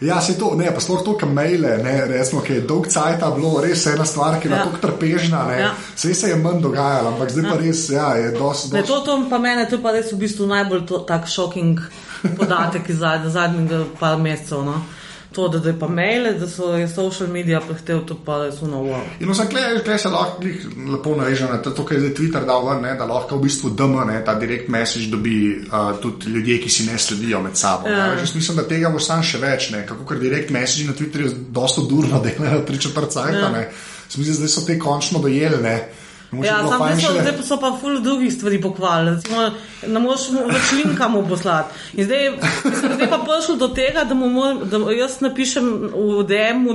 Ja, 0.00 0.20
se 0.20 0.34
to, 0.34 0.54
ne, 0.56 0.66
pa 0.74 0.80
sploh 0.80 1.04
to, 1.04 1.12
kam 1.14 1.30
maile, 1.34 1.76
ne, 1.78 1.92
resno, 2.06 2.40
ki 2.42 2.52
je 2.52 2.60
dolg 2.66 2.88
cajt 2.90 3.20
bilo 3.36 3.60
res 3.60 3.84
ena 3.86 4.04
stvar, 4.04 4.40
ki 4.40 4.48
je 4.48 4.54
Ja. 4.54 4.64
tako 4.64 4.80
trpežna, 4.82 5.44
ne. 5.46 5.60
Ja. 5.60 5.68
Vse 5.94 6.14
se 6.14 6.28
je 6.28 6.36
manj 6.36 6.58
dogajalo, 6.60 7.08
ampak 7.08 7.30
zdaj 7.30 7.50
pa 7.50 7.56
res, 7.56 7.84
ja, 7.90 8.08
je 8.16 8.32
dosti. 8.34 8.72
Ne, 8.74 8.82
dosti- 8.82 8.88
to, 9.06 9.18
to 9.22 9.30
pa 9.30 9.38
mene, 9.38 9.68
to 9.70 9.78
pa 9.78 9.92
res 9.92 10.10
v 10.12 10.18
bistvu 10.18 10.46
najbolj 10.46 10.86
to, 10.86 10.98
tak 11.06 11.28
šoking 11.28 11.78
podatek 12.36 12.88
iz 12.88 12.98
zad, 12.98 13.28
zadnjega 13.30 13.84
par 14.00 14.18
mesecev. 14.18 14.64
No? 14.64 14.80
To, 15.32 15.48
da 15.48 15.58
zdaj 15.58 15.72
pa 15.80 15.88
maile, 15.88 16.32
da 16.38 16.46
so 16.48 16.74
je 16.76 16.88
social 16.88 17.28
media 17.32 17.60
prehtev, 17.60 18.02
to 18.06 18.16
pa 18.24 18.42
res 18.44 18.60
uno 18.62 18.82
wow. 18.84 19.00
In 19.20 19.30
vsak 19.30 19.48
klej 19.84 19.98
se 19.98 20.08
lahko 20.12 20.44
lepo 20.92 21.14
naveže 21.16 21.48
na 21.48 21.58
to, 21.62 21.84
kar 21.84 21.98
je 21.98 22.12
Twitter 22.14 22.44
dal 22.46 22.66
ven, 22.66 22.82
ne, 22.82 22.92
da 22.98 23.06
lahko 23.08 23.38
v 23.38 23.46
bistvu 23.46 23.70
DM, 23.78 23.96
ne, 24.06 24.20
ta 24.24 24.34
direct 24.34 24.68
message 24.68 25.08
dobi 25.10 25.36
uh, 25.56 25.94
tudi 26.02 26.30
ljudje, 26.34 26.58
ki 26.62 26.70
si 26.70 26.86
ne 26.90 26.98
sledijo 26.98 27.40
med 27.42 27.56
sabo. 27.56 27.88
Ja. 27.88 27.96
Ja. 27.98 28.18
Jaz 28.20 28.34
mislim, 28.34 28.56
da 28.56 28.66
tega 28.68 28.90
bo 28.92 29.00
sam 29.00 29.22
še 29.22 29.40
več, 29.42 29.70
ne, 29.72 29.86
kako 29.88 30.04
ker 30.04 30.20
direct 30.20 30.50
message 30.50 30.86
na 30.86 30.92
Twitterju 30.98 31.32
dosta 31.50 31.82
durno 31.88 32.20
delajo, 32.26 32.62
tri 32.68 32.78
četrt 32.78 33.10
cajta, 33.12 33.38
Ja. 33.38 33.50
ne. 33.50 33.68
Se 34.08 34.20
mi 34.20 34.24
zdi, 34.24 34.42
da 34.42 34.48
so 34.48 34.60
te 34.66 34.78
končno 34.78 35.18
dojeli, 35.24 35.62
ne. 35.62 35.76
Ja, 36.44 36.62
zdaj 36.66 37.00
so, 37.00 37.12
zdaj 37.20 37.36
pa 37.36 37.42
so 37.44 37.56
pa 37.60 37.70
ful 37.80 38.00
drugih 38.04 38.32
stvari 38.32 38.60
pokvarili. 38.60 39.20
Ne 39.84 39.98
moreš 39.98 40.20
več 40.46 40.72
linka 40.74 41.08
mu 41.08 41.22
poslati. 41.24 41.68
In 41.94 42.04
zdaj, 42.04 42.30
mislim, 42.64 42.92
zdaj 42.94 43.08
pa 43.08 43.18
prišlo 43.18 43.56
do 43.56 43.68
tega, 43.70 44.04
da, 44.04 44.14
mor, 44.14 44.54
da 44.64 44.78
jaz 44.92 45.20
napišem 45.20 45.66
v 45.92 46.24
DM-u, 46.24 46.74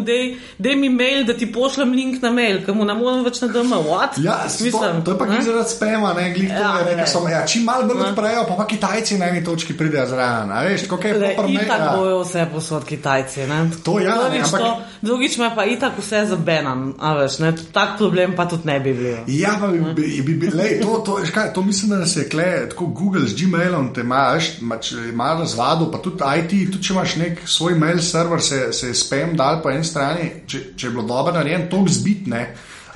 da 0.60 0.70
mi 0.72 0.90
mail, 0.90 1.24
da 1.24 1.34
ti 1.34 1.48
pošljem 1.48 1.92
link 1.92 2.22
na 2.22 2.32
mail, 2.32 2.60
ker 2.62 2.74
mu 2.74 2.86
ne 2.86 2.94
morem 2.94 3.24
več 3.24 3.42
na 3.42 3.48
DM. 3.48 3.72
What? 3.84 4.18
Ja, 4.18 4.38
to, 4.72 4.82
to 5.02 5.12
je 5.12 5.18
pa 5.18 5.26
ne? 5.26 5.32
glede 5.32 5.44
zaradi 5.44 5.70
spema, 5.70 6.14
ne, 6.14 6.32
glede 6.32 6.54
Ja, 6.54 6.74
ja, 6.82 6.96
ne. 6.96 7.08
so, 7.08 7.24
ja, 7.28 7.46
čim 7.46 7.64
malo 7.64 7.86
bolj 7.86 7.98
Ne. 7.98 8.10
odprejo, 8.10 8.44
pa 8.44 8.56
pa 8.56 8.66
Kitajci 8.68 9.18
na 9.18 9.26
eni 9.26 9.44
točki 9.44 9.74
pridejo 9.74 10.06
zraven. 10.08 10.52
a 10.52 10.62
Veš, 10.62 10.82
kako 10.84 11.08
je 11.08 11.14
mail, 11.14 11.50
itak 11.58 11.80
ja. 11.80 11.94
bojo 11.96 12.20
vse 12.22 12.48
posod 12.54 12.86
Kitajci. 12.86 13.40
Ne? 13.42 13.60
To 13.84 14.00
ja, 14.00 14.16
ne, 14.16 14.22
drugič, 14.24 14.44
ampak- 14.44 14.60
to, 14.60 14.72
drugič 15.02 15.38
me 15.38 15.56
pa 15.56 15.66
itak 15.66 15.92
vse 15.98 16.26
zabenam. 16.26 16.94
a 17.00 17.14
Veš, 17.16 17.40
ne? 17.40 17.54
tak 17.72 17.98
problem 17.98 18.36
pa 18.36 18.46
tudi 18.46 18.66
ne 18.66 18.80
bi 18.80 18.94
bil. 18.94 19.18
Ja, 19.28 19.56
pa 19.60 19.68
bi, 19.68 19.80
bi, 19.94 20.22
bi, 20.22 20.34
bi 20.36 20.48
lej, 20.50 20.80
to, 20.82 20.98
to, 21.00 21.16
veš 21.16 21.32
kaj, 21.32 21.54
to 21.54 21.62
mislim, 21.62 21.90
da 21.92 22.06
se 22.06 22.20
je 22.20 22.30
kle, 22.30 22.70
tako 22.70 22.86
Google 22.98 23.28
z 23.28 23.36
Gmailom, 23.38 23.92
te 23.94 24.02
imaš, 24.02 24.58
imaš 24.62 25.40
razvado, 25.40 25.92
pa 25.92 26.02
tudi 26.02 26.24
IT, 26.40 26.72
tudi 26.72 26.84
če 26.84 26.94
imaš 26.94 27.16
nek 27.22 27.44
svoj 27.46 27.76
mail 27.80 28.02
server, 28.02 28.42
se, 28.42 28.74
se 28.74 28.92
je 28.92 28.96
spam 28.98 29.36
dal 29.38 29.62
po 29.62 29.70
eni 29.70 29.86
strani, 29.86 30.32
če, 30.48 30.64
če 30.76 30.88
je 30.88 30.92
bilo 30.96 31.06
dobro 31.08 31.36
narejen, 31.38 31.70
to 31.70 31.84
zbitne. 31.90 32.48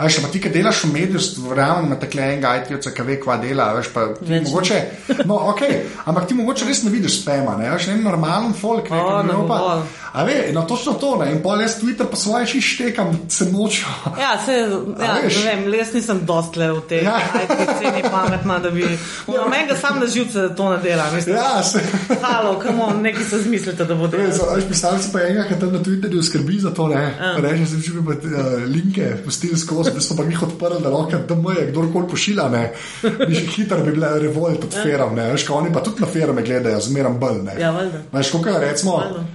A 0.02 0.08
veš, 0.10 0.18
pa 0.24 0.32
ti, 0.34 0.40
ki 0.42 0.50
delaš 0.50 0.80
v 0.88 0.94
mediju, 0.96 1.20
verjamem, 1.46 1.86
ima 1.92 1.96
tako 2.02 2.24
enega 2.26 2.56
IT-ovca, 2.58 2.90
ki 2.96 3.04
ve, 3.06 3.20
kva 3.22 3.36
dela, 3.38 3.68
veš, 3.78 3.92
pa 3.94 4.08
ti 4.18 4.32
Več 4.32 4.48
mogoče, 4.50 4.80
no, 5.30 5.36
ok, 5.52 5.62
ampak 6.10 6.26
ti 6.32 6.34
mogoče 6.40 6.66
res 6.66 6.82
ne 6.88 6.90
vidiš 6.90 7.20
spama, 7.22 7.54
ne, 7.60 7.68
veš, 7.70 7.92
ne 7.92 8.00
normalen 8.02 8.56
folk, 8.58 8.90
ne, 8.90 8.98
O, 8.98 9.12
ki 9.12 9.28
ne 9.28 9.30
ne 9.30 9.36
bo 9.38 9.46
pa, 9.46 9.60
a 10.18 10.24
ve, 10.26 10.38
no, 10.56 10.64
točno 10.66 10.96
to, 10.98 11.12
ne, 11.22 11.28
in 11.36 11.44
pol 11.46 11.62
jaz 11.62 11.76
Twitter 11.84 12.10
pa 12.10 12.18
svoje 12.18 12.50
šištekam, 12.56 13.14
se 13.30 13.46
nočo. 13.52 13.94
Ja, 14.18 14.32
se, 14.42 14.58
ja, 15.06 15.20
veš? 15.22 15.38
ne 15.46 15.52
vem, 15.52 15.68
jaz 15.78 15.94
nisem 15.94 16.24
dostle 16.26 16.72
v 16.72 16.82
tej 16.90 17.06
Ja. 17.06 17.20
ceni 17.78 18.02
pametna, 18.12 18.58
da 18.60 18.70
bi. 18.74 18.82
Ja. 19.30 19.46
Meni 19.54 19.78
sam 19.78 20.00
na 20.02 20.08
živce 20.08 20.48
to 20.58 20.70
ne 20.74 20.78
dela. 20.82 21.06
Mislim, 21.14 21.36
Ja, 21.36 21.64
se. 21.64 21.80
Halo, 22.22 22.58
kamo, 22.60 22.90
nekaj 23.02 23.24
se 23.24 23.40
zmislite, 23.46 23.86
da 23.86 23.96
bo 23.96 24.08
delalo. 24.08 24.56
Veš, 24.56 24.66
pisal 24.70 24.98
si 25.00 25.14
pa 25.14 25.22
enega, 25.22 25.46
ki 25.50 25.60
tam 25.62 25.74
na 25.78 25.80
Twitterju 25.80 26.24
skrbi 26.24 26.60
za 26.60 26.74
to, 26.74 26.88
ne. 26.88 27.02
Ja. 27.20 27.32
Reče, 27.38 27.70
da 27.76 27.82
če 27.86 27.92
bi 27.96 28.04
pa 28.06 28.18
uh, 28.18 28.66
linke 28.66 29.14
pustili 29.26 29.58
skozi, 29.60 29.91
da 29.94 30.02
so 30.02 30.16
pa 30.18 30.24
jih 30.24 30.44
odprli, 30.44 30.82
da 30.84 30.90
lahko 30.90 31.20
tam 31.28 31.46
je 31.58 31.68
kdorkoli 31.72 32.10
pošilja, 32.10 32.48
ne. 32.50 32.64
Bi 33.02 33.34
že 33.34 33.46
hitro 33.56 33.84
bi 33.84 33.92
bile 33.92 34.14
revolt 34.20 34.64
od 34.64 34.74
feram, 34.84 35.16
ne. 35.16 35.32
Veš, 35.32 35.50
oni 35.50 35.74
pa 35.74 35.84
tudi 35.84 36.02
na 36.02 36.08
ferme 36.08 36.42
gledajo, 36.42 36.80
zmeram 36.82 37.20
bolj, 37.20 37.44
ne. 37.44 37.60
Ja, 37.60 37.72
valjda. 37.72 38.02
Veš, 38.12 38.32
kako 38.32 38.50
je 38.50 38.60
recimo, 38.60 38.98
Valjda. 38.98 39.26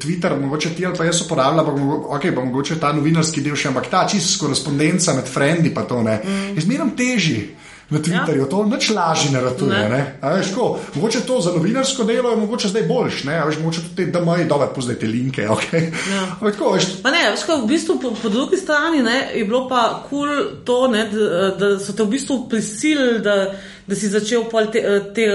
Twitter, 0.00 0.40
mogoče 0.40 0.70
ti 0.74 0.86
ali 0.86 0.96
pa 0.96 1.04
jaz 1.04 1.20
uporabljam, 1.22 1.66
pa, 1.66 1.72
okay, 2.16 2.34
pa 2.34 2.44
mogoče 2.44 2.78
ta 2.80 2.92
novinarski 2.92 3.42
del 3.44 3.56
še, 3.56 3.68
ampak 3.68 3.90
ta 3.92 4.06
čist 4.08 4.38
korespondenca 4.40 5.12
med 5.14 5.28
frendi 5.28 5.74
pa 5.74 5.84
to, 5.84 6.02
ne. 6.02 6.20
Mm. 6.24 6.54
Je 6.56 6.64
zmeram 6.64 6.94
težji. 6.96 7.42
Na 7.90 7.98
Twitterju 7.98 8.42
ja. 8.44 8.48
to 8.52 8.64
nič 8.68 8.90
lažje 8.90 9.30
ne 9.32 9.40
ratuje. 9.40 9.72
Ne. 9.72 9.88
Ne. 9.88 10.00
A 10.20 10.34
Veš, 10.36 10.50
ko, 10.52 10.76
mogoče 10.94 11.22
to 11.24 11.40
za 11.40 11.52
novinarsko 11.52 12.04
delo 12.04 12.30
je 12.30 12.36
mogoče 12.36 12.68
zdaj 12.68 12.82
boljš, 12.82 13.22
ne? 13.24 13.38
A 13.40 13.46
veš, 13.48 13.58
mogoče 13.58 13.80
tudi 13.80 13.96
te 13.96 14.18
DMI, 14.18 14.44
dobro, 14.48 14.68
pozdaj 14.74 14.98
te 15.00 15.06
linke. 15.06 15.48
Okay? 15.56 15.88
Ja. 16.12 16.22
Ampak 16.36 16.58
tako, 16.58 16.74
veš, 16.76 16.90
Pa 17.02 17.10
ne, 17.10 17.30
veš, 17.30 17.46
kaj, 17.48 17.62
v 17.62 17.66
bistvu 17.66 17.96
po, 18.02 18.12
po 18.22 18.28
drugi 18.28 18.60
strani 18.60 19.02
ne, 19.02 19.16
je 19.34 19.44
bilo 19.44 19.64
pa 19.68 20.04
kul 20.08 20.28
cool 20.28 20.44
to, 20.64 20.78
ne, 20.92 21.08
da, 21.12 21.50
da 21.56 21.72
so 21.80 21.96
te 21.96 22.04
v 22.04 22.12
bistvu 22.12 22.42
prisilili, 22.48 23.22
da, 23.24 23.54
da 23.86 23.96
si 23.96 24.12
začel 24.12 24.44
pol 24.52 24.68
te, 24.72 24.84
te, 25.16 25.30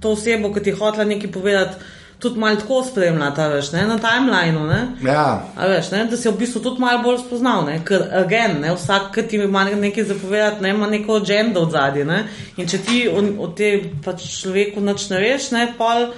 to 0.00 0.14
osebo, 0.14 0.52
ki 0.54 0.62
ti 0.62 0.70
je 0.70 0.78
hotela 0.78 1.04
nekaj 1.04 1.32
povedati, 1.32 1.97
tudi 2.18 2.38
malo 2.38 2.56
tako 2.56 2.84
spremljati, 2.84 3.40
a 3.40 3.46
veš, 3.46 3.72
ne, 3.72 3.82
na 3.84 3.98
timelineu. 3.98 4.66
Ne. 4.66 4.78
ja. 5.02 5.42
A 5.56 5.66
veš, 5.66 5.90
ne, 5.90 6.04
da 6.04 6.16
si 6.16 6.28
v 6.28 6.34
bistvu 6.34 6.60
tudi 6.60 6.80
malo 6.80 7.02
bolj 7.02 7.18
spoznal, 7.18 7.64
ne? 7.64 7.80
ker 7.84 8.02
again, 8.14 8.60
ne, 8.60 8.72
vsak, 8.74 9.12
ki 9.14 9.22
ti 9.22 9.36
ima 9.38 9.64
nekaj 9.66 10.04
zapovedati, 10.04 10.62
ne, 10.62 10.70
ima 10.70 10.86
neko 10.86 11.16
agendo 11.16 11.60
od 11.60 11.70
zadnje. 11.70 12.24
In 12.56 12.66
če 12.66 12.78
ti 12.78 13.08
o, 13.08 13.22
o 13.38 13.48
tem 13.48 14.00
pač 14.04 14.24
človeku 14.34 14.80
nič 14.80 15.08
ne 15.10 15.20
veš, 15.20 15.50
ne, 15.50 15.68
pol, 15.78 16.08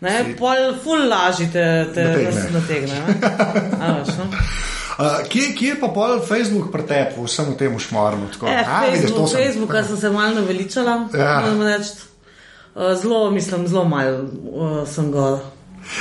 ne, 0.00 0.14
pol 0.38 0.56
ful 0.84 1.02
lažje 1.08 1.50
te, 1.52 1.64
te 1.94 2.04
Nategne. 2.04 2.50
nategne. 2.52 3.00
ne. 3.00 3.14
A? 3.80 3.90
Uh, 5.00 5.24
kje, 5.30 5.48
kje 5.54 5.68
je 5.68 5.80
pa 5.80 5.88
pol 5.88 6.20
Facebook 6.20 6.70
pretep 6.70 7.16
v 7.16 7.24
vsem 7.24 7.54
tem 7.56 7.78
šmarnu? 7.78 8.28
tako? 8.28 8.46
E, 8.46 8.54
A, 8.60 8.84
vidiš, 8.86 9.10
to 9.10 9.26
Facebook, 9.26 9.28
sem- 9.28 9.42
Facebooka 9.42 9.82
sem 9.84 9.96
se 9.96 10.10
malo 10.10 10.34
naveličala, 10.34 11.08
Ja. 11.14 11.40
moram 11.40 11.62
reči. 11.62 12.09
Uh, 12.74 12.94
Zelo, 13.02 13.30
mislim, 13.30 13.66
zelo 13.68 13.84
malo 13.84 14.22
uh, 14.22 14.88
sem 14.88 15.12
gor. 15.12 15.38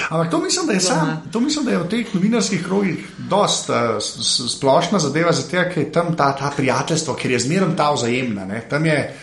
Ampak 0.09 0.31
to 0.31 0.37
mislim, 0.37 0.67
da 0.67 0.73
je, 0.73 0.79
sam, 0.79 1.29
to 1.31 1.39
mislim, 1.39 1.65
da 1.65 1.71
je 1.71 1.77
v 1.77 1.87
teh 1.89 2.13
novinarskih 2.13 2.65
krogih 2.65 3.07
dosta 3.29 3.95
uh, 3.95 4.03
s- 4.03 4.57
splošna 4.57 4.99
zadeva, 4.99 5.31
zato 5.31 5.49
ker 5.49 5.77
je 5.77 5.91
tam 5.91 6.15
ta, 6.17 6.35
ta 6.37 6.51
prijateljstvo, 6.57 7.15
ker 7.15 7.31
je 7.31 7.39
zmeraj 7.39 7.75
ta 7.77 7.91
vzajemna. 7.91 8.45
Ne? 8.45 8.61
Tam 8.69 8.85
je, 8.85 9.15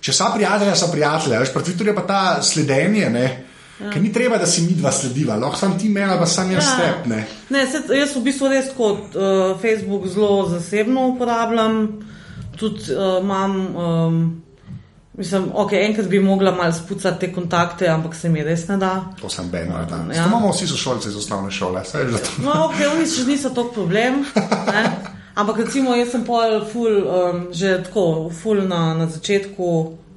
če 0.00 0.12
so 0.12 0.28
prijatelji, 0.34 0.76
so 0.76 0.90
prijatelji, 0.92 1.38
veš, 1.38 1.54
pri 1.54 1.62
Twitterju 1.62 1.94
pa 1.94 2.06
ta 2.06 2.42
sledenje. 2.42 3.08
Ne? 3.10 3.24
Ja. 3.80 3.90
Ker 3.90 4.02
ni 4.02 4.12
treba, 4.12 4.36
da 4.38 4.46
si 4.46 4.62
mi 4.62 4.76
dva 4.76 4.92
slediva, 4.92 5.36
lahko 5.40 5.56
sam 5.56 5.78
ti 5.78 5.88
meni, 5.88 6.18
pa 6.18 6.26
sam 6.26 6.50
jaz 6.52 6.66
ja. 6.66 6.76
tep. 6.76 7.06
Ne? 7.06 7.24
Ne, 7.50 7.66
se, 7.66 7.80
jaz 7.96 8.12
v 8.16 8.26
bistvu 8.26 8.52
res 8.52 8.68
kot 8.76 9.16
uh, 9.16 9.56
Facebook 9.62 10.06
zelo 10.12 10.48
zasebno 10.50 11.08
uporabljam, 11.14 11.84
tudi 12.58 12.92
uh, 12.92 13.22
imam. 13.22 13.60
Um, 13.76 14.42
Mislim, 15.14 15.50
ok, 15.54 15.72
enkrat 15.74 16.06
bi 16.06 16.20
mogla 16.20 16.50
malo 16.52 16.72
spucati 16.72 17.20
te 17.20 17.32
kontakte, 17.32 17.88
ampak 17.88 18.14
se 18.14 18.28
mi 18.28 18.42
res 18.42 18.68
ne 18.68 18.76
da. 18.76 19.04
To 19.20 19.28
sem 19.28 19.50
Ben, 19.50 19.68
ja. 19.68 19.80
Ja. 20.08 20.22
to 20.22 20.28
imamo 20.28 20.50
vsi 20.50 20.66
sošolci 20.66 21.08
iz 21.08 21.16
osnovne 21.16 21.50
šole. 21.50 21.84
saj 21.84 22.04
da 22.04 22.18
to- 22.18 22.42
No, 22.42 22.50
ok, 22.64 22.74
oni 22.96 23.06
še 23.06 23.24
niso 23.24 23.48
tako 23.50 23.72
problem. 23.72 24.24
Ne? 24.66 24.84
Ampak 25.34 25.58
recimo, 25.58 25.94
jaz 25.94 26.10
sem 26.10 26.24
pol 26.24 26.64
ful, 26.64 26.96
um, 26.98 27.48
že 27.52 27.82
tako, 27.82 28.30
ful 28.32 28.62
na, 28.62 28.94
na 28.94 29.06
začetku, 29.06 29.68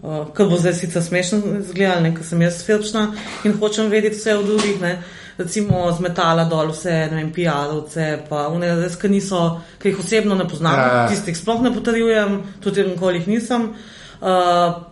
uh, 0.01 0.27
kar 0.33 0.47
bo 0.47 0.57
zdaj 0.57 0.73
sicer 0.73 1.03
smešno 1.03 1.41
izgledalo, 1.59 2.13
ker 2.15 2.23
sem 2.25 2.41
jaz 2.41 2.63
filčna 2.63 3.09
in 3.43 3.53
hočem 3.53 3.89
vedeti 3.89 4.15
vse 4.15 4.35
o 4.35 4.43
drugih. 4.43 4.81
Ne? 4.81 5.03
recimo 5.37 5.91
zmetala 5.91 6.45
dol 6.47 6.69
vse, 6.71 6.93
ne 7.11 7.17
vem, 7.17 7.31
PR-ovce, 7.33 8.23
pa 8.29 8.47
one 8.47 8.69
res, 8.79 8.95
ki 8.95 9.09
niso, 9.09 9.41
ki 9.83 9.89
jih 9.89 9.99
osebno 9.99 10.35
ne 10.35 10.45
poznam, 10.47 10.71
Ja, 10.73 10.85
ja. 10.95 11.07
tistih 11.09 11.35
sploh 11.37 11.59
ne 11.61 11.73
potrjujem, 11.75 12.37
tudi 12.63 12.83
nikoli 12.87 13.19
jih 13.19 13.27
nisem. 13.27 13.61
Uh, 13.63 13.75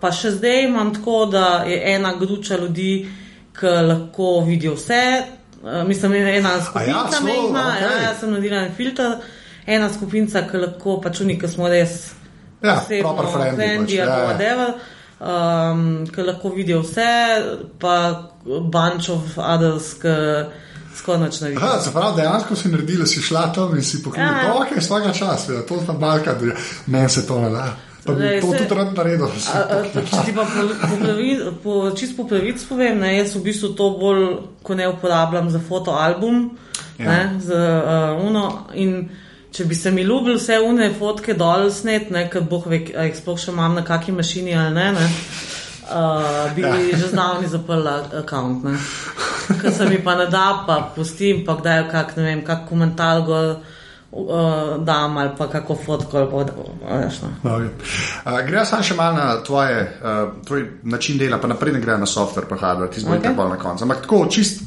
pa 0.02 0.12
še 0.12 0.32
zdaj 0.32 0.64
imam 0.68 0.94
tako, 0.94 1.26
da 1.26 1.64
je 1.68 1.80
ena 1.96 2.14
gruča 2.20 2.58
ljudi, 2.58 3.08
ki 3.60 3.66
lahko 3.88 4.40
vidijo 4.46 4.74
vse. 4.76 5.02
Uh, 5.64 5.84
mislim, 5.88 6.14
ena 6.14 6.58
skupina 6.62 7.06
celo, 7.10 7.26
mehna, 7.26 7.68
okej. 7.70 7.84
ja, 7.88 8.02
jaz 8.04 8.20
sem 8.20 8.32
naredila 8.32 8.58
en 8.66 8.74
filter, 8.76 9.14
ena 9.66 9.88
skupina, 9.94 10.42
ki 10.50 10.58
lahko 10.58 10.98
pač 11.02 11.22
oni, 11.22 11.38
ki 11.40 11.48
smo 11.48 11.70
res 11.72 12.12
Ja, 12.64 12.78
osebno 12.80 13.26
friendly 13.32 13.70
pač, 13.80 13.94
ja, 13.94 14.06
ja. 14.06 14.18
whatever, 14.28 14.74
um, 15.20 15.86
ki 16.08 16.22
lahko 16.28 16.52
vidijo 16.56 16.82
vse, 16.84 17.08
pa 17.80 17.96
of 19.10 19.38
others, 19.38 19.94
ki 20.02 20.14
skoraj 21.00 21.22
nič 21.22 21.40
ne 21.42 21.48
Aha, 21.48 21.56
vidijo. 21.56 21.82
se 21.82 21.92
pravi, 21.92 22.16
dejansko 22.22 22.56
si 22.56 22.70
naredila, 22.70 23.06
si 23.08 23.22
šla 23.22 23.48
tam 23.56 23.76
in 23.76 23.84
si 23.84 24.04
poklicala, 24.04 24.38
Ja. 24.38 24.44
da 24.44 24.60
okay, 24.60 24.76
je 24.76 24.82
svega 24.82 25.14
časa, 25.14 25.62
to 25.68 25.76
je 25.76 25.86
ta 25.88 25.94
malka, 25.94 26.34
da 26.34 26.54
meni 26.88 27.10
se 27.10 27.28
to 27.28 27.40
ne 27.42 27.50
da. 27.50 27.72
Pa 28.06 28.14
bi 28.14 28.20
Zdaj, 28.20 28.42
to 28.42 28.52
se- 28.52 28.58
tudi 28.58 28.76
rad 28.76 28.94
naredil. 28.98 29.26
A, 29.26 29.60
a, 29.60 29.78
pa 29.94 30.02
Če 30.02 30.22
ti 30.26 30.34
pa 30.36 30.44
po, 30.44 30.68
po, 30.82 30.96
pravi, 31.00 31.30
po, 31.64 31.74
čist 31.96 32.18
po 32.18 32.24
pravici 32.28 32.66
povem, 32.70 33.00
ne, 33.00 33.18
jaz 33.18 33.36
v 33.36 33.44
bistvu 33.46 33.74
to 33.80 33.90
bolj, 34.00 34.24
ko 34.64 34.76
ne 34.76 34.88
uporabljam 34.92 35.50
za 35.50 35.60
fotoalbum, 35.60 36.58
Ja. 37.00 37.06
ne, 37.10 37.40
za 37.42 37.58
uh, 38.18 38.26
uno. 38.28 38.68
In 38.74 39.10
če 39.52 39.66
bi 39.66 39.76
se 39.76 39.92
mi 39.92 40.02
ljubili 40.02 40.36
vse 40.38 40.60
une 40.62 40.92
fotke 40.94 41.34
dol 41.34 41.72
snet, 41.72 42.12
ne, 42.12 42.28
ker 42.30 42.42
boh 42.42 42.66
ve, 42.68 42.84
a 42.98 43.08
jih 43.08 43.16
sploh 43.18 43.40
še 43.40 43.52
imam 43.52 43.74
na 43.76 43.84
kaki 43.86 44.12
mašini 44.12 44.54
ali 44.58 44.74
ne, 44.74 44.92
ne 44.92 45.08
uh, 45.90 46.56
bi 46.56 46.62
ja. 46.62 46.98
že 46.98 47.08
zdavni 47.08 47.48
zaprla 47.48 48.04
račun. 48.12 48.78
Ker 49.62 49.72
se 49.74 49.86
mi 49.90 49.98
pa 50.04 50.16
ne 50.16 50.28
da, 50.28 50.64
pa 50.68 50.92
pustim, 50.96 51.46
pa 51.46 51.56
kdaj 51.56 51.88
kak, 51.92 52.16
ne 52.18 52.24
vem, 52.24 52.42
kak 52.46 52.68
komentar 52.70 53.22
gor. 53.26 53.56
Uh, 54.16 54.30
dam 54.80 55.18
ali 55.18 55.30
pa 55.38 55.48
kako 55.48 55.74
fotko, 55.76 56.18
ali 56.18 56.28
pa 56.30 56.44
veš. 56.96 57.16
No. 57.24 57.30
Okay. 57.50 57.70
Uh, 58.26 58.46
Gremo 58.46 58.66
samo 58.66 58.84
še 58.84 58.94
malo 58.94 59.16
na 59.16 59.40
tvoje, 59.42 59.80
uh, 60.04 60.46
tvoj 60.46 60.62
način 60.84 61.18
dela, 61.18 61.38
pa 61.38 61.48
naprej 61.48 61.74
ne 61.74 61.82
gre 61.82 61.96
na 61.98 62.06
software, 62.06 62.46
pa 62.46 62.56
hardware, 62.56 62.92
ti 62.92 63.02
zbori 63.02 63.18
Okay. 63.20 63.34
bolj 63.36 63.50
na 63.50 63.58
koncu. 63.58 63.84
Ampak 63.84 64.02
tako, 64.02 64.20
čist, 64.30 64.62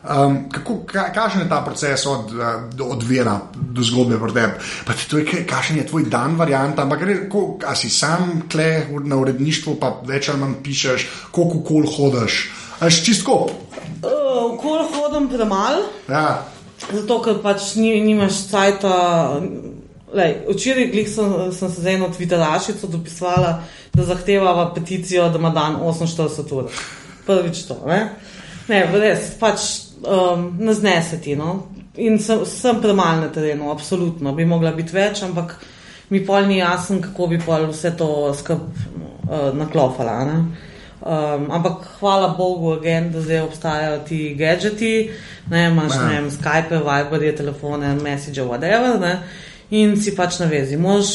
um, 0.00 0.38
kako, 0.48 0.78
ka, 0.86 1.10
kakšen 1.12 1.44
je 1.44 1.48
ta 1.48 1.60
proces 1.60 2.06
od, 2.06 2.32
do- 2.72 2.84
od 2.86 3.04
vira 3.04 3.36
do 3.52 3.84
zgodbe 3.84 4.16
pri 4.16 4.32
tebi? 4.32 5.44
Kakšen 5.44 5.76
je 5.76 5.86
tvoj 5.86 6.08
dan 6.08 6.40
varianta, 6.40 6.82
ampak 6.82 7.04
gre, 7.04 7.28
ko, 7.28 7.58
a 7.68 7.74
si 7.76 7.90
sam 7.90 8.46
kle 8.48 8.70
na 9.04 9.16
uredništvu, 9.16 9.76
pa 9.76 9.92
več 10.08 10.28
ali 10.32 10.40
manj 10.40 10.62
pišeš, 10.64 11.08
koliko 11.30 11.60
kol 11.60 11.84
hodaš. 11.98 12.46
Aš 12.80 13.04
čistko. 13.04 13.42
Uh, 14.00 14.16
Okol 14.56 14.88
hodim 14.88 15.28
premalo, 15.28 15.84
Ja. 16.08 16.44
Zato 16.92 17.18
ker 17.24 17.40
pač 17.42 17.74
ni, 17.80 17.94
nimaš 18.04 18.46
cajta. 18.50 18.94
Lej, 20.16 20.36
včeraj 20.48 20.86
glih 20.92 21.08
sem, 21.10 21.32
sem 21.52 21.70
se 21.72 21.82
z 21.82 21.94
eno 21.96 22.08
Twitterašico 22.14 22.88
dopisala, 22.88 23.62
da 23.92 24.04
zahtevava 24.06 24.70
peticijo, 24.74 25.28
da 25.28 25.38
ima 25.38 25.50
dan 25.50 25.80
48 25.82 26.54
ur. 26.54 26.70
Prvič 27.26 27.64
to. 27.68 27.80
Ne, 27.88 28.00
ne 28.68 28.84
res, 28.94 29.32
pač 29.40 29.66
um, 30.06 30.52
ne 30.58 30.74
znese 30.74 31.20
ti. 31.20 31.36
No? 31.36 31.66
In 31.96 32.20
sem, 32.22 32.44
sem 32.46 32.80
premalo 32.80 33.26
na 33.26 33.32
terenu, 33.34 33.70
absolutno. 33.72 34.32
Bi 34.36 34.46
mogla 34.46 34.72
biti 34.76 34.94
več, 34.94 35.24
ampak 35.26 35.56
mi 36.10 36.22
pol 36.26 36.46
ni 36.46 36.60
jasno, 36.60 37.00
kako 37.02 37.26
bi 37.34 37.40
pol 37.42 37.68
vse 37.72 37.96
to 37.98 38.08
skup 38.38 38.62
uh, 38.68 39.50
naklofala. 39.58 40.18
Ne? 40.24 40.38
Um, 41.06 41.50
ampak 41.50 41.86
hvala 42.00 42.28
Bogu, 42.34 42.72
again, 42.72 43.12
da 43.12 43.20
zdaj 43.20 43.40
obstajajo 43.40 43.98
ti 44.08 44.34
gadgeti, 44.34 45.10
ne 45.50 45.66
imaš 45.68 45.92
Ja. 45.94 46.08
ne 46.08 46.14
vem, 46.14 46.30
Skype, 46.30 46.78
Viberje, 46.78 47.36
telefone, 47.36 47.94
Message, 47.94 48.42
whatever. 48.42 48.98
Ne? 49.00 49.22
In 49.70 49.96
si 50.02 50.16
pač 50.16 50.38
na 50.38 50.46
vezi. 50.46 50.76
Mož 50.76 51.06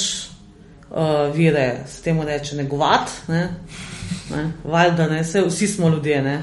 uh, 0.92 1.36
vire, 1.36 1.84
s 1.88 2.02
tem 2.02 2.22
reče, 2.22 2.56
negovati. 2.56 3.12
Ne? 3.28 3.50
Ne? 4.32 4.52
Valjda, 4.64 5.08
ne? 5.08 5.24
Saj 5.24 5.42
vsi 5.50 5.68
smo 5.68 5.90
ljudje. 5.90 6.22
Ne? 6.22 6.42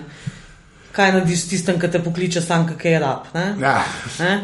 Kaj 0.93 1.13
narediš 1.13 1.41
s 1.41 1.49
tistem, 1.49 1.81
ki 1.81 1.89
te 1.91 2.05
pokliče, 2.05 2.41
sam 2.41 2.67
kaj 2.69 2.93
je 2.93 2.99
rab. 2.99 3.33
Ne? 3.35 3.55
Ja. 3.61 3.85
Ne? 4.21 4.41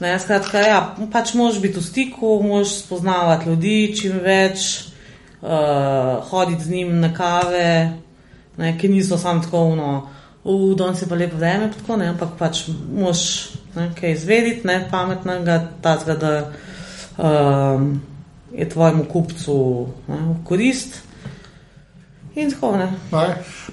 Ne, 0.00 0.14
skratka, 0.22 0.60
ja, 0.62 0.94
pač 1.12 1.32
moraš 1.34 1.56
biti 1.58 1.80
v 1.80 1.82
stiku, 1.82 2.36
moraš 2.42 2.84
spoznavati 2.84 3.48
ljudi 3.48 3.96
čim 3.98 4.20
več, 4.22 4.84
uh, 5.42 6.22
hoditi 6.30 6.62
z 6.64 6.70
njim 6.70 7.00
na 7.00 7.10
kave, 7.14 7.98
ne, 8.58 8.78
ki 8.78 8.88
niso 8.88 9.18
samo 9.18 9.42
tako 9.42 9.64
uno, 9.72 10.08
v 10.44 10.74
danes 10.78 11.02
je 11.02 11.08
pa 11.08 11.14
lepo 11.14 11.36
vreme, 11.36 11.70
tako 11.78 11.96
ne, 11.96 12.08
ampak 12.14 12.36
pač 12.38 12.66
moraš 12.68 13.24
ne, 13.76 13.90
kaj 14.00 14.12
izvedeti, 14.12 14.66
ne, 14.66 14.80
pametnega, 14.90 15.58
tazga, 15.82 16.14
da 16.14 16.32
um, 17.18 18.00
je 18.54 18.68
tvojemu 18.68 19.04
kupcu 19.04 19.58
ne, 20.08 20.16
v 20.16 20.40
korist. 20.44 21.02
In 22.38 22.50
tako 22.50 22.76
ne. 22.76 22.86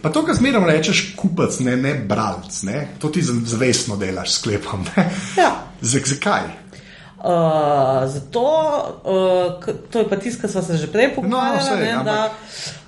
Pa 0.02 0.10
to, 0.10 0.24
kar 0.26 0.36
zmeraj 0.36 0.66
rečeš, 0.66 1.02
kupec, 1.18 1.60
ne, 1.62 1.76
ne 1.78 1.94
bralec, 1.94 2.64
ne? 2.66 2.88
to 3.00 3.10
ti 3.14 3.22
zavestno 3.22 3.98
delaš, 3.98 4.40
sklepam. 4.40 4.86
Ne? 4.96 5.10
Ja. 5.38 5.52
Zakaj? 5.82 6.50
Uh, 7.26 8.06
zato, 8.06 8.44
uh, 9.04 9.76
to 9.90 10.00
je 10.00 10.10
pa 10.10 10.16
tisto, 10.16 10.42
kar 10.42 10.50
smo 10.50 10.62
se 10.62 10.78
že 10.78 10.88
prej 10.88 11.16
pogovarjali, 11.16 11.62
saj, 11.62 11.94
no, 11.94 12.00
ampak- 12.00 12.06
da 12.06 12.32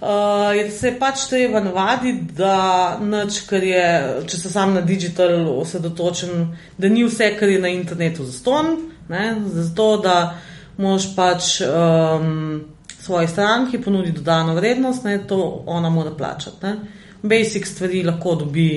uh, 0.01 0.55
je 0.55 0.71
se 0.71 0.91
pač 0.99 1.23
treba 1.29 1.59
navaditi, 1.59 2.33
da 2.37 2.97
nič, 3.01 3.39
kar 3.49 3.63
je, 3.63 3.87
če 4.29 4.37
se 4.37 4.49
sam 4.49 4.75
na 4.75 4.81
digital 4.81 5.47
osredotočen, 5.57 6.53
da 6.77 6.89
ni 6.89 7.07
vse, 7.07 7.31
kar 7.39 7.49
je 7.49 7.63
na 7.63 7.71
internetu 7.73 8.27
zaston, 8.29 8.75
ne, 9.09 9.23
zato 9.45 9.87
da 10.05 10.37
moš 10.77 11.09
pač 11.15 11.49
um, 11.65 12.61
svoji 13.01 13.27
stranki 13.27 13.81
ponuditi 13.81 14.19
dodano 14.19 14.53
vrednost, 14.53 15.03
ne, 15.03 15.17
to 15.27 15.63
ona 15.65 15.89
mora 15.89 16.11
plačati. 16.11 16.61
Ne. 16.61 16.75
Basic 17.23 17.65
stvari 17.65 18.03
lahko 18.03 18.35
dobi 18.35 18.69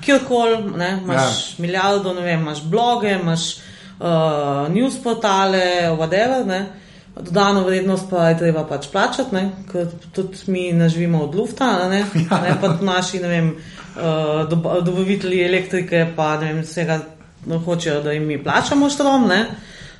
kjerkoli, 0.00 0.62
ne, 0.78 0.98
imaš 1.02 1.20
ja. 1.20 1.62
milijardo, 1.62 2.14
ne 2.14 2.24
vem, 2.24 2.40
imaš 2.40 2.64
bloge, 2.64 3.18
imaš 3.20 3.56
uh, 3.98 4.68
news 4.72 4.98
portale, 5.02 5.94
whatever, 5.98 6.46
ne. 6.46 6.66
Dodano 7.14 7.62
vrednost 7.62 8.08
pa 8.10 8.28
je 8.28 8.38
treba 8.38 8.64
pač 8.66 8.88
plačati, 8.90 9.34
ne, 9.34 9.44
ker 9.70 9.86
tudi 10.12 10.38
mi 10.46 10.72
ne 10.72 10.88
živimo 10.88 11.22
od 11.24 11.34
lufta, 11.34 11.88
ne, 11.88 12.02
ja. 12.30 12.40
ne 12.42 12.56
pa 12.60 12.72
naši, 12.80 13.20
ne 13.22 13.28
vem, 13.28 13.52
uh, 13.54 14.48
dob 14.50 14.66
dobavitelji 14.82 15.44
elektrike, 15.44 16.06
pa 16.16 16.34
ne 16.40 16.52
vem, 16.52 16.64
vsega 16.66 16.98
no, 17.46 17.58
hočejo, 17.58 18.00
da 18.02 18.12
jim 18.12 18.26
mi 18.26 18.42
plačamo 18.44 18.90
štrom, 18.90 19.28
ne. 19.28 19.44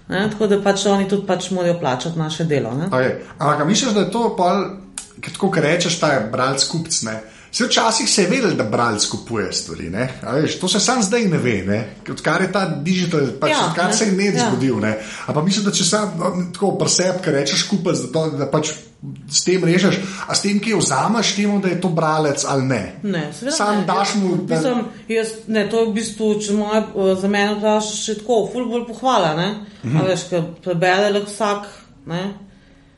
Ne, 0.09 0.27
tako 0.31 0.47
da 0.47 0.59
pač 0.61 0.87
oni 0.87 1.07
tudi 1.09 1.25
pač 1.27 1.49
morajo 1.51 1.79
plačati 1.81 2.19
naše 2.19 2.45
delo. 2.45 2.75
Ampak 3.39 3.67
misliš, 3.67 3.95
da 3.95 4.01
je 4.05 4.11
to, 4.13 4.27
pol, 4.37 4.67
ker 5.21 5.33
tako 5.33 5.49
rečeš, 5.55 5.97
ta 6.01 6.13
je 6.13 6.27
bralec 6.33 6.67
kupc. 6.69 6.99
Ne? 7.07 7.15
Včasih 7.57 8.11
se 8.11 8.23
je 8.23 8.29
vedel, 8.29 8.51
da 8.51 8.65
bralec 8.65 9.07
kupuje 9.07 9.53
stvari. 9.53 9.91
Ne? 9.91 10.09
Veš, 10.35 10.59
to 10.59 10.69
se 10.69 10.81
sam 10.81 11.03
zdaj 11.03 11.25
ne 11.25 11.39
ve, 11.39 11.63
ne? 11.63 11.79
odkar 12.11 12.43
je 12.43 12.53
ta 12.53 12.67
digital, 12.67 13.21
pač, 13.41 13.51
Ja, 13.51 13.67
odkar 13.69 13.87
ne. 13.87 13.93
se 13.93 14.05
je 14.07 14.25
Ja. 14.25 14.33
ja. 14.33 14.49
zgodil. 14.49 14.81
Ne? 14.81 14.97
Ampak 15.27 15.45
mislim, 15.45 15.65
da 15.65 15.71
če 15.71 15.85
sam 15.85 16.17
no, 16.19 16.33
tako 16.53 16.73
preseb, 16.75 17.21
ker 17.23 17.33
rečeš 17.33 17.63
kupec, 17.63 17.99
da, 17.99 18.09
to, 18.09 18.31
da 18.31 18.47
pač 18.47 18.73
s 19.31 19.45
tem 19.45 19.65
režeš, 19.65 19.99
a 20.27 20.35
s 20.35 20.43
tem, 20.43 20.59
ki 20.59 20.71
jo 20.71 20.79
vzameš, 20.79 21.35
temu, 21.37 21.61
da 21.61 21.69
je 21.69 21.81
to 21.81 21.89
bralec 21.89 22.45
ali 22.45 22.63
ne. 22.65 22.83
Ne, 23.03 23.25
Sam 23.51 23.77
ne. 23.77 23.85
daš 23.87 24.15
mu, 24.15 24.37
da- 24.37 24.57
Mislim, 24.57 24.85
jaz, 25.09 25.29
ne, 25.47 25.69
to 25.71 25.81
je 25.81 25.87
v 25.87 25.93
bistvu, 25.93 26.41
če 26.41 26.53
moje, 26.53 26.81
eh, 26.81 27.15
za 27.15 27.29
mene 27.29 27.55
vprašaš, 27.55 28.05
še 28.05 28.15
tako, 28.19 28.49
ful 28.53 28.65
bolj 28.67 28.87
pohvala. 28.89 29.35
Ne? 29.37 29.49
Mhm. 29.85 30.01
Veš, 30.03 30.21
ker 30.31 30.43
prebere 30.65 31.21
vsak. 31.21 31.69
Ne? 32.07 32.35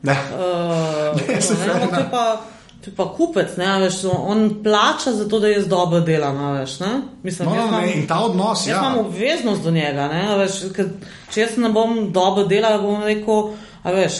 Ne. 0.01 0.17
Uh, 0.33 1.19
Ne, 1.19 2.07
pa, 2.11 2.41
to 2.77 2.89
je 2.89 2.95
pa 2.95 3.05
kupec, 3.07 3.57
ne, 3.57 3.79
veš, 3.79 3.95
on 4.05 4.63
plača 4.63 5.11
za 5.11 5.27
to, 5.29 5.39
da 5.39 5.47
jaz 5.47 5.67
dobro 5.67 5.99
delam. 5.99 6.37
a 6.37 6.51
Veš, 6.53 6.79
ne? 6.79 6.91
Mislim, 7.23 7.49
No, 7.49 7.55
jaz 7.55 7.63
no, 7.63 7.69
imam- 7.69 7.81
ne, 7.83 7.93
in 7.93 8.07
ta 8.07 8.19
odnos, 8.19 8.59
Jaz 8.59 8.67
ja. 8.67 8.79
imam 8.79 8.99
obveznost 8.99 9.63
do 9.63 9.71
njega. 9.71 10.07
Ne, 10.07 10.37
veš, 10.37 10.51
ker, 10.73 10.85
če 11.31 11.41
jaz 11.41 11.57
ne 11.57 11.69
bom 11.69 12.11
dobro 12.11 12.43
delal, 12.45 12.81
bom 12.81 13.03
rekel, 13.03 13.49
a 13.83 13.91
veš, 13.91 14.13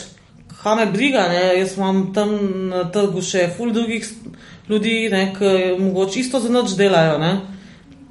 kaj 0.57 0.75
me 0.75 0.85
briga, 0.87 1.27
ne, 1.29 1.59
jaz 1.59 1.77
imam 1.77 2.13
tam 2.13 2.29
na 2.69 2.83
trgu 2.85 3.21
še 3.21 3.49
ful 3.57 3.71
drugih 3.71 4.09
ljudi, 4.69 5.09
ne, 5.09 5.33
ki 5.33 5.51
mogoče 5.79 6.19
isto 6.19 6.39
za 6.39 6.49
noč 6.49 6.73
delajo, 6.75 7.17
ne, 7.17 7.33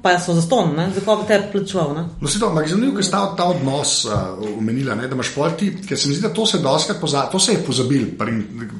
pa 0.07 0.19
so 0.19 0.33
za 0.33 0.41
ston, 0.41 0.71
ne, 0.75 0.87
zakaj 0.95 1.15
bi 1.15 1.27
te 1.27 1.39
plačeval. 1.51 1.93
Ne. 1.95 2.03
No, 2.21 2.27
si 2.31 2.39
to, 2.39 2.49
ampak 2.49 2.69
zanimivo, 2.71 2.95
ker 2.95 3.05
sta 3.05 3.23
ta 3.37 3.49
odnos 3.51 4.05
uh, 4.07 4.37
omenila, 4.57 4.95
ne, 4.95 5.07
da 5.07 5.17
imaš 5.17 5.33
pol 5.35 5.51
ti, 5.59 5.71
ker 5.87 5.99
se 5.99 6.07
mi 6.07 6.15
zdi, 6.15 6.23
da 6.27 6.33
to 6.33 6.45
se 6.47 6.61
doskrat 6.63 7.01
pozabi, 7.01 7.31
to 7.31 7.39
se 7.39 7.57
je 7.57 7.63
pozabil, 7.65 8.05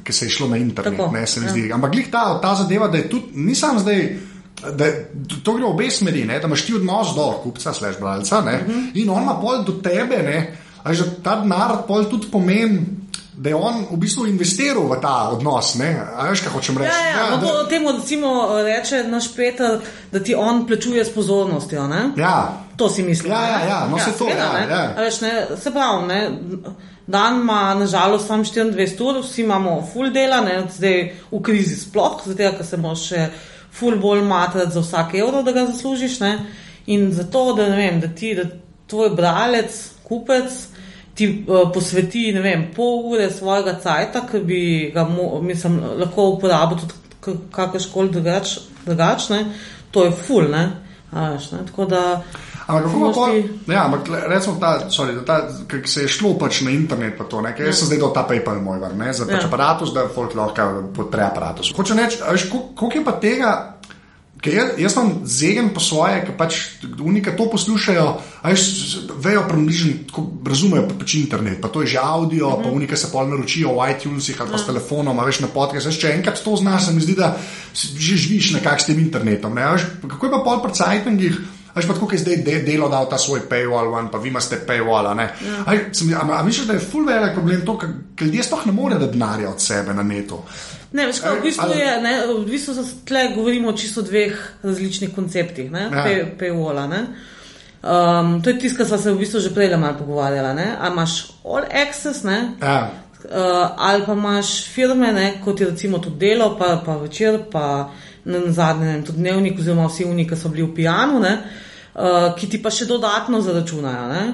ker 0.04 0.14
se 0.14 0.26
je 0.26 0.36
šlo 0.38 0.48
na 0.48 0.60
internet, 0.62 0.96
Tako, 0.96 1.12
ne, 1.12 1.26
se 1.26 1.40
mi 1.40 1.50
ja. 1.50 1.52
zdi. 1.52 1.66
Ampak 1.74 1.92
glih 1.92 2.08
ta, 2.12 2.24
ta 2.42 2.54
zadeva, 2.62 2.88
da 2.88 3.02
je 3.02 3.10
tudi, 3.12 3.44
nisem 3.48 3.78
zdaj. 3.84 4.02
Da, 4.58 4.88
to 5.46 5.52
gre 5.54 5.62
v 5.62 5.68
obe 5.70 5.86
smeri, 5.86 6.24
ne? 6.26 6.40
da 6.42 6.48
imaš 6.50 6.64
ti 6.66 6.72
odnos 6.74 7.12
do 7.14 7.28
kupca, 7.44 7.70
slash 7.72 8.00
bralca, 8.00 8.40
uh 8.40 8.46
-huh. 8.46 8.88
in 8.94 9.10
on 9.10 9.22
ima 9.22 9.36
pol 9.40 9.62
do 9.62 9.76
tebe, 9.82 10.18
ne? 10.22 10.38
a 10.82 10.94
že 10.94 11.04
ta 11.22 11.36
denar 11.42 11.84
pol 11.86 12.08
tudi 12.10 12.26
pomeni, 12.32 12.80
da 13.38 13.48
je 13.48 13.54
on 13.54 13.84
v 13.90 13.96
bistvu 13.96 14.26
investiral 14.26 14.82
v 14.90 14.96
ta 15.02 15.28
odnos. 15.30 15.74
Ne? 15.78 15.92
A 16.16 16.26
veš, 16.26 16.42
kaj 16.42 16.52
hočem 16.52 16.78
reči? 16.78 16.90
Ja, 16.90 17.10
ja, 17.10 17.26
Ja, 17.30 17.36
da- 17.36 17.68
temu 17.68 17.92
recimo 17.92 18.32
reče 18.62 19.04
naš 19.06 19.30
Peter, 19.36 19.78
da 20.12 20.20
ti 20.20 20.34
on 20.34 20.66
plačuje 20.66 21.04
s 21.04 21.14
pozornostjo. 21.14 21.86
Ne? 21.86 22.10
ja. 22.16 22.64
To 22.78 22.88
si 22.88 23.02
mislim. 23.02 23.32
Ja, 23.32 23.42
ja, 23.42 23.58
ja, 23.68 23.78
no, 23.90 23.98
saj 23.98 24.12
to, 24.12 24.18
seveda, 24.18 24.42
ja, 24.42 24.52
ne. 24.52 24.74
ja. 24.74 24.94
A 24.96 25.02
Veš, 25.02 25.20
ne, 25.20 25.46
se 25.62 25.70
pravi, 25.70 26.06
ne, 26.06 26.30
dan 27.06 27.40
ima 27.40 27.74
nažalost 27.74 28.26
samo 28.26 28.44
24 28.44 29.02
ur, 29.02 29.18
vsi 29.22 29.42
imamo 29.42 29.82
full 29.92 30.12
dela, 30.14 30.40
ne, 30.40 30.60
zdaj 30.70 31.00
v 31.32 31.40
krizi 31.42 31.74
sploh, 31.76 32.20
zato 32.24 32.52
ker 32.56 32.66
se 32.66 32.76
moraš 32.76 33.02
še 33.08 33.24
full 33.74 33.98
bolj 33.98 34.22
matrati 34.22 34.70
za 34.72 34.80
vsak 34.80 35.14
evro, 35.14 35.42
da 35.42 35.52
ga 35.52 35.66
zaslužiš. 35.66 36.20
Ne, 36.20 36.32
in 36.86 37.10
zato, 37.12 37.52
da, 37.58 37.66
ne 37.68 37.76
vem, 37.76 37.98
da 38.00 38.08
ti, 38.14 38.34
da 38.38 38.46
tvoj 38.86 39.10
bralec, 39.10 39.74
kupec, 40.06 40.54
ti 41.18 41.26
uh, 41.48 41.64
posveti 41.74 42.28
ne 42.32 42.40
vem, 42.44 42.68
pol 42.76 43.08
ure 43.12 43.26
svojega 43.34 43.74
cajta, 43.82 44.22
ki 44.30 44.40
bi 44.46 44.60
ga 44.94 45.02
mo, 45.04 45.40
mislim, 45.42 45.80
lahko 45.98 46.28
uporabil 46.36 46.78
tudi 46.78 46.94
kakorkoli 47.52 48.12
drugač, 48.14 48.52
drugač, 48.86 49.26
ne, 49.34 49.40
to 49.90 50.04
je 50.06 50.12
full. 50.14 50.46
Ne, 50.48 50.62
veš, 51.12 51.50
ne, 51.56 51.64
tako 51.66 51.88
da. 51.90 52.02
Ampak 52.68 52.84
kako 52.92 53.10
pa, 53.16 53.26
ti- 53.32 53.72
ja, 53.72 53.84
ampak 53.86 54.08
recimo 54.28 54.56
ta, 54.60 54.90
sorry, 54.92 55.14
da 55.16 55.24
ta, 55.24 55.36
se 55.88 56.02
je 56.02 56.08
šlo 56.08 56.34
pač 56.38 56.60
na 56.60 56.70
internet, 56.70 57.16
pa 57.18 57.24
to, 57.24 57.40
ne, 57.40 57.54
ker 57.56 57.66
jaz 57.66 57.78
sem 57.80 57.88
zdaj 57.88 57.98
dal 57.98 58.12
ta 58.12 58.26
PayPal 58.28 58.60
moj, 58.60 58.78
ne, 58.94 59.12
za 59.12 59.24
pač 59.24 59.40
Ja. 59.42 59.48
aparatus, 59.48 59.94
da 59.96 60.04
folk 60.14 60.34
lahko 60.36 60.66
podpre 60.94 61.22
aparatus. 61.24 61.72
Hočem 61.74 61.98
reči, 61.98 62.20
koliko 62.76 62.98
je 62.98 63.04
pa 63.04 63.12
tega, 63.12 63.77
ker 64.42 64.54
jaz, 64.54 64.68
jaz 64.78 64.92
sem 64.94 65.08
zegen 65.24 65.70
po 65.74 65.80
svoje, 65.80 66.20
ker 66.26 66.36
pač 66.38 66.58
unika 67.00 67.32
to 67.36 67.48
poslušajo, 67.50 68.06
a 68.42 68.48
veš, 68.48 68.62
vejo 69.18 69.42
približno, 69.48 69.92
razumejo 70.46 70.86
pa 70.88 70.94
pač 70.94 71.14
internet, 71.14 71.60
pa 71.60 71.68
to 71.68 71.82
je 71.82 71.94
že 71.94 71.98
audio, 71.98 72.50
Mhm. 72.54 72.62
pa 72.62 72.68
unika 72.70 72.96
se 72.96 73.10
pol 73.12 73.26
naročijo 73.28 73.74
v 73.74 73.90
iTunesih 73.90 74.40
ali 74.40 74.50
pa 74.50 74.58
s 74.58 74.66
telefonom, 74.66 75.18
a 75.20 75.24
veš, 75.24 75.40
na 75.40 75.48
podcast, 75.48 75.86
veš, 75.86 75.98
če 75.98 76.14
enkrat 76.14 76.38
to 76.44 76.56
znaš, 76.56 76.86
se 76.86 76.92
mi 76.92 77.00
zdi, 77.00 77.14
da 77.14 77.36
že 77.74 78.16
živiš 78.16 78.52
nekako 78.58 78.80
s 78.80 78.86
tem 78.86 78.98
internetom, 78.98 79.54
ne, 79.54 79.62
a 79.62 79.72
veš, 79.74 79.82
kako 80.08 80.26
je 80.26 80.32
pa 80.32 80.38
pol 80.38 80.62
pri 80.62 80.72
cajtengih, 80.72 81.34
Veš 81.78 81.86
pa 81.88 81.94
tako, 81.94 82.06
kot 82.10 82.16
je 82.18 82.22
zdaj 82.24 82.36
de, 82.46 82.56
delo 82.66 82.88
dal 82.90 83.06
ta 83.10 83.18
svoj 83.18 83.44
paywall, 83.50 83.92
ven, 83.94 84.08
pa 84.12 84.18
vi 84.18 84.32
imate 84.32 84.58
paywall. 84.66 85.08
Ja. 85.14 85.28
Aj, 85.66 85.84
sem, 85.94 86.10
a, 86.14 86.24
a 86.38 86.42
misliš, 86.42 86.66
da 86.66 86.76
je 86.76 86.82
full 86.82 87.06
velik 87.06 87.32
problem 87.38 87.62
to, 87.66 87.78
ker 87.78 88.26
ljudje 88.26 88.42
sploh 88.48 88.66
ne 88.66 88.72
morejo 88.72 89.06
denarja 89.06 89.50
od 89.50 89.62
sebe 89.62 89.94
na 89.94 90.02
netu? 90.02 90.42
Ne, 90.92 91.06
veš, 91.06 91.18
kaj, 91.20 91.38
v 91.38 91.42
bistvu 91.44 91.64
Ali- 91.68 91.80
je, 91.80 91.96
ne, 92.02 92.12
v 92.26 92.44
bistvu 92.50 92.74
se 92.74 92.84
tle 93.04 93.26
govorimo 93.34 93.68
o 93.68 93.76
čisto 93.76 94.02
dveh 94.02 94.36
različnih 94.62 95.14
konceptih, 95.14 95.70
ne, 95.70 95.88
Ja. 95.92 96.04
Pay- 96.06 96.30
paywalla, 96.40 96.86
ne. 96.88 97.02
Um, 97.82 98.42
to 98.42 98.50
je 98.50 98.58
tisto, 98.58 98.78
kar 98.78 98.86
smo 98.86 98.98
se 98.98 99.12
v 99.12 99.18
bistvu 99.18 99.40
že 99.40 99.54
prej 99.54 99.76
malo 99.76 99.98
pogovarjali, 99.98 100.54
ne. 100.56 100.76
A 100.80 100.88
imaš 100.88 101.18
all 101.44 101.62
access, 101.86 102.22
ne, 102.24 102.52
Ja. 102.62 102.90
uh, 103.24 103.68
ali 103.78 104.02
pa 104.06 104.12
imaš 104.12 104.64
firme, 104.74 105.12
ne, 105.12 105.40
kot 105.44 105.60
je 105.60 105.66
recimo 105.70 105.98
tudi 105.98 106.16
delo, 106.26 106.56
pa, 106.58 106.82
pa 106.86 106.96
večer, 106.96 107.38
pa 107.52 107.90
na 108.24 108.52
zadnje, 108.52 108.86
ne, 108.86 109.02
tudi 109.04 109.18
dnevnik, 109.18 109.58
oziroma 109.58 109.86
vsi 109.88 110.04
oni, 110.04 110.26
ki 110.28 110.36
so 110.36 110.48
bili 110.48 110.62
v 110.62 110.74
pijanu, 110.74 111.20
ne, 111.20 111.38
uh, 111.98 112.34
ki 112.38 112.48
ti 112.48 112.62
pa 112.62 112.70
še 112.70 112.86
dodatno 112.86 113.40
zaračunajo. 113.42 114.06
Ne. 114.12 114.24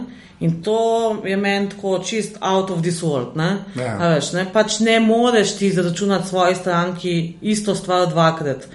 In 0.44 0.58
to 0.62 1.22
je 1.24 1.36
meni 1.36 1.70
tako 1.70 1.98
čist 2.04 2.36
out 2.40 2.70
of 2.70 2.82
this 2.82 3.00
world. 3.02 3.36
Ne? 3.36 3.64
Ja. 3.78 3.96
A 3.96 4.08
Veš, 4.14 4.32
ne? 4.34 4.46
Pač 4.52 4.80
ne 4.84 4.98
moreš 5.00 5.56
ti 5.56 5.70
zaračunati 5.72 6.28
svoji 6.28 6.54
stranki 6.54 7.14
isto 7.40 7.74
stvar 7.74 8.08
dvakrat, 8.10 8.66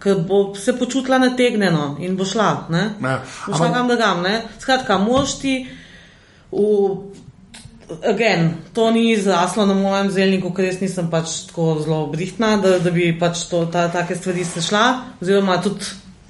ker 0.00 0.22
bo 0.28 0.54
se 0.54 0.72
počutila 0.78 1.18
nategnjeno 1.18 1.96
in 2.00 2.16
bo 2.16 2.24
šla. 2.24 2.66
Ne? 2.70 2.84
Ja. 3.02 3.18
Bo 3.46 3.54
šla 3.54 3.66
Ampak- 3.66 3.74
kam 3.74 3.88
drugam. 3.88 4.24
Skratka, 4.58 4.98
moš 4.98 5.38
ti 5.42 5.54
v. 6.52 6.64
Again, 8.04 8.50
to 8.76 8.90
ni 8.92 9.16
zraslo 9.16 9.64
na 9.66 9.72
mojem 9.74 10.10
zelniku, 10.12 10.50
ker 10.52 10.66
jaz 10.68 10.80
nisem 10.80 11.06
pač 11.10 11.46
tako 11.48 11.78
zelo 11.80 12.02
brihtna, 12.12 12.58
da, 12.60 12.74
da 12.84 12.90
bi 12.92 13.14
pač 13.16 13.46
to, 13.48 13.62
ta, 13.72 13.86
take 13.88 14.12
stvari 14.16 14.44
se 14.44 14.60
šla. 14.60 14.82
Oziroma, 15.22 15.56
tudi 15.64 15.88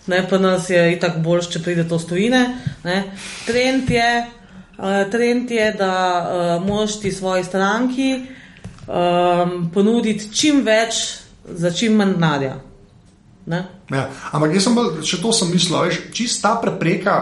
ne, 0.09 0.23
pa 0.29 0.39
nas 0.39 0.71
je 0.71 0.81
itak 0.93 1.19
boljš, 1.25 1.51
če 1.55 1.63
pride 1.63 1.85
to 1.89 1.99
stojine. 1.99 2.43
Ne. 2.85 2.99
Trend 3.47 3.91
je, 3.91 4.11
uh, 4.79 5.03
trend 5.13 5.51
je, 5.51 5.73
da 5.79 5.95
uh, 6.21 6.67
moš 6.67 7.01
ti 7.01 7.13
svoji 7.13 7.45
stranki 7.45 8.11
um, 8.87 9.71
ponuditi 9.75 10.33
čim 10.35 10.63
več 10.67 11.19
za 11.49 11.71
čim 11.71 11.97
manj 11.97 12.17
denarja. 12.17 12.57
Ja. 13.49 13.65
Ampak 14.33 14.53
jaz 14.53 14.67
sem 14.69 14.75
bolj, 14.77 15.01
še 15.09 15.21
to 15.23 15.33
sem 15.33 15.51
mislil, 15.53 15.81
veš, 15.89 16.01
čista 16.13 16.59
prepreka. 16.61 17.19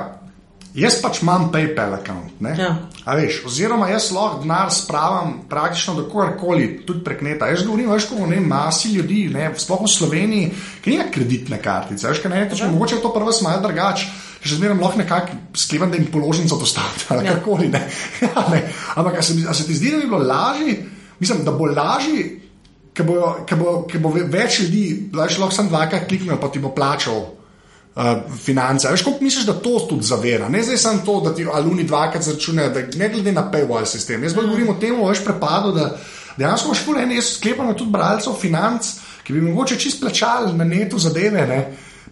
Jaz 0.76 0.98
pač 1.00 1.22
imam 1.22 1.48
PayPal 1.54 1.94
račun. 1.94 2.24
Ja. 2.58 2.74
Ja. 3.06 3.28
Oziroma, 3.46 3.86
jaz 3.88 4.10
lahko 4.10 4.40
denar 4.42 4.70
spravim 4.74 5.36
praktično 5.48 5.94
do 5.94 6.08
kogarkoli, 6.10 6.82
tudi 6.86 7.04
prek 7.04 7.20
neta. 7.22 7.46
Jaz 7.46 7.62
govorim, 7.62 7.90
veš, 7.90 8.08
kot 8.10 8.18
o 8.20 8.26
ne 8.26 8.40
masi 8.40 8.88
ljudi, 8.88 9.28
ne, 9.30 9.52
sploh 9.56 9.84
v 9.84 9.88
Sloveniji, 9.88 10.48
ki 10.82 10.90
nima 10.90 11.04
kreditne 11.10 11.60
kartice. 11.62 12.08
Veš, 12.08 12.24
ne, 12.24 12.48
točno, 12.50 12.72
mogoče 12.72 12.94
je 12.94 13.02
to 13.02 13.12
prvo 13.12 13.30
malo 13.42 13.62
drugače. 13.62 14.06
Že 14.42 14.56
zmeraj 14.56 14.78
lahko 14.78 14.98
nekako 14.98 15.28
sklepam, 15.54 15.90
da 15.90 15.96
jim 15.96 16.06
položnico 16.06 16.56
dostavite 16.56 17.04
ali 17.08 17.26
Ja. 17.26 17.32
karkoli. 17.32 17.68
Ne. 17.68 17.88
Ja, 18.22 18.44
ne. 18.50 18.72
Ampak 18.94 19.18
a 19.18 19.22
se, 19.22 19.34
a 19.48 19.54
se 19.54 19.66
ti 19.66 19.74
zdi, 19.74 19.90
da 19.90 19.96
bi 19.96 20.06
bilo 20.06 20.18
lažje, 20.18 20.86
mislim, 21.20 21.44
da 21.44 21.52
bo 21.52 21.66
lažje, 21.66 22.40
ker 22.94 23.06
bo, 23.06 23.36
ker 23.46 23.58
bo, 23.58 23.82
ker 23.82 24.00
bo 24.00 24.08
ve- 24.10 24.24
več 24.24 24.60
ljudi, 24.60 25.10
veš, 25.12 25.38
lahko 25.38 25.54
sem 25.54 25.68
dvakrat 25.68 26.08
kliknil, 26.08 26.36
pa 26.36 26.48
ti 26.48 26.58
bo 26.58 26.68
plačal 26.68 27.35
uh, 27.96 28.02
finance. 28.44 28.88
Veš, 28.90 29.02
kako 29.02 29.16
misliš, 29.20 29.46
da 29.46 29.52
to 29.52 29.86
tudi 29.88 30.02
zavira? 30.02 30.48
Ne 30.48 30.62
zdaj 30.62 30.76
samo 30.76 31.02
to, 31.06 31.20
da 31.20 31.34
ti 31.34 31.46
aluni 31.52 31.84
dvakrat 31.84 32.22
zračunajo, 32.22 32.70
da 32.70 32.80
ne 32.96 33.08
glede 33.08 33.32
na 33.32 33.50
paywall 33.52 33.86
sistem. 33.86 34.22
Jaz 34.22 34.34
bolj 34.34 34.46
govorim 34.46 34.68
o 34.68 34.78
tem, 34.80 35.00
veš, 35.08 35.24
prepadu, 35.24 35.72
da 35.72 35.96
dejansko 36.36 36.68
imaš 36.68 36.84
ful 36.84 36.98
ene, 36.98 37.16
jaz 37.16 37.32
sklepam 37.38 37.74
tudi 37.74 37.90
bralcev 37.90 38.36
financ, 38.40 38.94
ki 39.24 39.32
bi 39.32 39.40
mogoče 39.40 39.78
čist 39.78 40.00
plačali 40.00 40.52
na 40.52 40.64
netu 40.64 40.98
zadeve. 40.98 41.46
Ne? 41.46 41.60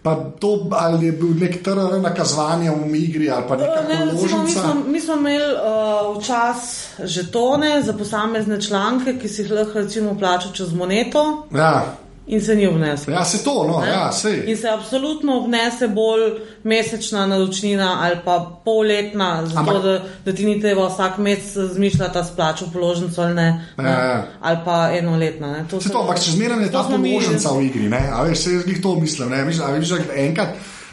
Pa 0.05 0.15
to, 0.41 0.69
ali 0.73 1.07
je 1.07 1.13
bil 1.13 1.31
nek 1.41 1.63
trg 1.65 2.03
nakazovanja 2.03 2.73
v 2.73 2.97
igri, 2.97 3.31
ali 3.31 3.45
pa 3.49 3.57
neka 3.57 3.85
Ne, 3.89 4.05
recimo, 4.05 4.43
mi, 4.43 4.51
smo, 4.51 4.75
mi 4.87 5.01
smo 5.01 5.15
imeli 5.15 5.55
uh, 5.55 6.19
včasih 6.19 7.07
žetone 7.09 7.83
za 7.83 7.93
posamezne 7.93 8.61
članke, 8.61 9.19
ki 9.19 9.29
si 9.29 9.43
jih 9.43 9.53
lahko 9.53 9.79
recimo 9.79 10.19
plačal 10.19 10.53
čez 10.53 10.73
moneto 10.73 11.47
Ja, 11.55 11.97
in 12.27 12.41
se 12.41 12.55
ni 12.55 12.67
obnesel. 12.67 13.15
ja 13.15 13.25
se 13.25 13.45
to, 13.45 13.65
no, 13.65 13.81
Ne? 13.81 13.89
ja, 13.89 14.13
sej. 14.13 14.45
In 14.47 14.57
se 14.57 14.69
absolutno 14.69 15.37
obnese 15.37 15.89
bolj 15.89 16.33
mesečna 16.65 17.27
naročnina 17.27 17.99
ali 18.01 18.17
pa 18.25 18.51
polletna, 18.65 19.47
zato 19.47 19.61
Ampak- 19.61 19.83
da, 19.83 19.95
da 20.25 20.33
ti 20.33 20.47
ni 20.47 20.61
treba 20.61 20.87
vsak 20.89 21.19
mesec 21.19 21.73
zmišljati, 21.73 22.15
da 22.15 22.25
splačal 22.25 22.69
položnico 22.73 23.23
ali 23.23 23.35
ne. 23.35 23.47
Ja, 23.79 23.83
ne. 23.83 23.91
ja. 23.91 24.27
Ali 24.41 24.59
pa 24.65 24.91
enoletna. 24.93 25.53
Ne. 25.53 25.65
To 25.71 25.81
Se 25.81 25.89
se- 25.89 25.93
to, 25.93 26.01
ampak 26.01 26.21
če 26.21 26.31
zmeraj 26.31 26.63
je 26.63 26.73
ta 26.73 26.85
smo 26.85 26.99
mi- 26.99 27.13
položnica 27.13 27.49
v 27.51 27.63
igri, 27.63 27.89
ne? 27.89 28.11
a 28.13 28.23
veš, 28.23 28.39
se 28.39 28.53
jaz 28.53 28.65
glih 28.65 28.83
to 28.83 28.95
mislim, 28.95 29.31
ne, 29.31 29.45
mislim, 29.45 29.67
a 29.67 29.71
veš, 29.71 29.93
enkrat 30.17 30.49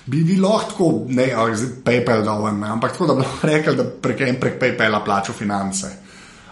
bi 0.06 0.18
vi 0.20 0.38
lahko 0.38 1.04
ne, 1.08 1.26
zdaj 1.54 1.70
PayPal 1.84 2.24
dol, 2.24 2.52
ne, 2.52 2.68
ampak 2.68 2.92
tako, 2.92 3.08
da 3.08 3.14
bi 3.14 3.22
lahko 3.22 3.48
rekel, 3.48 3.76
da 3.76 3.84
prek 4.02 4.40
prek 4.40 4.60
PayPala 4.60 5.04
plačal 5.06 5.36
finance. 5.36 5.88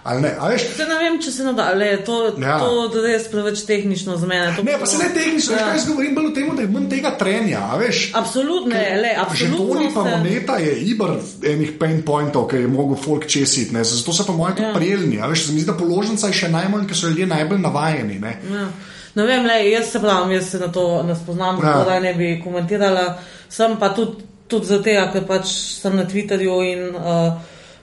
Ali 0.03 0.21
ne, 0.21 0.31
a 0.39 0.47
veš, 0.47 0.61
Se 0.75 0.85
ne 0.85 0.95
vem, 0.95 1.21
če 1.21 1.31
se 1.31 1.43
nada, 1.43 1.73
le, 1.73 2.03
to, 2.03 2.33
Ja. 2.37 2.59
to 2.59 2.69
je 2.95 3.01
res 3.03 3.27
preveč 3.27 3.65
tehnično 3.65 4.17
za 4.17 4.27
mene. 4.27 4.53
To 4.55 4.63
ne, 4.63 4.77
pa 4.79 4.85
se 4.85 4.97
ne 4.97 5.09
tehnično, 5.13 5.53
Ja. 5.53 5.59
kaj 5.59 5.75
jaz 5.75 5.87
govorim 5.87 6.15
bolj 6.15 6.25
o 6.25 6.29
tem, 6.29 6.55
da 6.55 6.61
je 6.61 6.67
manj 6.67 6.89
tega 6.89 7.11
trenja, 7.11 7.75
veš. 7.75 8.11
Absolutno, 8.13 8.75
le, 8.75 9.15
absolutno. 9.17 9.57
Žetoni 9.67 9.91
pa 9.93 10.03
se- 10.03 10.09
moneta 10.11 10.55
je 10.55 10.75
ibr 10.85 11.11
enih 11.45 11.71
pain 11.79 12.01
pointov, 12.01 12.47
ki 12.47 12.55
je 12.57 12.67
mogel 12.69 12.97
folk 12.97 13.27
česiti, 13.27 13.73
ne, 13.73 13.83
zato 13.83 14.13
so 14.13 14.25
pa 14.25 14.33
moji 14.33 14.55
tudi 14.55 14.67
Ja. 14.67 14.73
prijelni, 14.73 15.21
a 15.21 15.27
veš, 15.27 15.45
se 15.45 15.53
mi 15.53 15.59
zdi, 15.59 15.71
da 15.71 15.77
položnica 15.77 16.27
je 16.27 16.33
še 16.35 16.49
najmanj, 16.49 16.87
ker 16.87 16.97
so 16.97 17.07
ljudje 17.07 17.27
najbolj 17.27 17.59
navajeni, 17.59 18.19
ne. 18.19 18.37
Ja. 18.51 18.67
Ne 19.15 19.23
vem, 19.25 19.45
le, 19.45 19.69
jaz 19.69 19.85
se 19.87 19.99
pravim, 19.99 20.31
jaz 20.31 20.49
se 20.49 20.59
na 20.59 20.67
to 20.67 21.03
ne 21.03 21.15
spoznam, 21.15 21.55
Ja. 21.55 21.61
tako 21.63 21.85
da 21.85 21.99
ne 21.99 22.13
bi 22.13 22.41
komentirala. 22.43 23.17
Sem 23.49 23.77
pa 23.77 23.89
tudi, 23.89 24.11
tudi 24.47 24.65
zato, 24.65 24.83
ker 25.13 25.25
pač 25.25 25.45
sem 25.75 25.95
na 25.95 26.05
Twitterju 26.05 26.61
in 26.63 26.95
uh, 26.95 27.33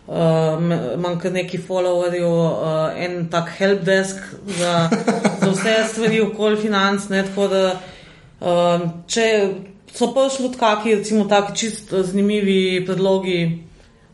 uh, 0.06 0.16
me- 0.60 0.94
imam 0.94 1.18
kar 1.20 1.32
neki 1.32 1.58
followerjev, 1.58 2.26
uh, 2.26 3.04
en 3.04 3.28
tak 3.30 3.50
helpdesk 3.58 4.16
za, 4.58 4.88
za 5.40 5.50
vse 5.50 5.76
stvari 5.92 6.20
okoli 6.20 6.56
financ. 6.56 7.08
Ne, 7.08 7.22
tako 7.22 7.48
da, 7.48 7.62
um, 8.40 8.86
če 9.06 9.26
so 9.96 10.10
prišli 10.12 10.46
tudi 10.46 10.58
kaki, 10.58 10.94
recimo, 10.94 11.24
taki 11.24 11.56
čist 11.56 11.94
zanimivi 11.94 12.84
predlogi, 12.86 13.62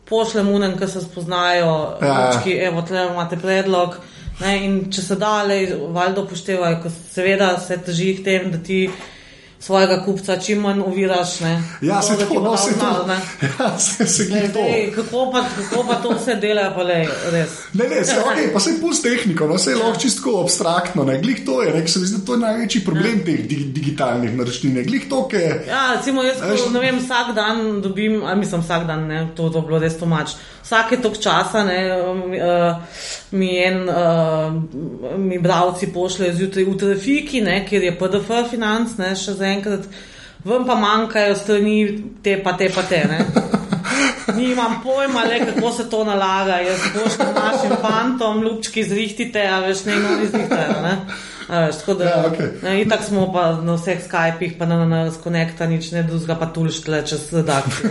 pošljem 0.09 0.49
unen, 0.49 0.77
ki 0.77 0.87
se 0.87 1.01
spoznajo, 1.01 1.97
Ja. 2.01 2.31
ja. 2.45 2.67
evo, 2.67 2.81
tle 2.81 3.07
imate 3.11 3.37
predlog. 3.37 3.95
Ne, 4.41 4.65
in 4.65 4.91
če 4.91 5.01
se 5.01 5.15
da, 5.15 5.43
le, 5.43 5.59
valjda 5.93 6.21
upoštevajo, 6.21 6.79
ker 6.83 6.91
seveda 7.11 7.51
se 7.61 7.77
teži 7.77 8.15
k 8.17 8.23
tem, 8.25 8.47
da 8.51 8.57
ti 8.57 8.89
svojega 9.63 10.03
kupca 10.05 10.37
čim 10.37 10.59
manj 10.59 10.81
oviraš. 10.81 11.39
Ne, 11.39 11.63
Ja, 11.81 12.01
se 12.01 12.17
to, 12.27 12.39
no, 12.41 12.55
to. 12.79 13.07
ne. 13.07 13.17
Ja, 13.59 13.79
se, 13.79 14.07
se 14.07 14.25
glej 14.25 14.49
to. 14.53 14.59
Kako, 14.95 15.31
pa, 15.31 15.43
kako 15.57 15.87
pa 15.87 15.95
to 15.95 16.09
vse 16.17 16.35
dela, 16.35 16.73
pa 16.75 16.83
le 16.83 17.07
res. 17.31 17.49
Ne, 17.73 17.87
ne, 17.87 18.03
se, 18.05 18.15
okay, 18.19 18.53
pa 18.53 18.59
se 18.59 18.75
pusti 18.81 19.09
tehniko, 19.09 19.47
no, 19.47 19.57
se 19.57 19.71
je 19.71 19.75
lahko 19.75 19.99
čisto 19.99 20.39
abstraktno. 20.41 21.03
Ne. 21.03 21.19
Glih 21.21 21.45
to 21.45 21.61
je, 21.61 21.73
ne, 21.73 21.87
se 21.87 21.99
mi 21.99 22.05
zdi, 22.05 22.17
da 22.19 22.25
to 22.25 22.33
je 22.33 22.39
največji 22.39 22.83
problem 22.85 23.21
teh 23.25 23.45
dig, 23.47 23.63
digitalnih 23.73 24.35
naročnin. 24.37 24.83
Glih 24.87 25.07
to, 25.09 25.27
ki 25.27 25.35
je. 25.35 25.53
Ja, 25.69 25.93
recimo 25.95 26.23
jaz, 26.23 26.41
ko, 26.43 26.69
ne 26.73 26.79
vem, 26.83 26.99
vsak 26.99 27.31
dan 27.35 27.81
dobim, 27.81 28.23
a 28.25 28.35
mislim 28.35 28.61
vsak 28.61 28.87
dan, 28.87 29.07
ne, 29.07 29.27
to, 29.35 29.49
to 29.49 29.63
je 29.63 29.67
bilo 29.69 29.79
res 29.79 29.95
tomač. 29.99 30.35
Vsake 30.63 30.97
tok 31.03 31.17
časa 31.19 31.63
ne, 31.67 31.79
uh, 31.99 32.77
mi 33.31 33.49
en, 33.59 33.81
uh, 33.89 35.17
mi 35.19 35.39
bravci 35.39 35.89
pošljajo 35.93 36.33
zjutraj 36.37 36.63
v 36.63 36.77
trafiki, 36.79 37.41
ne, 37.43 37.57
kjer 37.67 37.83
je 37.83 37.95
PDF 37.99 38.31
financ, 38.49 38.95
ne, 38.97 39.11
še 39.15 39.35
zaenkrat, 39.53 39.85
vam 40.45 40.65
pa 40.65 40.75
manjkajo 40.75 41.35
strani 41.35 41.77
te 42.23 42.37
pa 42.43 42.53
te 42.57 42.69
pa 42.75 42.81
te. 42.83 43.03
Ne. 43.09 43.19
Nimam 44.37 44.79
pojma, 44.83 45.23
le, 45.23 45.39
kako 45.45 45.71
se 45.71 45.89
to 45.89 46.03
nalaga. 46.03 46.57
Jaz 46.59 46.79
pošljem 46.93 47.33
našim 47.35 47.75
fantom, 47.81 48.43
lupčki 48.43 48.83
zrihtite, 48.83 49.43
a 49.47 49.59
veš, 49.59 49.85
ne 49.85 49.93
eno 49.93 50.09
izrihtajo. 50.23 50.81
Ne. 50.83 50.97
A 51.49 51.59
Veš, 51.59 51.75
tako 51.75 51.93
da, 51.93 52.05
Ja, 52.05 52.23
okej. 52.27 52.47
ne, 52.63 52.81
itak 52.81 53.03
smo 53.03 53.27
pa 53.33 53.51
na 53.61 53.75
vseh 53.75 53.99
Skypih, 54.09 54.57
pa 54.59 54.65
na, 54.65 54.77
na, 54.85 54.85
na 54.85 55.11
skonekta 55.11 55.67
nič 55.67 55.91
ne 55.91 56.03
drugega, 56.03 56.35
pa 56.39 56.45
tulštle 56.45 57.03
čez 57.05 57.33
redakcijo. 57.33 57.89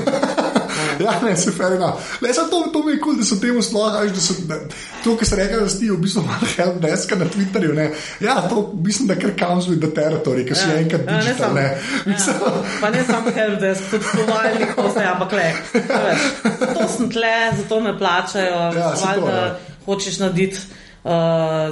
Ja, 1.03 1.20
ne, 1.22 1.36
se 1.36 1.50
ferina. 1.50 1.92
Le, 2.20 2.34
samo 2.34 2.48
to, 2.48 2.70
to 2.72 2.82
mi 2.82 2.92
je 2.92 2.98
kul, 2.98 3.12
cool, 3.12 3.18
da 3.18 3.24
so 3.24 3.36
temu 3.36 3.62
sploh, 3.62 3.92
veš, 3.94 4.12
da 4.12 4.20
so, 4.20 4.34
da, 4.44 4.59
to, 5.05 5.16
kar 5.16 5.26
se 5.26 5.36
reče, 5.36 5.57
da 5.57 5.68
si 5.68 5.90
v 5.90 5.96
bistvu 5.98 6.22
malo 6.22 6.50
helpdeska 6.57 7.16
na 7.16 7.24
Twitterju, 7.26 7.74
ne. 7.74 7.86
Ja, 8.20 8.36
to 8.42 8.61
mislim, 8.76 9.09
da 9.09 9.14
kar 9.16 9.30
comes 9.38 9.66
with 9.66 9.80
the 9.80 9.90
territory, 9.92 10.44
ki 10.44 10.55
si 10.55 10.68
ja, 10.68 10.78
enkrat 10.78 11.00
ja, 11.03 11.12
ne 11.12 11.18
digital, 11.20 11.48
samo- 11.48 11.55
ne. 11.55 11.62
Ja, 11.62 11.78
Mislim, 12.07 12.36
pa 12.80 12.90
ne 12.90 13.05
samo 13.05 13.30
helpdesk, 13.30 13.82
tudi 13.90 14.05
provalnik, 14.12 14.68
vse, 14.78 15.05
ampak 15.07 15.32
le. 15.32 15.48
To 16.74 16.88
sem 16.88 17.11
tle, 17.11 17.34
zato 17.57 17.80
me 17.80 17.98
plačajo, 17.98 18.61
Ja, 18.72 18.96
se 18.96 19.07
valjda 19.07 19.32
ja. 19.36 19.59
hočeš 19.86 20.18
narediti 20.18 20.59
uh, 21.05 21.11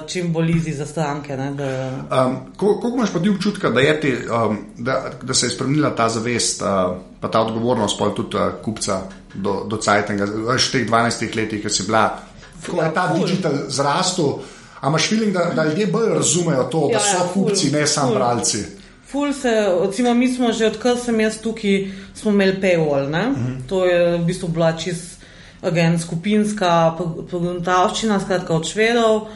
čim 0.07 0.33
bolj 0.33 0.51
izi 0.51 0.73
za 0.73 0.87
stranke. 0.87 1.37
Ne, 1.37 1.51
da, 1.53 1.91
Um, 2.19 2.37
ko- 2.57 2.81
Koliko 2.81 2.97
imaš 2.97 3.13
pa 3.13 3.19
ti 3.19 3.29
občutka, 3.31 3.71
da, 3.71 4.01
ti, 4.01 4.15
um, 4.47 4.59
da, 4.79 4.95
da 5.23 5.35
se 5.35 5.47
je 5.47 5.51
spremenila 5.51 5.91
ta 5.91 6.09
zavest, 6.09 6.63
uh, 6.63 6.69
pa 7.21 7.29
ta 7.29 7.41
odgovornost, 7.41 7.99
pa 7.99 8.11
tudi 8.11 8.37
uh, 8.37 8.43
kupca 8.63 9.01
do, 9.35 9.65
do 9.65 9.77
Cajtanga, 9.79 10.25
v 10.25 10.59
teh 10.73 10.87
12 10.87 11.37
letih, 11.37 11.63
ki 11.63 11.71
si 11.71 11.83
bila, 11.83 12.19
ko 12.67 12.83
je 12.83 12.91
ta 12.95 13.09
ful. 13.09 13.21
digital 13.21 13.53
zrastel, 13.69 14.39
a 14.81 14.89
imaš 14.89 15.09
feeling, 15.09 15.33
da, 15.33 15.45
da 15.47 15.65
ljudje 15.65 15.87
bolj 15.87 16.09
razumejo 16.11 16.63
to, 16.65 16.81
da 16.83 16.93
Ja, 16.93 17.07
ja, 17.07 17.19
so 17.19 17.27
ful, 17.27 17.45
kupci, 17.45 17.71
ne 17.71 17.87
samo 17.87 18.09
ful. 18.09 18.17
bralci. 18.17 18.65
Ful 19.07 19.33
se, 19.33 19.51
recimo, 19.81 20.15
mi 20.15 20.29
smo 20.29 20.53
že 20.53 20.67
odkar 20.67 20.97
sem 20.97 21.21
jaz 21.21 21.39
tukaj, 21.39 21.81
smo 22.15 22.31
imeli 22.31 22.61
paywall. 22.61 23.05
Uh 23.05 23.11
Mhm. 23.11 23.47
-huh. 23.47 23.69
To 23.69 23.85
je 23.85 24.19
v 24.19 24.25
bistvu 24.25 24.49
bila 24.49 24.73
čist 24.73 25.20
agen, 25.63 25.99
skupinska 25.99 26.97
programavščina, 27.31 28.21
skratka 28.21 28.55
od 28.55 28.69
švedov. 28.69 29.29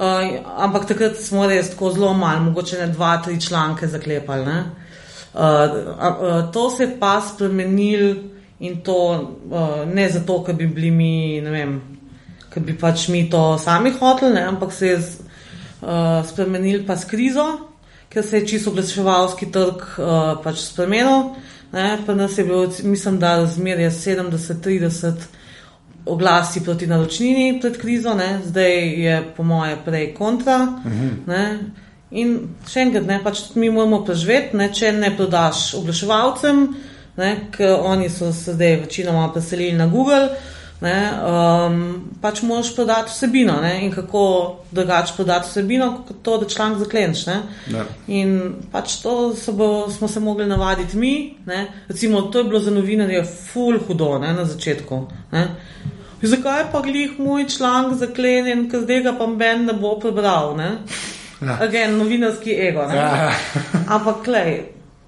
Uh, 0.00 0.38
ampak 0.62 0.86
takrat 0.88 1.18
smo 1.20 1.44
res 1.50 1.72
tako 1.74 1.90
zelo 1.92 2.12
malo, 2.14 2.46
mogoče 2.50 2.78
ne 2.78 2.86
dva, 2.92 3.16
tri 3.24 3.40
članke 3.40 3.88
zaklepali. 3.88 4.46
Ne? 4.46 4.60
Uh, 5.34 5.40
uh, 5.40 6.52
to 6.52 6.70
se 6.70 6.84
je 6.84 6.94
pa 7.00 7.20
spremenil 7.20 8.14
in 8.60 8.80
to 8.84 8.96
uh, 9.50 9.88
ne 9.94 10.08
zato, 10.08 10.42
ker 10.44 10.54
bi 10.54 10.66
bili 10.66 10.90
mi, 10.90 11.40
ne 11.40 11.50
vem, 11.50 11.74
ker 12.52 12.64
bi 12.64 12.76
pač 12.78 13.08
mi 13.08 13.26
to 13.30 13.58
sami 13.58 13.92
hoteli, 13.92 14.34
ne? 14.34 14.46
ampak 14.52 14.72
se 14.72 14.86
je 14.86 15.00
z- 15.00 15.26
uh, 15.82 16.20
spremenil 16.28 16.86
pa 16.86 16.96
s 16.96 17.04
krizo, 17.04 17.46
ker 18.08 18.24
se 18.26 18.40
je 18.40 18.46
čisto 18.46 18.70
oglaševalski 18.70 19.50
trg 19.52 19.84
uh, 19.98 20.40
pač 20.44 20.64
spremenil. 20.70 21.34
Ne? 21.72 21.98
Pa 22.06 22.14
nas 22.14 22.38
je 22.38 22.44
bilo, 22.44 22.66
mislim, 22.82 23.18
da 23.18 23.36
razmerje 23.36 23.90
70-30 23.90 25.39
oglasi 26.06 26.64
proti 26.64 26.86
naročnini 26.86 27.60
pred 27.60 27.78
krizo, 27.80 28.14
ne? 28.14 28.40
zdaj 28.44 28.76
je 29.04 29.22
po 29.36 29.42
moje 29.42 29.76
prej 29.84 30.14
kontra. 30.14 30.58
Ne? 31.26 31.44
In 32.10 32.32
še 32.66 32.86
enkrat, 32.86 33.06
ne, 33.06 33.20
pač 33.22 33.42
mi 33.54 33.68
moramo 33.70 34.00
preživeti, 34.06 34.56
ne, 34.58 34.70
če 34.74 34.92
ne 34.96 35.12
prodaš 35.16 35.74
oglaševalcem, 35.78 36.64
ker 37.54 37.76
oni 37.86 38.08
so 38.10 38.32
se 38.34 38.56
zdaj 38.56 38.80
večinoma 38.86 39.28
preselili 39.32 39.76
na 39.78 39.86
Google, 39.86 40.32
ne, 40.80 41.10
um, 41.26 41.76
pač 42.22 42.42
moraš 42.42 42.74
prodati 42.74 43.12
vsebino 43.12 43.58
ne, 43.60 43.74
in 43.84 43.92
kako 43.92 44.22
drugače 44.70 45.12
prodati 45.16 45.48
vsebino, 45.48 45.90
kot 46.06 46.22
to, 46.22 46.38
da 46.38 46.48
članek 46.48 46.78
zakleneš. 46.78 47.26
Ne. 47.26 47.36
Ja. 47.72 47.84
In 48.06 48.54
pač 48.72 48.96
to 49.02 49.34
se 49.36 49.52
bo, 49.52 49.90
smo 49.90 50.08
se 50.08 50.20
mogli 50.20 50.46
navaditi 50.46 50.96
mi. 50.96 51.34
Ne. 51.46 51.66
Recimo, 51.88 52.22
to 52.22 52.38
je 52.38 52.44
bilo 52.44 52.60
za 52.60 52.70
novinarje 52.70 53.24
ful 53.24 53.78
hudo 53.86 54.18
ne, 54.18 54.32
na 54.32 54.44
začetku. 54.44 55.06
Ne. 55.32 55.46
Zakaj 56.22 56.66
pa 56.72 56.80
glih 56.84 57.18
moj 57.18 57.46
članek 57.48 57.96
zaklenjen, 57.98 58.66
ker 58.70 58.84
zdaj 58.84 59.02
ga 59.02 59.14
pa 59.18 59.26
Ben 59.26 59.64
ne 59.64 59.72
bo 59.72 59.94
prebral? 60.00 60.56
Ne? 60.56 60.76
Ja. 61.40 61.56
Agen, 61.64 61.96
novinarski 61.96 62.52
ego. 62.68 62.84
Ne? 62.88 62.96
Ja. 62.96 63.32
Ampak, 63.88 64.24
klej, 64.24 64.60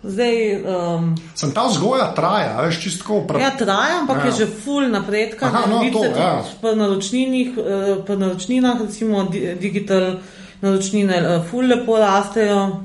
zdaj. 0.03 0.35
Um, 0.63 1.15
Sem 1.35 1.53
ta 1.53 1.67
vzgoja 1.67 2.13
traja, 2.15 2.61
veš, 2.61 2.81
čisto 2.81 3.23
prav. 3.23 3.41
ja, 3.41 3.51
traja, 3.51 4.01
ampak 4.01 4.17
Ja. 4.17 4.25
je 4.27 4.33
že 4.33 4.47
full 4.47 4.89
napredka. 4.89 5.47
Aha, 5.47 5.67
no, 5.67 5.81
to, 5.93 6.05
ja. 6.05 6.43
Pri 6.61 6.77
naročninih, 6.77 7.49
eh, 7.55 8.03
pri 8.07 8.17
naročninah, 8.17 8.81
recimo 8.81 9.25
di, 9.25 9.55
digital 9.55 10.19
naročnine, 10.61 11.17
eh, 11.17 11.43
full 11.51 11.67
lepo 11.67 11.97
rastejo. 11.97 12.83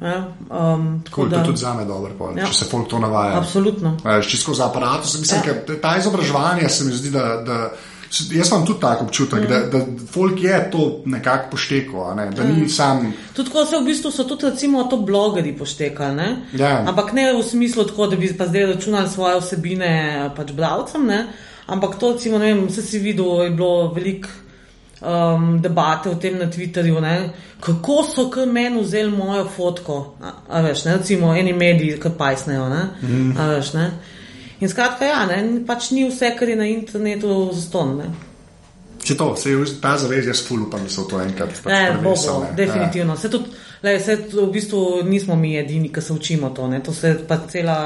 Ja, 0.00 0.24
um, 0.48 1.02
tako 1.04 1.14
Cool, 1.16 1.30
to 1.30 1.36
da- 1.36 1.44
tudi 1.44 1.58
za 1.58 1.74
me 1.74 1.84
dobro, 1.84 2.10
pol, 2.18 2.38
Ja. 2.38 2.46
če 2.46 2.54
se 2.54 2.64
folk 2.64 2.88
to 2.88 2.98
navaja. 2.98 3.36
Absolutno. 3.38 3.96
Čisto 4.22 4.54
za 4.54 4.66
aparatom, 4.66 5.20
mislim, 5.20 5.40
ja. 5.46 5.76
ta 5.76 5.96
izobraževanje 5.96 6.68
se 6.68 6.84
mi 6.84 6.92
zdi, 6.92 7.10
da. 7.10 7.36
da 7.36 7.70
Jaz 8.10 8.48
imam 8.48 8.66
tudi 8.66 8.80
tako 8.80 9.04
občutek, 9.04 9.40
mm. 9.40 9.46
da, 9.48 9.58
da 9.78 9.84
folk 10.12 10.42
je 10.42 10.70
to 10.70 11.02
nekako 11.06 11.50
poštekal, 11.50 12.10
a 12.10 12.14
ne? 12.14 12.30
da 12.30 12.44
ni 12.44 12.68
sam. 12.68 13.12
Tudi 13.36 13.50
ko 13.50 13.64
se 13.64 13.78
v 13.78 13.84
bistvu 13.86 14.10
so 14.10 14.24
tudi 14.24 14.50
recimo 14.50 14.84
to 14.84 14.96
blogeri 14.96 15.52
poštekali, 15.58 16.16
ne? 16.16 16.36
Ja. 16.52 16.84
ampak 16.88 17.12
ne 17.12 17.32
v 17.32 17.42
smislu 17.42 17.84
tako, 17.84 18.06
da 18.06 18.16
bi 18.16 18.32
pa 18.38 18.46
zdaj 18.46 18.66
računali 18.74 19.08
svoje 19.08 19.40
vsebine 19.40 20.30
pač 20.36 20.52
bralcem, 20.52 21.06
ne? 21.06 21.26
ampak 21.66 21.98
to 21.98 22.12
recimo, 22.12 22.38
ne 22.38 22.54
vem, 22.54 22.66
vse 22.66 22.82
si 22.82 22.98
videl, 22.98 23.44
je 23.44 23.50
bilo 23.50 23.92
veliko 23.94 24.28
um, 25.00 25.60
debate 25.62 26.10
o 26.10 26.14
tem 26.14 26.38
na 26.38 26.50
Twitterju, 26.50 27.00
ne? 27.00 27.30
kako 27.60 28.02
so 28.02 28.30
kar 28.30 28.46
meni 28.46 28.82
vzeli 28.82 29.10
mojo 29.10 29.44
fotko, 29.56 30.16
a, 30.20 30.32
a 30.48 30.60
veš, 30.66 30.84
ne? 30.84 30.96
recimo 30.96 31.34
eni 31.34 31.52
mediji, 31.52 32.00
ki 32.00 32.10
pajsnejo, 32.18 32.68
ne? 32.68 32.88
Mm. 33.02 33.36
a 33.38 33.52
veš, 33.54 33.72
ne. 33.78 33.90
In 34.60 34.68
skratka, 34.68 35.06
ja, 35.08 35.22
ne, 35.26 35.38
pač 35.66 35.90
ni 35.96 36.04
vse, 36.08 36.34
kar 36.38 36.48
je 36.48 36.56
na 36.56 36.66
internetu 36.68 37.48
zaston. 37.52 37.94
Ne. 38.02 38.10
Če 39.00 39.16
to, 39.16 39.30
se 39.40 39.54
je 39.54 39.64
ta 39.80 39.94
zavez, 39.96 40.26
jaz 40.28 40.42
ful 40.44 40.66
upam, 40.66 40.82
da 40.84 40.92
so 40.92 41.06
to 41.08 41.20
enkrat 41.22 41.54
pač 41.56 41.72
Ne, 41.72 41.82
bo, 41.96 42.10
prenesel, 42.12 42.34
bo, 42.34 42.44
ne. 42.44 42.52
definitivno. 42.58 43.16
Se 43.16 43.30
tudi, 43.32 43.48
le, 43.82 43.94
se, 44.04 44.16
v 44.34 44.44
bistvu 44.52 44.82
nismo 45.08 45.36
mi 45.40 45.54
edini, 45.56 45.88
ki 45.88 46.02
se 46.04 46.12
učimo 46.12 46.50
to. 46.56 46.68
Ne. 46.68 46.82
To 46.84 46.92
se 46.92 47.14
pa 47.28 47.38
cela 47.48 47.78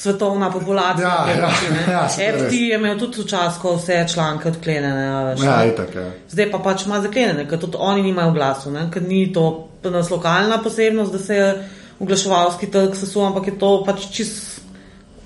svetovna 0.00 0.52
populacija. 0.54 1.08
Ja, 1.08 1.24
tega 1.26 1.48
ja, 1.50 1.72
ne. 1.74 1.82
ja, 1.92 2.04
se 2.08 2.28
FT 2.36 2.52
je 2.60 2.78
imel 2.78 2.94
tudi 3.02 3.24
včasih, 3.26 3.58
ko 3.60 3.74
vse 3.76 3.98
članke 4.14 4.48
odklenjene. 4.48 5.08
a 5.08 5.24
Veš, 5.32 5.42
Ja, 5.44 5.58
itak, 5.66 5.94
ja. 5.98 6.06
Zdaj 6.30 6.50
pa 6.54 6.62
pač 6.64 6.86
ima 6.86 7.02
zaklenjene, 7.02 7.48
ker 7.50 7.60
tudi 7.60 7.76
oni 7.80 8.06
nimajo 8.06 8.32
glasu, 8.38 8.70
ne, 8.70 8.86
ker 8.94 9.02
ni 9.02 9.26
to 9.34 9.48
nas 9.84 10.08
lokalna 10.10 10.62
posebnost, 10.62 11.12
da 11.12 11.18
se 11.18 11.36
je 11.36 11.50
oglaševalski 12.00 12.70
trg 12.70 12.94
sesul, 12.96 13.26
ampak 13.26 13.50
je 13.50 13.58
to 13.58 13.74
pač 13.84 14.06
čist 14.14 14.49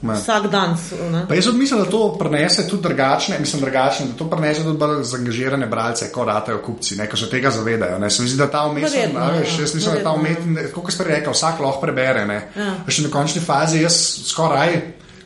Ne. 0.05 0.15
vsak 0.15 0.51
dan. 0.53 0.77
Ne. 1.13 1.25
Pa 1.29 1.35
jaz 1.35 1.45
tudi 1.49 1.59
mislim, 1.59 1.81
da 1.81 1.91
to 1.91 2.17
prenese 2.19 2.69
tudi 2.69 2.83
drugačne, 2.83 3.39
mislim, 3.41 3.63
drugačne, 3.63 4.07
da 4.07 4.19
to 4.19 4.27
prenese 4.31 4.63
tudi 4.63 4.79
bolj 4.79 5.03
zaangažirane 5.03 5.67
bralce, 5.67 6.11
ko 6.13 6.25
ratajo 6.25 6.59
kupci, 6.67 6.97
ne, 6.97 7.07
ko 7.11 7.17
se 7.17 7.31
tega 7.31 7.51
zavedajo. 7.51 7.99
Ne. 7.99 8.11
Se 8.11 8.23
mi 8.23 8.29
zdi, 8.29 8.39
da 8.39 8.51
ta 8.51 8.67
umestna, 8.67 8.99
Verjetno, 9.01 9.31
veš, 9.33 9.55
ja. 9.57 9.61
jaz 9.61 9.75
mislim, 9.75 9.95
da 9.95 10.03
ta 10.03 10.13
Verjetno, 10.13 10.51
umetni, 10.51 10.73
kot 10.75 10.93
ste 10.93 11.05
rekel, 11.09 11.33
vsak 11.33 11.61
lahko 11.61 11.81
prebere. 11.81 12.27
Ne. 12.29 12.41
Ja. 12.57 12.75
Veš, 12.87 12.99
na 13.07 13.13
končni 13.13 13.41
fazi 13.41 13.81
jaz 13.81 13.97
skoraj, 14.29 14.77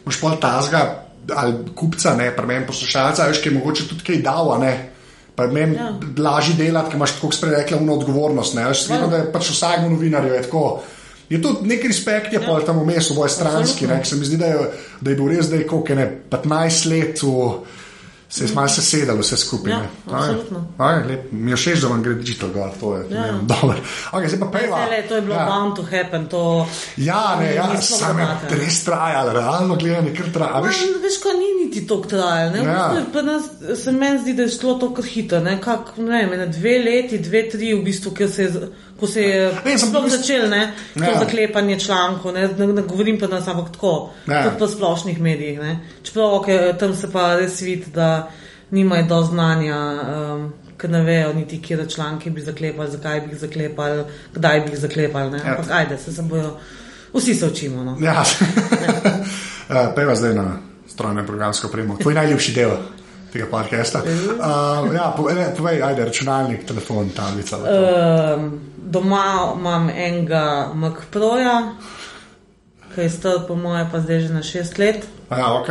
moš 0.04 0.20
pol 0.20 0.38
tazga 0.40 0.84
ali 1.36 1.56
kupca, 1.76 2.14
ne, 2.16 2.30
pri 2.36 2.46
meni 2.46 2.66
poslušalca, 2.66 3.26
veš, 3.28 3.42
ki 3.42 3.50
je 3.50 3.56
mogoče 3.58 3.88
tudi 3.88 4.06
kaj 4.06 4.22
dal, 4.24 4.54
ne. 4.62 4.72
Pa 5.36 5.44
je 5.44 5.52
meni 5.54 5.76
ja. 5.76 5.90
Lažje 6.18 6.54
delati, 6.58 6.90
ker 6.90 6.98
imaš, 6.98 7.18
kot 7.20 7.34
ste 7.34 7.50
rekli, 7.50 7.76
odgovornost. 7.90 8.54
Ne. 8.54 8.64
Veš, 8.70 8.86
ja. 8.90 9.02
da 9.10 9.24
je 9.24 9.32
pač 9.32 9.50
vsakemu 9.50 9.90
novinarju 9.96 10.32
je 10.34 10.46
tako. 10.46 10.64
Je 11.28 11.42
tudi 11.42 11.68
nek 11.68 11.84
respekt, 11.84 12.32
je 12.32 12.40
ja. 12.40 12.46
pa 12.46 12.60
tam 12.64 12.80
vmes, 12.80 13.10
oboj 13.10 13.28
stranski. 13.28 13.86
Ne, 13.86 14.04
se 14.04 14.16
mi 14.16 14.24
zdi, 14.24 14.36
da 14.36 14.46
je, 14.46 14.70
da 15.00 15.10
je 15.10 15.16
bil 15.16 15.28
res 15.28 15.46
zdaj, 15.46 15.66
koliko 15.66 15.94
ne, 15.94 16.06
15 16.30 16.88
let, 16.88 17.20
v, 17.22 17.50
se 18.30 18.44
je 18.44 18.54
malo 18.54 18.68
sesedalo 18.68 19.20
vse 19.20 19.36
skupaj. 19.36 19.72
Ja, 19.72 19.78
ne. 19.78 19.88
absolutno. 20.12 20.62
Aj, 20.78 20.98
lep, 21.08 21.28
mi 21.32 21.50
je 21.50 21.56
všeč, 21.56 21.78
da 21.80 21.88
vam 21.88 22.02
gre 22.02 22.14
digital 22.14 22.50
gor, 22.52 22.70
to 22.80 22.96
je 22.96 23.04
Ja. 23.10 23.26
ja. 23.26 23.38
dobro. 23.42 23.76
Okay, 24.12 24.28
zdaj 24.28 24.40
pa 24.40 24.58
pejva. 24.58 24.82
Le, 24.90 25.02
to 25.08 25.14
je 25.16 25.22
bilo 25.22 25.34
ja. 25.34 25.46
bound 25.46 25.76
to 25.76 25.82
happen. 25.82 26.26
To, 26.26 26.66
Ja, 26.96 27.36
ne, 27.40 27.54
ja, 27.54 27.68
sam 27.80 28.18
je 28.18 28.24
ne. 28.24 28.58
res 28.60 28.84
trajal, 28.84 29.32
realno 29.32 29.76
gledanje, 29.76 30.12
ker 30.12 30.32
traja. 30.32 30.60
Veš, 30.60 30.76
Veš, 30.80 31.00
veš 31.02 31.16
kaj 31.22 31.32
ni 31.32 31.64
niti 31.64 31.86
tako 31.86 32.08
trajalo. 32.08 32.56
Ja. 32.56 32.64
Ja. 32.64 33.04
Pri 33.12 33.22
nas 33.22 33.48
se 33.84 33.92
meni 33.92 34.20
zdi, 34.20 34.32
da 34.34 34.42
je 34.42 34.56
šlo 34.58 34.74
to 34.74 34.92
kar 34.94 35.04
hitro. 35.04 35.40
Ne, 35.40 35.56
Kak, 35.60 35.96
ne 35.96 36.22
vem, 36.22 36.32
ene 36.32 36.46
dve 36.52 36.78
leti, 36.84 37.18
dve, 37.18 37.48
tri, 37.50 37.72
v 37.74 37.84
bistvu, 37.84 38.12
ker 38.12 38.28
se 38.30 38.42
je 38.48 38.68
ko 39.00 39.06
se 39.06 39.22
je 39.22 39.52
sploh 39.78 40.08
začel, 40.10 40.48
ne, 40.50 40.72
to 40.94 41.04
Ja. 41.04 41.18
zaklepanje 41.18 41.78
člankov, 41.80 42.32
ne, 42.34 42.48
ne, 42.58 42.66
ne 42.66 42.82
govorim 42.82 43.18
pa 43.18 43.26
nas, 43.26 43.48
ampak 43.48 43.72
tako, 43.72 44.10
Ja. 44.26 44.42
tudi 44.44 44.58
po 44.58 44.68
splošnih 44.68 45.20
medijih. 45.20 45.58
Ne. 45.60 45.78
Čeprav 46.02 46.24
okay, 46.24 46.78
tam 46.78 46.94
se 46.94 47.12
pa 47.12 47.36
res 47.36 47.60
vidi, 47.60 47.84
da 47.94 48.30
nimajo 48.70 49.06
do 49.06 49.22
znanja, 49.22 49.76
um, 50.34 50.52
ker 50.76 50.90
ne 50.90 51.02
vejo 51.02 51.32
niti, 51.32 51.62
kje 51.62 51.88
članke 51.88 52.30
bi 52.30 52.40
zaklepali, 52.40 52.90
zakaj 52.90 53.20
bi 53.20 53.30
jih 53.32 53.38
zaklepali, 53.40 54.04
kdaj 54.34 54.60
bi 54.60 54.70
jih 54.70 54.78
zaklepali. 54.78 55.30
Ne. 55.30 55.38
Ja. 55.38 55.50
Ampak 55.50 55.70
ajde, 55.70 55.98
se, 55.98 56.12
se 56.12 56.22
bojo, 56.22 56.56
vsi 57.14 57.34
se 57.34 57.46
učimo. 57.46 57.84
No. 57.84 57.96
Ja. 58.00 58.24
uh, 59.68 59.94
Pejva 59.94 60.14
zdaj 60.14 60.34
na 60.34 60.58
strojno 60.88 61.26
programsko 61.26 61.66
opremo. 61.68 61.96
Tvoj 61.96 62.14
najljubši 62.14 62.52
del 62.52 62.70
tega 63.32 63.46
podcasta. 63.50 64.02
Uh, 64.02 64.94
ja, 64.94 65.12
po, 65.16 65.28
ne, 65.30 65.50
povej, 65.56 65.82
ajde, 65.82 66.04
računalnik, 66.04 66.66
telefon, 66.66 67.10
tablica. 67.16 67.58
Uh, 67.58 68.52
doma 68.76 69.54
imam 69.56 69.88
enega 69.90 70.72
Mac 70.74 71.04
Proja, 71.10 71.74
ki 72.94 73.00
je 73.00 73.10
star, 73.10 73.42
po 73.48 73.56
moje, 73.56 73.86
pa 73.92 74.00
zdaj 74.00 74.20
že 74.20 74.34
na 74.34 74.42
šest 74.42 74.78
let. 74.78 75.04
ja, 75.30 75.52
ok. 75.60 75.68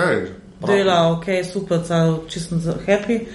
Dela 0.57 1.11
ok, 1.13 1.25
super, 1.45 1.81
čisto 2.29 2.57
happy. 2.87 3.27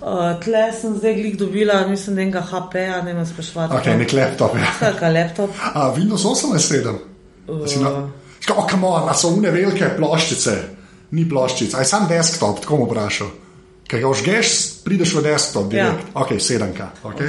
Uh, 0.00 0.38
tle 0.40 0.70
sem 0.72 0.94
zdaj 0.94 1.14
glih 1.14 1.36
dobila, 1.38 1.86
mislim, 1.86 2.16
da 2.16 2.22
enega 2.22 2.42
HP-ja, 2.46 3.02
ne 3.02 3.14
me 3.14 3.26
sprašvati. 3.26 3.74
Ok, 3.74 3.86
nek 3.98 4.12
laptop. 4.12 4.54
Ja. 4.56 4.70
Skratka, 4.76 5.08
laptop. 5.08 5.50
A, 5.74 5.90
Windows 5.96 6.24
8 6.24 6.50
ali 6.50 6.60
7? 6.60 6.94
Uh. 7.48 8.08
Oh, 8.56 8.66
come 8.70 8.86
on, 8.86 9.08
a 9.08 9.14
so 9.14 9.28
une 9.34 9.50
velike 9.50 9.90
ploščice, 9.98 10.54
ni 11.12 11.26
ploščic, 11.28 11.74
aj 11.76 11.86
sam 11.86 12.06
desktop, 12.08 12.62
tako 12.62 12.80
mu 12.80 12.86
vprašal. 12.88 13.28
Ker 13.90 13.98
ga 13.98 14.06
užgeš, 14.06 14.50
prideš 14.86 15.16
v 15.18 15.22
desktop, 15.24 15.64
direkt. 15.70 16.04
Ja. 16.14 16.20
Ok, 16.22 16.36
sedemka, 16.38 16.92
ok. 17.02 17.20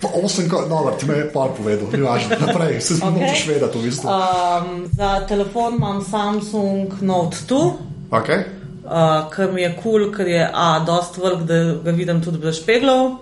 Po 0.00 0.08
osem, 0.24 0.48
ko- 0.48 0.64
dobro, 0.68 0.94
ti 0.96 1.04
me 1.06 1.18
je 1.18 1.26
pol 1.32 1.50
povedal, 1.52 1.90
ni 1.92 2.00
važno, 2.00 2.38
naprej, 2.40 2.80
se 2.80 2.94
okay. 2.94 3.08
Ok. 3.08 3.18
moraš 3.18 3.42
vedeti, 3.46 3.78
v 3.78 3.82
bistvu. 3.82 4.08
Um, 4.08 4.88
za 4.96 5.10
telefon 5.28 5.76
imam 5.76 6.00
Samsung 6.04 6.96
Note 7.00 7.36
2. 7.48 7.60
Ok, 8.10 8.28
uh, 8.32 9.28
kar 9.30 9.52
mi 9.52 9.62
je 9.62 9.74
kul, 9.76 9.82
cool, 9.82 10.08
ker 10.16 10.32
je 10.32 10.48
A, 10.54 10.80
dost 10.86 11.20
vrk, 11.20 11.44
da 11.44 11.60
ga 11.84 11.90
vidim 11.90 12.24
tudi 12.24 12.40
brez 12.40 12.62
špeglov, 12.62 13.18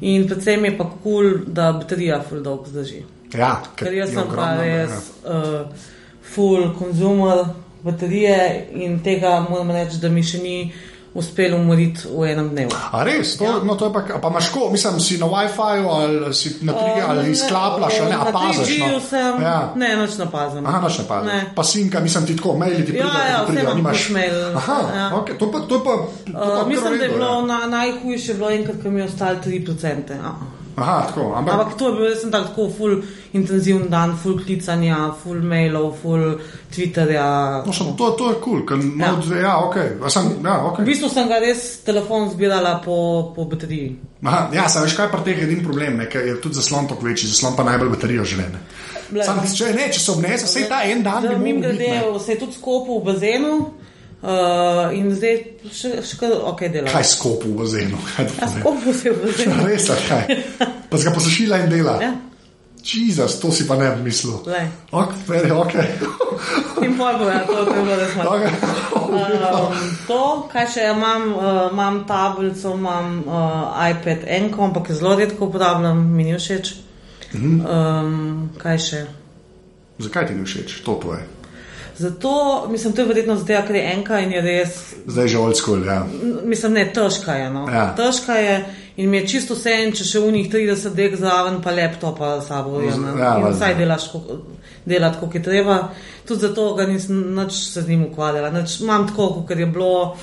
in 0.00 0.26
predvsem 0.26 0.64
je 0.64 0.76
pa 0.78 0.90
kul, 0.90 1.00
cool, 1.02 1.32
da 1.46 1.70
baterija 1.72 2.18
full 2.28 2.42
dolg 2.42 2.66
zdrži. 2.66 3.04
ja, 3.34 3.62
Ker 3.76 3.94
jaz 3.94 4.10
je 4.10 4.14
sem 4.14 4.26
pa 4.26 4.28
ogromno, 4.28 4.62
res 4.66 4.90
ja. 4.90 5.38
uh, 5.38 5.66
full 6.34 6.72
consumer 6.78 7.44
baterije 7.82 8.66
in 8.74 8.98
tega 9.02 9.46
moram 9.50 9.70
reči, 9.70 10.02
da 10.02 10.08
mi 10.08 10.22
še 10.22 10.38
ni 10.42 10.72
uspelo 11.14 11.56
umoriti 11.56 12.06
v 12.06 12.24
enem 12.30 12.48
dnevu. 12.48 12.70
A 12.92 13.02
res, 13.04 13.36
to, 13.36 13.44
ja. 13.44 13.58
no, 13.64 13.74
to 13.74 13.86
je 13.86 13.92
pa, 13.92 14.00
pa 14.20 14.28
imaš 14.28 14.48
ko, 14.48 14.70
mislim, 14.70 15.00
si 15.00 15.18
na 15.18 15.26
WiFi 15.26 15.82
ali 15.84 16.34
si 16.34 16.56
na 16.62 16.72
3 16.72 17.02
ali 17.08 17.30
izklaplaš, 17.30 17.94
ali 18.00 18.10
ne, 18.10 18.16
a 18.16 18.24
Na 18.24 18.32
paziš. 18.32 18.68
3G-ju 18.68 18.92
No. 18.92 19.00
sem, 19.00 19.42
Ja. 19.42 19.72
ne, 19.76 19.96
noč 19.96 20.18
napazim. 20.18 20.66
Aha, 20.66 20.80
naš 20.80 20.98
napad. 20.98 21.26
Ne. 21.26 21.52
Pa 21.54 21.64
sinka, 21.64 22.00
mislim 22.00 22.26
ti 22.26 22.36
tako, 22.36 22.56
maili 22.56 22.86
ti 22.86 22.92
Ja, 22.92 23.04
pridejo, 23.04 23.66
ja, 23.66 23.74
vse 23.74 23.82
push 23.82 24.10
mail, 24.10 24.56
Aha, 24.56 24.78
ja. 24.96 25.10
okay. 25.14 25.38
to, 25.38 25.50
pa, 25.50 25.58
to 25.60 25.84
pa. 25.84 25.90
To 25.90 26.46
pa 26.46 26.62
Uh, 26.62 26.68
mislim, 26.68 26.92
v 26.94 26.98
da 26.98 27.04
je 27.04 27.08
redu, 27.08 27.14
bilo 27.14 27.30
ja. 27.30 27.42
na, 27.42 27.66
najhujše, 27.66 28.34
bilo 28.34 28.50
enkrat, 28.50 28.76
ko 28.82 28.90
mi 28.90 29.00
je 29.00 29.04
ostalo 29.04 29.36
3%. 29.36 30.10
Ja. 30.10 30.59
Aha, 30.80 31.06
tako, 31.08 31.32
ampak. 31.36 31.54
Ampak 31.54 31.76
to 31.78 31.88
je 31.88 31.94
bil 31.96 32.12
en 32.24 32.30
tak 32.30 32.46
tako 32.50 32.68
full 32.76 33.02
intenziven 33.32 33.88
dan, 33.90 34.16
full 34.16 34.40
klicanja, 34.40 35.12
full 35.22 35.42
mailov, 35.42 35.94
full 36.02 36.38
Twitterja. 36.70 37.26
No, 37.66 37.72
sem, 37.72 37.92
to, 37.96 38.10
to 38.18 38.30
je 38.30 38.36
kul, 38.40 38.60
cool, 38.60 38.66
ker 38.66 38.78
Ja. 38.98 39.12
ja. 39.30 39.40
ja, 39.40 39.54
ok, 39.66 39.76
a 40.04 40.10
sem, 40.10 40.30
ja, 40.44 40.56
V 40.62 40.66
ok. 40.70 40.80
bistvu 40.86 41.08
sem 41.08 41.28
ga 41.28 41.40
res 41.42 41.82
telefon 41.86 42.30
zbirala 42.30 42.78
po, 42.84 43.32
po 43.36 43.44
bateriji. 43.44 43.96
Aha, 44.24 44.48
ja, 44.54 44.68
sem 44.68 44.84
veš, 44.86 44.96
kaj 44.96 45.10
pa 45.12 45.22
teh 45.26 45.42
edin 45.44 45.64
problem, 45.64 45.98
ne, 46.00 46.06
ker 46.08 46.26
je 46.26 46.38
tudi 46.40 46.60
zaslon 46.60 46.88
tako 46.88 47.06
večji, 47.06 47.28
zaslon 47.32 47.56
pa 47.56 47.66
najbolj 47.66 47.92
baterijo 47.96 48.24
žele. 48.24 48.48
ne. 48.52 48.62
Glej. 49.10 49.26
Sam, 49.26 49.40
če, 49.42 49.72
ne, 49.74 49.88
če 49.90 50.00
se 50.00 50.12
obnese, 50.12 50.46
vse 50.46 50.66
ta 50.70 50.82
en 50.86 51.02
dan 51.02 51.26
bi 51.26 51.38
Mim 51.42 51.60
grede 51.62 52.02
se 52.22 52.32
je 52.32 52.38
tudi 52.38 52.54
skopil 52.54 53.00
v 53.00 53.04
bazenu 53.10 53.54
uh, 54.22 54.96
in 54.96 55.10
zdaj 55.14 55.36
še, 55.72 55.92
še 56.06 56.18
kar 56.20 56.34
ok 56.52 56.66
dela. 56.72 56.90
Kaj 56.92 57.06
skopu 57.14 57.52
v 57.52 57.60
bazenu? 57.62 58.00
Ja, 58.18 58.48
je 58.48 59.12
v 59.12 59.20
bazenu. 59.26 59.60
Res, 59.68 59.90
kaj? 60.08 60.24
Pa 60.90 60.98
si 60.98 61.08
ga 61.08 61.14
posušila 61.14 61.64
in 61.64 61.72
dela. 61.72 62.00
Ja. 62.02 62.12
Jezus, 62.80 63.40
to 63.40 63.52
si 63.52 63.66
pa 63.68 63.76
ne 63.76 63.90
bi 63.96 64.08
mislil. 64.08 64.40
Glej. 64.44 64.68
Ok, 64.92 65.12
veri, 65.28 65.50
ok. 65.52 65.74
In 66.84 66.96
pol 66.96 67.18
bo, 67.20 67.28
ja, 67.28 67.44
to, 67.44 67.64
to 67.64 67.74
je 67.76 67.82
bilo 67.84 67.96
res 67.96 68.14
malo. 68.16 68.30
okay. 68.40 68.52
Um, 69.10 69.90
to, 70.08 70.20
kaj 70.48 70.66
še 70.72 70.86
imam, 70.88 71.26
uh, 71.36 71.68
imam 71.68 72.04
tablico, 72.08 72.72
imam 72.78 73.18
uh, 73.26 73.76
iPad 73.90 74.24
enko, 74.24 74.70
ampak 74.70 74.88
je 74.88 74.96
zelo 74.96 75.12
redko 75.18 75.50
uporabljam, 75.50 76.00
mi 76.14 76.24
ni 76.24 76.38
všeč. 76.38 76.72
Um, 77.36 78.48
kaj 78.58 78.80
še? 78.86 79.02
Zakaj 80.00 80.30
ti 80.30 80.38
ni 80.38 80.48
všeč? 80.48 80.80
To 80.88 80.96
povej. 80.96 81.26
Zato, 82.00 82.66
mislim, 82.70 82.92
to 82.92 83.02
je 83.02 83.06
verjetno 83.06 83.34
zato, 83.36 83.60
ker 83.66 83.76
je 83.76 83.82
enka 83.92 84.20
in 84.24 84.32
je 84.32 84.40
res, 84.40 84.76
Zdaj 85.06 85.24
je 85.24 85.28
že 85.28 85.38
old 85.38 85.56
school, 85.56 85.84
ja. 85.84 86.06
mislim, 86.44 86.72
ne, 86.72 86.86
težka 86.94 87.34
je. 87.36 87.50
No. 87.50 87.66
Ja. 87.68 87.90
Težka 87.96 88.38
je 88.40 88.54
in 88.96 89.10
mi 89.10 89.16
je 89.16 89.26
čisto 89.28 89.54
vse 89.54 89.74
en, 89.82 89.92
če 89.92 90.04
še 90.08 90.22
unih 90.24 90.48
30 90.52 90.96
dek 90.96 91.18
zraven, 91.20 91.58
pa 91.60 91.74
laptopa 91.76 92.38
s 92.40 92.48
sabo. 92.48 92.80
Ja, 92.80 92.94
in 92.94 93.04
valjda. 93.04 93.50
vsaj 93.52 93.74
delaš, 93.76 94.06
delati, 94.88 95.20
kot 95.20 95.34
je 95.34 95.42
treba. 95.42 95.76
Tudi 96.28 96.40
zato 96.40 96.70
ga 96.78 96.86
nisem 96.88 97.20
nič 97.36 97.58
se 97.68 97.82
z 97.82 97.88
njim 97.92 98.06
ukvarjala. 98.08 98.50
Nič, 98.54 98.80
imam 98.80 99.04
tako, 99.08 99.28
kot 99.48 99.58
je 99.58 99.66
bilo. 99.66 100.16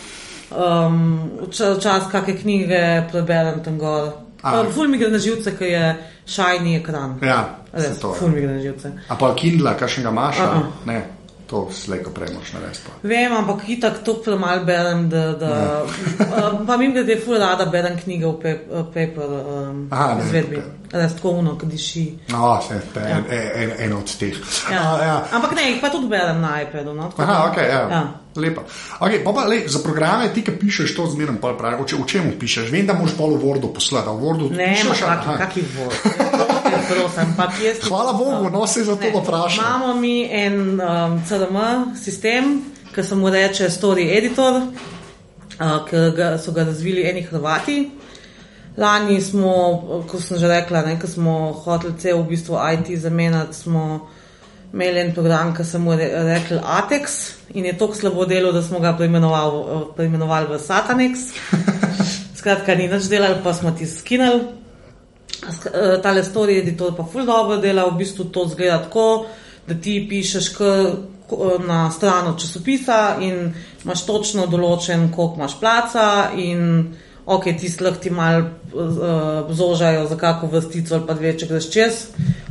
Um, 0.47 1.29
Včasih 1.51 2.09
kakšne 2.11 2.37
knjige 2.41 2.81
preberem 3.11 3.61
tam 3.63 3.77
gor. 3.77 4.15
Uh, 4.41 4.65
ful 4.73 4.87
mi 4.87 4.97
gre 4.97 5.11
na 5.13 5.19
živce, 5.21 5.53
ker 5.57 5.67
je 5.67 5.85
šajni 6.25 6.77
ekran. 6.79 7.17
Ja, 7.21 7.43
Res, 7.73 8.01
ful 8.01 8.33
mi 8.33 8.41
gre 8.41 8.55
na 8.55 8.61
živce. 8.63 8.93
A 9.09 9.17
pa 9.19 9.33
Kindle, 9.35 9.73
kakšnega 9.77 10.13
imaš? 10.13 10.41
A-a. 10.45 10.61
Ne, 10.85 11.01
to 11.47 11.67
slejko 11.71 12.11
premoš 12.11 12.53
narediti. 12.53 12.79
pa. 12.85 13.07
Vem, 13.07 13.33
ampak 13.33 13.69
itak 13.69 14.03
to 14.03 14.13
premalo 14.21 14.65
berem, 14.65 15.09
da, 15.09 15.31
da 15.33 15.47
Ja. 15.47 15.83
uh, 15.83 16.59
pa 16.67 16.77
mi 16.77 16.85
je 16.85 17.19
ful 17.25 17.37
rada 17.39 17.65
berem 17.65 17.97
knjige 17.99 18.25
v 18.25 18.39
pe, 18.41 18.51
uh, 18.71 18.85
paper 18.85 19.29
um, 19.29 19.87
Aha, 19.91 20.17
izvedbi. 20.25 20.61
Res 20.91 21.15
tako 21.15 21.29
uno, 21.29 21.57
kad 21.59 21.69
diši. 21.69 22.05
No, 22.31 22.59
se, 22.67 22.79
to 22.93 22.99
je 22.99 23.11
en, 23.11 23.25
en, 23.55 23.71
en 23.79 23.93
od 23.93 24.17
teh. 24.17 24.35
Ja. 24.71 24.83
A, 24.95 25.03
ja. 25.09 25.17
Ampak 25.31 25.55
ne, 25.55 25.71
jih 25.71 25.81
pa 25.81 25.89
tudi 25.89 26.07
berem 26.07 26.39
na 26.41 26.61
iPadu. 26.61 26.93
No, 26.93 27.11
Aha, 27.17 27.33
da- 27.33 27.51
ok, 27.51 27.57
ja. 27.57 27.63
ja. 27.67 27.89
ja. 27.91 28.03
Lepo. 28.37 28.61
Okay, 29.01 29.23
pa 29.25 29.33
pa, 29.33 29.47
lej, 29.49 29.65
za 29.67 29.79
programe 29.81 30.29
ti, 30.29 30.43
ki 30.45 30.51
pišeš 30.61 30.93
to 30.95 31.07
zmerno, 31.09 31.39
pa 31.41 31.55
pravi, 31.57 31.81
o, 31.81 31.85
če, 31.85 31.95
o 31.97 32.05
čemu 32.05 32.35
pišeš? 32.37 32.69
Vem, 32.69 32.85
da 32.85 32.93
moraš 32.93 33.17
pol 33.17 33.33
v 33.33 33.41
Wordu 33.41 33.73
poslati, 33.73 34.13
v 34.13 34.21
Wordu 34.21 34.51
Ne, 34.53 34.77
ma 34.77 34.93
pišeš. 34.93 35.01
kaki, 35.01 35.25
aha. 35.25 35.37
kaki 35.41 35.61
vod. 35.73 35.93
Prosim, 36.87 37.33
pa 37.37 37.49
jaz. 37.63 37.77
Hvala 37.89 38.13
Bogu, 38.13 38.49
no 38.49 38.67
se 38.67 38.83
za 38.83 38.95
to 38.95 39.19
vprašam. 39.21 39.65
Imamo 39.65 39.93
mi 39.93 40.29
en 40.31 40.81
um, 40.81 41.21
CRM 41.27 41.95
sistem, 42.03 42.61
ki 42.95 43.03
se 43.03 43.15
mu 43.15 43.29
reče 43.29 43.69
Story 43.69 44.17
Editor, 44.17 44.53
uh, 44.53 45.85
ki 45.89 45.97
ga, 46.15 46.37
so 46.37 46.51
ga 46.51 46.63
razvili 46.63 47.09
eni 47.09 47.21
Hrvati. 47.21 47.89
Lani 48.77 49.21
smo, 49.21 49.53
kot 50.07 50.21
sem 50.21 50.37
že 50.37 50.47
rekla, 50.47 50.81
ne, 50.85 50.99
ko 51.01 51.07
smo 51.07 51.33
hoteli 51.65 51.97
cel 51.99 52.21
v 52.21 52.27
bistvu 52.29 52.59
IT 52.73 52.99
zamenjati, 53.01 53.57
smo 53.57 54.07
imeli 54.73 54.99
en 54.99 55.13
program, 55.13 55.55
ki 55.55 55.63
se 55.65 55.79
mu 55.79 55.91
je 55.91 55.97
re- 55.97 56.23
rekel 56.23 56.59
Atex 56.61 57.17
in 57.53 57.65
je 57.65 57.77
tako 57.77 57.95
slabo 57.95 58.25
delo, 58.25 58.51
da 58.51 58.61
smo 58.63 58.79
ga 58.79 58.93
preimenovali, 58.93 59.63
preimenovali 59.95 60.47
v 60.53 60.59
Satanex. 60.59 61.17
Skratka, 62.39 62.75
ni 62.75 62.87
nič 62.87 63.09
delali, 63.09 63.41
pa 63.43 63.53
smo 63.53 63.71
ti 63.71 63.87
skinali. 63.87 64.66
Eh, 65.47 66.01
Tale 66.01 66.23
story 66.23 66.59
editor 66.59 66.95
pa 66.95 67.03
ful 67.03 67.25
dobro 67.25 67.57
dela, 67.57 67.87
v 67.87 67.97
bistvu 67.97 68.25
to 68.31 68.47
zgleda 68.47 68.83
tako, 68.83 69.25
da 69.67 69.75
ti 69.75 69.99
pišeš 70.09 70.49
k, 70.49 70.57
k, 71.29 71.35
na 71.67 71.91
stran 71.91 72.27
od 72.27 72.39
časopisa 72.39 73.17
in 73.21 73.53
imaš 73.83 74.05
točno 74.05 74.47
določen, 74.47 75.11
koliko 75.15 75.39
imaš 75.39 75.59
placa 75.59 76.07
in 76.35 76.95
ok, 77.27 77.43
ti 77.59 77.69
slih 77.69 77.99
ti 77.99 78.09
mal 78.09 78.39
uh, 78.41 79.51
zožajo 79.51 80.07
za 80.07 80.15
kako 80.17 80.47
vrstico 80.47 80.95
ali 80.95 81.07
pa 81.07 81.13
dve, 81.13 81.33
če 81.39 81.47
greš 81.47 81.69
čez, 81.71 82.01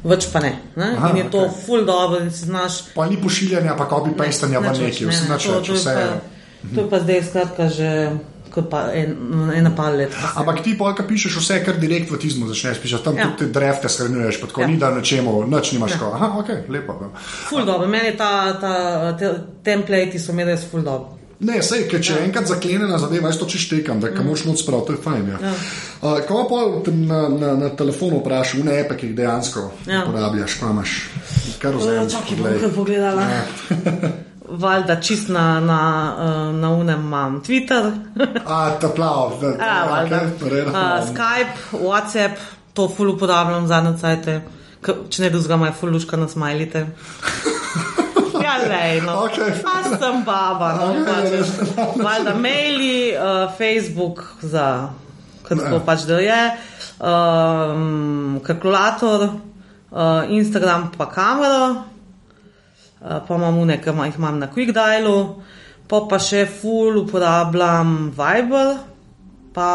več 0.04 0.28
pa 0.32 0.40
ne. 0.44 0.52
ne? 0.76 0.90
Aha, 0.96 1.10
in 1.10 1.22
je 1.22 1.30
to 1.32 1.46
okej. 1.46 1.62
ful 1.64 1.84
dobro 1.88 2.20
in 2.20 2.30
si 2.30 2.44
znaš. 2.44 2.82
Pa 2.94 3.08
ni 3.08 3.16
pošiljanja, 3.20 3.76
pa 3.76 3.88
copy 3.88 4.12
pastanja 4.16 4.60
v 4.60 4.72
neki, 4.72 5.08
to 5.08 5.60
je 5.60 5.76
vse 5.76 6.08
To 6.74 6.80
je 6.82 6.88
pa 6.90 6.98
zdaj 7.00 7.22
skratka 7.22 7.68
že 7.68 7.90
kot 8.56 8.70
pa 8.72 8.86
en, 8.96 9.12
ena 9.54 9.70
par 9.76 9.92
let. 9.92 10.10
pa 10.10 10.28
se- 10.32 10.40
Ampak 10.40 10.62
ti 10.64 10.72
ki 10.76 11.02
pišeš 11.08 11.36
vse, 11.36 11.58
kar 11.64 11.76
direkt 11.76 12.10
v 12.10 12.16
tizmu 12.18 12.48
začneš 12.48 12.80
pisati, 12.82 13.04
tam 13.04 13.16
Ja. 13.16 13.24
tudi 13.28 13.36
te 13.38 13.46
drefte 13.52 13.88
shranjuješ, 13.88 14.40
tako 14.40 14.60
Ja. 14.64 14.66
ni 14.66 14.76
da 14.80 14.90
na 14.90 15.02
čemu, 15.02 15.44
nič 15.46 15.72
nimaš. 15.72 15.92
Ja. 16.00 16.10
Aha, 16.14 16.32
ok, 16.38 16.48
lepo. 16.68 16.92
Ja. 17.00 17.08
Ful 17.48 17.64
dobro, 17.64 17.88
meni 17.88 18.16
ta, 18.16 18.56
ta 18.60 18.72
te, 19.18 19.30
template 19.64 20.18
so 20.18 20.32
mi 20.32 20.44
res 20.44 20.64
ful 20.70 20.82
dobro. 20.82 21.12
Ne, 21.40 21.60
sej, 21.62 21.82
ker 21.84 22.00
če 22.00 22.12
ja. 22.16 22.24
enkrat 22.24 22.48
zaklenena 22.48 22.96
zadeva, 22.98 23.28
jaz 23.28 23.36
to 23.38 23.44
češtekam, 23.44 24.00
da 24.00 24.08
mm. 24.08 24.24
moš 24.24 24.46
noč 24.48 24.62
sprav, 24.64 24.86
to 24.88 24.96
je 24.96 25.02
fajn. 25.04 25.26
Ja. 25.28 25.38
Ja. 25.42 25.52
Uh, 26.00 26.20
ko 26.24 26.46
pa 26.48 26.90
na, 26.90 27.28
na, 27.28 27.50
na 27.60 27.68
telefonu 27.76 28.22
vprašaš, 28.22 28.62
ne 28.64 28.80
epe, 28.80 28.96
ki 28.96 29.06
jih 29.10 29.16
dejansko 29.16 29.70
Ja. 29.86 30.00
uporabljaš, 30.08 30.56
pa 30.60 30.70
imaš 30.72 31.10
kar 31.60 31.76
vzameš. 31.76 32.12
Čakaj, 32.12 32.36
bom 32.40 32.60
kar 32.60 32.72
pogledala. 32.72 33.22
Ja. 33.28 33.44
Valjda 34.48 35.00
čist 35.00 35.28
na, 35.28 35.60
na, 35.60 35.78
uh, 36.18 36.54
na 36.54 36.70
unem 36.70 37.00
imam 37.00 37.40
Twitter, 37.42 37.92
A, 38.46 38.70
ta 38.80 38.88
plav, 38.88 39.32
da, 39.40 39.46
A, 39.70 39.86
valjda. 39.90 40.20
okay, 40.40 40.66
uh, 40.66 40.74
Skype, 41.08 41.80
WhatsApp, 41.82 42.36
to 42.74 42.88
ful 42.88 43.10
uporabljam 43.10 43.66
zadnje 43.66 43.96
cajte, 43.98 44.40
če 45.10 45.22
ne 45.22 45.30
drugega, 45.30 45.56
maj 45.56 45.72
fuluška 45.80 46.16
na 46.16 46.28
smajlite. 46.28 46.86
Ja, 48.46 48.58
lej, 48.62 49.00
no. 49.02 49.24
Okej. 49.24 49.56
Pa 49.64 49.80
sem 49.98 50.20
baba, 50.24 50.68
no. 50.78 50.90
Okej, 50.92 51.40
pač, 51.74 51.96
Valjda 52.06 52.34
maili, 52.38 53.10
uh, 53.16 53.50
Facebook 53.58 54.22
za, 54.42 54.88
kako 55.48 55.80
pač 55.86 56.04
da 56.06 56.20
je, 56.22 56.38
um, 57.00 58.38
kalkulator, 58.46 59.24
uh, 59.90 60.30
Instagram 60.30 60.92
pa 60.98 61.08
kamero, 61.10 61.82
pa 63.00 63.36
imam 63.36 63.60
nekaj, 63.66 63.94
jih 64.06 64.18
imam 64.18 64.38
na 64.38 64.48
QuickDialu, 64.52 65.16
pa 65.88 66.00
pa 66.10 66.18
še 66.18 66.46
full 66.46 67.02
uporabljam 67.04 68.10
Viber, 68.16 68.76
pa, 69.54 69.70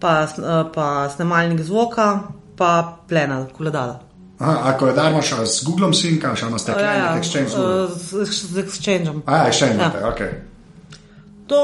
pa, 0.00 0.12
uh, 0.38 0.62
pa 0.74 0.86
snemalnik 1.12 1.60
zvoka, 1.64 2.08
pa 2.56 2.72
plenar, 3.08 3.48
koledar. 3.56 4.00
Aha, 4.42 4.72
ako 4.72 4.90
je 4.90 4.94
darmo 4.96 5.22
še 5.22 5.44
z 5.46 5.62
Googlom 5.66 5.92
sinka, 5.94 6.34
še 6.34 6.50
na 6.50 6.58
steklenih 6.58 6.98
ja, 6.98 7.10
exchange. 7.18 7.54
Ja, 7.54 7.84
uh, 7.86 7.92
z, 7.94 8.26
z 8.26 8.64
Exchangeom. 8.64 9.22
A, 9.26 9.46
exchange, 9.46 9.78
Ja. 9.78 9.92
ja. 9.94 10.08
ok. 10.10 10.20
To, 11.46 11.60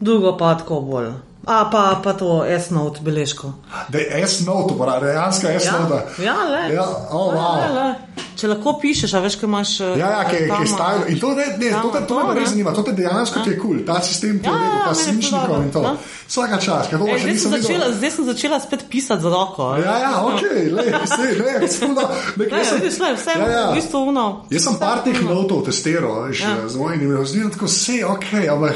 drugo 0.00 0.36
pa 0.40 0.54
tako 0.58 0.80
bolj. 0.80 1.12
A 1.46 1.64
pa, 1.66 2.00
pa 2.00 2.12
to 2.12 2.40
S-note 2.48 3.00
beležko. 3.00 3.52
Da 3.88 3.98
je 3.98 4.26
S-note, 4.26 4.74
uporabljam, 4.74 5.10
dejansko 5.10 5.46
Ja, 5.46 5.60
S-note. 5.60 5.98
ja, 6.18 6.34
le. 6.44 6.74
Ja, 6.74 6.86
oh, 7.10 7.28
Le, 7.28 7.36
wow. 7.36 7.56
le, 7.58 7.68
le. 7.74 7.94
Če 8.34 8.48
lahko 8.48 8.72
pišeš, 8.80 9.12
a 9.14 9.20
veš, 9.20 9.36
kaj 9.36 9.46
imaš. 9.46 9.72
eh, 9.80 9.92
Ja, 9.94 10.08
ja, 10.10 10.22
ki 10.24 10.38
tam, 10.48 10.62
je 10.62 10.66
stajal. 10.66 11.02
In 11.06 11.20
to, 11.20 11.28
ne, 11.30 11.44
ne, 11.54 11.68
to, 11.72 11.90
te, 11.90 12.00
to 12.04 12.14
me 12.18 12.34
ne. 12.34 12.40
res 12.40 12.48
zanima, 12.50 12.72
to 12.72 12.82
te 12.82 12.92
dejansko 12.92 13.40
ti 13.40 13.50
je 13.50 13.58
kul, 13.58 13.76
cool. 13.76 13.84
ta 13.86 14.00
sistem 14.00 14.38
ti 14.38 14.48
je 14.48 14.50
Ja, 14.50 14.58
ja, 14.58 14.70
pa 14.74 14.80
je 14.80 14.88
to 14.88 14.94
svinčnikov 14.94 15.56
in 15.58 15.70
to. 15.70 15.78
dobro, 15.78 15.92
no. 15.92 15.98
Vsaka 16.26 16.56
čas, 16.58 16.88
ker 16.88 16.98
to 16.98 17.04
Ej, 17.04 17.12
pa 17.12 17.14
še 17.14 17.20
zdaj, 17.20 17.20
sem 17.20 17.30
nisem 17.30 17.50
začela, 17.52 17.78
videl. 17.78 17.94
zdaj 17.94 18.10
sem 18.10 18.24
začela 18.24 18.58
spet 18.60 18.82
pisati 18.90 19.22
z 19.22 19.26
roko. 19.26 19.64
Ja, 19.78 19.94
ja, 20.00 20.12
ok, 20.24 20.42
le, 20.72 20.84
sej, 21.06 21.30
ne, 21.38 21.68
spomno, 21.68 22.02
Ne, 22.02 22.18
nekaj 22.40 22.64
sem. 22.64 22.76
vidiš, 22.80 22.98
le, 22.98 23.10
vse 23.14 23.30
Ja, 23.30 23.48
ja. 23.48 23.64
v 23.70 23.74
bistvu 23.76 23.98
uno. 24.04 24.26
Jaz 24.50 24.62
sem 24.64 24.74
par 24.76 24.98
teh 25.04 25.18
notov 25.22 25.64
testiral, 25.64 26.26
veš, 26.26 26.40
Ja. 26.40 26.54
z 26.66 26.74
mojim 26.76 27.00
imenom, 27.02 27.22
zdi 27.24 27.44
tako 27.50 27.66
vse 27.66 28.00
ok, 28.06 28.28
ampak. 28.50 28.74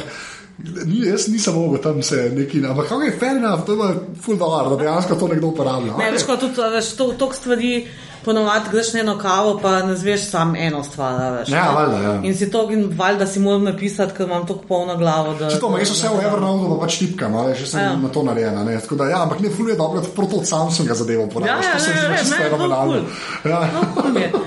Ni, 0.85 1.07
jaz 1.07 1.29
nisem 1.29 1.55
mogel 1.55 1.79
tam 1.81 2.03
se 2.03 2.33
neki, 2.35 2.65
ampak 2.67 2.89
kako 2.89 3.03
je 3.03 3.13
fair 3.13 3.37
enough, 3.37 3.63
to 3.63 3.73
je 3.75 3.93
full 4.21 4.37
dollar, 4.37 4.69
da 4.69 4.77
dejansko 4.77 5.15
to 5.15 5.29
nekdo 5.29 5.47
uporablja. 5.49 5.95
Ne, 5.97 6.11
veš, 6.11 6.25
kot 6.25 6.41
tudi, 6.41 6.61
veš, 6.73 6.93
to, 6.93 7.13
toliko 7.13 7.35
stvari. 7.35 7.87
Ponovadi 8.19 8.69
greš 8.73 8.93
na 8.93 9.01
eno 9.01 9.13
kavo, 9.19 9.61
pa 9.63 9.83
ne 9.83 9.95
zveš 9.97 10.25
samo 10.31 10.57
eno 10.59 10.81
stvar. 10.85 11.33
Veš, 11.33 11.49
Ja, 11.49 11.71
valjda, 11.71 11.99
ja. 12.03 12.15
In 12.23 12.35
si 12.35 12.51
to, 12.51 12.65
in 12.71 12.91
valjda 12.93 13.27
si 13.27 13.41
moram 13.41 13.65
napisati, 13.65 14.13
ker 14.13 14.27
imam 14.27 14.43
tako 14.43 14.67
polno 14.69 14.97
glavo. 14.97 15.35
Da, 15.35 15.49
Če 15.51 15.61
to, 15.61 15.71
jaz 15.79 15.91
vse 15.91 16.09
v 16.09 16.25
Evernote 16.27 16.67
pa 16.69 16.81
pač 16.83 16.99
tipkam, 16.99 17.37
ali 17.37 17.55
že 17.55 17.67
sem 17.67 17.81
Ja. 17.81 17.95
na 17.97 18.09
to 18.09 18.23
narejena. 18.23 18.65
Ne? 18.65 18.75
Tako 18.81 18.97
da, 18.97 19.05
ja, 19.05 19.23
ampak 19.23 19.41
ne 19.41 19.51
fulje 19.51 19.77
dobro, 19.77 20.01
da 20.01 20.09
prav 20.09 20.29
to 20.29 20.37
od 20.37 20.47
Samsunga 20.47 20.95
zadevo 20.95 21.23
Ja, 21.23 21.27
uporabljaš. 21.27 21.65
ja, 21.65 21.73
to 21.73 21.79
se 21.79 21.91
mi 21.91 21.95
ne, 21.95 22.03
zdi 22.03 22.11
ne, 22.11 22.19
čisto 22.19 22.35
ne, 22.35 22.43
to 22.43 22.51
fenomenalno. 22.51 22.93
ful. 22.93 23.51
Ja. 23.51 23.61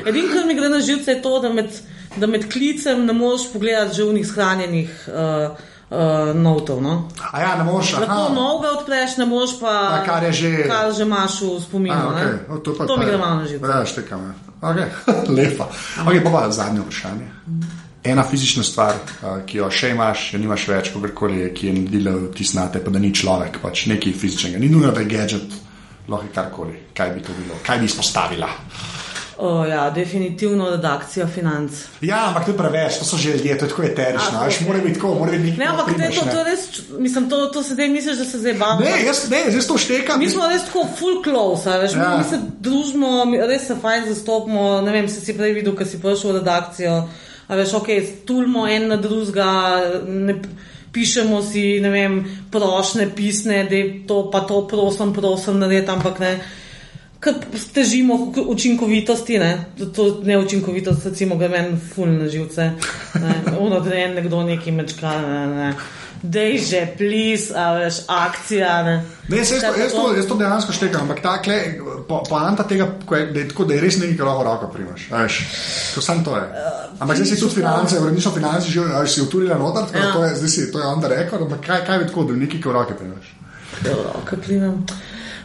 Edino, 0.05 0.27
kar 0.27 0.45
mi 0.45 0.55
gre 0.55 0.69
na 0.69 0.79
živce, 0.81 1.11
je 1.11 1.21
to, 1.21 1.39
da 1.39 1.49
med, 1.51 1.69
da 2.17 2.27
med 2.27 2.51
klicem 2.51 3.05
ne 3.05 3.13
moreš 3.15 3.47
pogledati 3.53 3.95
že 3.95 4.03
v 4.03 4.13
njih 4.13 4.27
shranjenih 4.27 5.07
uh, 5.07 5.57
uh, 5.91 6.31
notov. 6.35 6.79
No? 6.81 7.07
A 7.31 7.41
ja, 7.41 7.55
ne 7.59 7.63
moreš, 7.67 7.93
Lahko 7.99 8.33
novega 8.33 8.71
odpreš, 8.79 9.17
ne 9.17 9.25
moreš 9.25 9.57
pa, 9.59 9.73
Pa 9.91 9.99
kar 10.05 10.23
je 10.23 10.31
že- 10.31 10.67
kar 10.67 10.91
že 10.93 11.03
imaš 11.03 11.41
v 11.41 11.59
spominu. 11.59 11.95
A, 11.95 12.15
okay. 12.15 12.33
o, 12.49 12.57
to, 12.57 12.73
pa, 12.73 12.85
to 12.85 12.97
mi 12.97 13.05
pa- 13.05 13.09
gre 13.11 13.17
malo 13.17 13.35
na 13.35 13.45
živce. 13.47 13.67
Ja, 13.67 13.85
štekam. 13.85 14.19
Ja. 14.23 14.33
Okay. 14.61 14.87
Lepa. 15.37 15.67
Okay, 16.07 16.23
pa 16.23 16.29
pa 16.29 16.51
zadnje 16.51 16.81
vprašanje. 16.81 17.27
Ena 18.03 18.23
fizična 18.23 18.63
stvar, 18.63 18.95
uh, 19.21 19.45
ki 19.45 19.57
jo 19.57 19.67
še 19.69 19.91
imaš, 19.93 20.33
jo 20.33 20.39
nimaš 20.39 20.67
več, 20.67 20.89
kakorkoli 20.89 21.37
je, 21.39 21.49
ki 21.53 21.67
je 21.67 21.73
naredila 21.73 22.15
vtis 22.31 22.53
na 22.57 22.65
te, 22.67 22.79
pa 22.81 22.89
da 22.89 22.97
ni 22.99 23.13
človek, 23.13 23.59
pač 23.61 23.85
nekaj 23.85 24.13
fizičnega. 24.13 24.57
Ni 24.57 24.69
nujno, 24.69 24.89
da 24.91 24.99
je 24.99 25.11
gadget, 25.11 25.53
lahko 26.09 26.25
je 26.25 26.33
karkoli. 26.33 26.79
Kaj 26.97 27.09
bi 27.13 27.21
to 27.21 27.35
bilo? 27.37 27.59
Kaj 27.61 27.77
bi 27.77 27.85
izpostavila? 27.85 28.49
O, 29.41 29.65
ja, 29.65 29.89
definitivno 29.89 30.69
redakcija 30.69 31.25
financ. 31.27 31.71
Ja, 32.01 32.27
ampak 32.27 32.45
to 32.45 32.51
je 32.51 32.57
preveč, 32.57 32.99
to 32.99 33.05
so 33.05 33.17
že 33.17 33.31
ljudje, 33.31 33.55
to 33.57 33.65
je 33.65 33.69
tako 33.69 33.83
eterično. 33.83 34.35
A, 34.35 34.45
Veš, 34.45 34.55
ok. 34.55 34.67
mora 34.67 34.79
biti 34.79 34.93
tako, 34.93 35.13
mora 35.15 35.31
biti 35.31 35.41
Ne, 35.41 35.51
nekaj. 35.57 35.67
ampak 35.67 35.87
te, 35.97 36.09
to, 36.11 36.21
to, 36.23 36.37
je 36.37 36.43
res, 36.43 36.61
mislim, 36.99 37.29
to, 37.29 37.39
to 37.47 37.63
se 37.63 37.73
zdaj 37.73 37.89
misliš, 37.89 38.17
da 38.17 38.25
se 38.25 38.37
zdaj 38.37 38.53
bavimo. 38.53 38.85
Ne, 38.85 39.05
jaz, 39.05 39.23
ne, 39.29 39.39
jaz 39.49 39.67
to 39.67 39.77
štekam. 39.77 40.19
Mi 40.19 40.29
smo 40.29 40.45
res 40.47 40.61
tako 40.63 40.85
full 40.95 41.23
close, 41.23 41.73
veš, 41.79 41.91
Ja. 41.93 42.11
mi, 42.17 42.23
se 42.23 42.37
družimo, 42.59 43.09
res 43.43 43.65
se 43.67 43.75
fajn 43.75 44.05
zastopimo. 44.07 44.81
Ne 44.81 44.91
vem, 44.91 45.09
si 45.09 45.19
si 45.21 45.33
prej 45.33 45.53
videl, 45.53 45.73
ko 45.73 45.85
si 45.85 45.97
prišel 45.97 46.31
v 46.31 46.37
redakcijo. 46.37 46.95
A 47.47 47.55
veš, 47.55 47.73
ok, 47.73 47.89
stulmo 48.13 48.67
en 48.67 48.87
na 48.87 48.95
drugega, 48.97 49.49
ne, 50.05 50.37
pišemo 50.91 51.41
si, 51.41 51.79
ne 51.79 51.89
vem, 51.89 52.21
prošne, 52.51 53.09
pisne, 53.09 53.63
da 53.65 53.75
je 53.75 54.05
to 54.07 54.29
pa 54.29 54.39
to, 54.41 54.67
prosim, 54.67 55.13
prosim, 55.13 55.57
narediti, 55.59 55.91
ampak 55.91 56.19
ne. 56.19 56.35
Ker 57.21 57.35
težimo 57.73 58.31
k 58.33 58.41
učinkovitosti, 58.49 59.37
ne, 59.39 59.65
to 59.93 60.21
neučinkovitost, 60.25 61.05
recimo, 61.05 61.35
gre 61.37 61.49
meni 61.53 61.77
ful 61.93 62.09
na 62.09 62.27
živce. 62.27 62.71
Ono, 63.59 63.79
da 63.79 63.95
je 63.95 64.07
nekdo 64.15 64.43
neki 64.43 64.71
mečkal, 64.73 65.21
ne, 65.21 65.47
ne. 65.47 65.73
Dej 66.21 66.57
že, 66.69 66.79
plis, 66.97 67.47
a 67.49 67.71
veš, 67.77 68.03
akcija, 68.09 68.73
ne. 68.85 68.95
Ne, 69.29 69.37
jaz, 69.37 69.51
jaz, 69.51 69.63
jaz, 69.77 69.93
to, 69.93 70.03
jaz 70.17 70.27
to 70.29 70.35
dejansko 70.37 70.73
štekam, 70.73 71.01
ampak 71.07 71.21
ta 71.21 71.35
kle, 71.41 71.55
po, 72.09 72.19
poanta 72.29 72.65
tega, 72.69 72.89
ko 73.05 73.15
je, 73.17 73.25
da 73.33 73.39
je 73.39 73.47
tako, 73.49 73.65
da 73.65 73.73
je 73.73 73.81
res 73.81 73.97
nekaj, 74.01 74.17
kar 74.17 74.29
lahko 74.29 74.43
roko 74.45 74.69
primaš. 74.73 75.07
Veš, 75.13 75.39
to 75.95 76.01
sam 76.01 76.21
to 76.25 76.37
je. 76.37 76.43
Ampak 76.99 77.17
zdaj 77.17 77.27
si 77.31 77.39
tudi 77.41 77.55
finance, 77.61 77.97
uredniško 78.01 78.31
finance 78.37 78.69
že 78.69 78.85
veš, 78.85 79.15
si 79.15 79.21
uturila 79.21 79.57
noter, 79.61 79.89
tako 79.89 79.97
da 79.99 80.05
Ja. 80.05 80.13
to 80.13 80.23
je, 80.25 80.35
zdaj 80.41 80.49
si, 80.49 80.71
to 80.71 80.79
je 80.79 80.85
on 80.85 81.01
the 81.01 81.09
record, 81.09 81.41
ampak 81.41 81.65
kaj, 81.65 81.85
kaj 81.85 81.99
bi 82.03 82.07
tako, 82.09 82.23
da 82.29 82.37
nekaj, 82.37 82.61
kar 82.61 82.73
roke 82.73 82.93
primaš. 83.01 83.33
Roke 83.85 84.37
primem. 84.45 84.85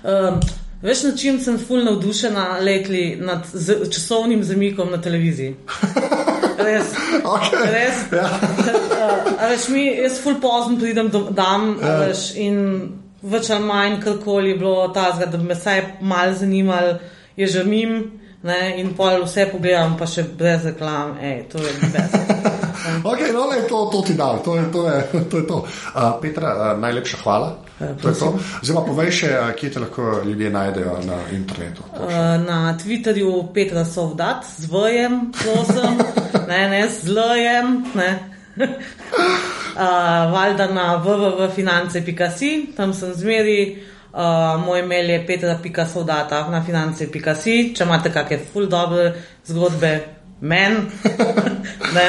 Um, 0.05 0.41
veš, 0.83 1.03
na 1.03 1.17
čem 1.17 1.41
sem 1.41 1.59
ful 1.59 1.85
navdušena 1.85 2.59
letli 2.61 3.17
nad 3.21 3.47
z, 3.53 3.91
časovnim 3.91 4.45
zamikom 4.45 4.91
na 4.91 5.01
televiziji. 5.03 5.57
Res. 6.67 6.93
Okay. 7.23 7.73
Res. 7.73 8.05
Ja. 8.13 8.29
A 9.41 9.49
veš, 9.53 9.69
mi, 9.69 9.87
jaz 9.97 10.21
ful 10.23 10.41
pozno 10.41 10.79
pridem 10.81 11.09
do, 11.09 11.27
dam 11.31 11.77
Ja. 11.83 11.97
veš, 12.07 12.31
in 12.37 12.61
več 13.23 13.51
ali 13.51 13.65
manj 13.65 14.01
karkoli 14.05 14.51
je 14.55 14.59
bilo 14.59 14.89
tazga, 14.95 15.27
da 15.27 15.39
bi 15.39 15.45
me 15.45 15.55
vsaj 15.55 15.83
mal 16.01 16.35
zanimal, 16.35 16.97
je 17.37 17.47
že 17.47 17.65
mim. 17.65 17.99
Ne, 18.47 18.77
in 18.79 18.93
pol 18.95 19.25
vse 19.25 19.49
pogledam, 19.51 19.97
pa 19.99 20.07
še 20.07 20.23
brez 20.39 20.63
reklam, 20.69 21.17
ej, 21.19 21.49
to 21.51 21.59
je 21.59 21.73
brez. 21.83 22.13
Ok, 23.11 23.21
no, 23.33 23.47
le, 23.51 23.63
to, 23.69 23.89
to 23.93 24.03
ti 24.03 24.15
dal, 24.15 24.43
to 24.45 24.57
je 24.57 24.65
to. 24.73 24.89
Je, 24.89 25.03
to, 25.31 25.39
je 25.39 25.47
to. 25.47 25.57
Uh, 25.95 26.21
Petra, 26.23 26.55
uh, 26.55 26.81
najlepša 26.81 27.17
hvala. 27.23 27.57
To 28.03 28.09
je 28.09 28.15
to. 28.15 28.39
Zdaj 28.63 28.77
pa 28.77 28.83
povej 28.89 29.11
še, 29.13 29.31
kje 29.59 29.71
te 29.75 29.81
lahko 29.83 30.23
ljudje 30.25 30.51
najdejo 30.51 30.95
na 31.05 31.19
internetu. 31.37 31.85
Uh, 31.93 32.41
na 32.41 32.73
Twitterju 32.81 33.53
Petra 33.53 33.85
Sovdat, 33.85 34.49
z 34.49 34.71
vojem, 34.73 35.29
prosim, 35.37 36.01
ne, 36.51 36.63
ne, 36.73 36.83
z 36.89 37.13
lojem, 37.13 37.85
ne. 37.95 38.11
Uh, 38.57 40.33
valjda 40.33 40.71
na 40.73 40.97
www.finance.si, 41.05 42.73
tam 42.77 42.97
sem 42.97 43.13
zmeri, 43.13 43.85
uh, 44.17 44.57
moj 44.65 44.81
mail 44.89 45.11
je 45.11 45.21
petra.sovdata 45.29 46.47
na 46.49 46.65
finance.si, 46.65 47.57
če 47.77 47.85
imate 47.85 48.13
kakšne 48.13 48.41
full 48.49 48.73
dobre 48.73 49.11
zgodbe, 49.45 49.93
men, 50.41 50.91
ne. 51.97 52.09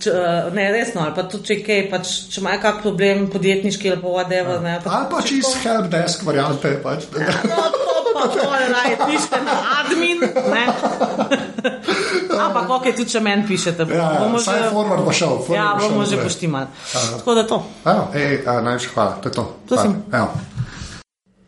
Č, 0.00 0.10
uh, 0.12 0.52
ne, 0.54 0.68
resno, 0.72 1.00
ali 1.02 1.14
pa 1.16 1.24
tudi 1.24 1.48
če 1.48 1.54
je 1.54 1.62
kaj, 1.64 1.80
pač, 1.90 2.10
če 2.30 2.42
imajo 2.42 2.60
kak 2.62 2.82
problem 2.84 3.24
podjetniški 3.32 3.90
ali 3.90 4.00
pa 4.02 4.12
whatever, 4.12 4.60
ne. 4.62 4.74
Ali 4.84 5.08
pa 5.10 5.22
čist 5.24 5.56
helpdesk 5.64 6.22
variante. 6.28 6.74
Pač. 6.84 7.06
No, 7.48 7.64
to 7.72 8.12
pa 8.12 8.26
pol 8.28 8.52
raje 8.52 8.98
pišete 9.00 9.40
na 9.42 9.54
admin, 9.80 10.20
ne. 10.52 10.64
Ampak, 12.44 12.68
ok, 12.68 12.86
tudi 12.92 13.10
če 13.14 13.20
meni 13.24 13.46
pišete, 13.48 13.86
Ja, 13.88 13.96
ja, 13.96 14.08
bomo 14.20 14.38
že, 14.42 14.56
forward 14.70 15.04
bo 15.06 15.12
šel. 15.14 15.38
forward 15.46 15.56
ja, 15.56 15.66
bo 15.74 15.80
šel 15.86 15.94
bomo 15.94 16.06
že 16.10 16.16
poštimali. 16.20 16.66
Tako 16.92 17.34
da 17.34 17.46
to. 17.48 17.58
Evo, 17.84 18.04
ej, 18.14 18.42
a, 18.44 18.58
najlepša 18.60 18.90
hvala, 18.94 19.12
to 19.22 19.30
je 19.30 19.34
to. 19.38 19.44
Prosim. 19.70 19.92
Hvala. 20.10 20.28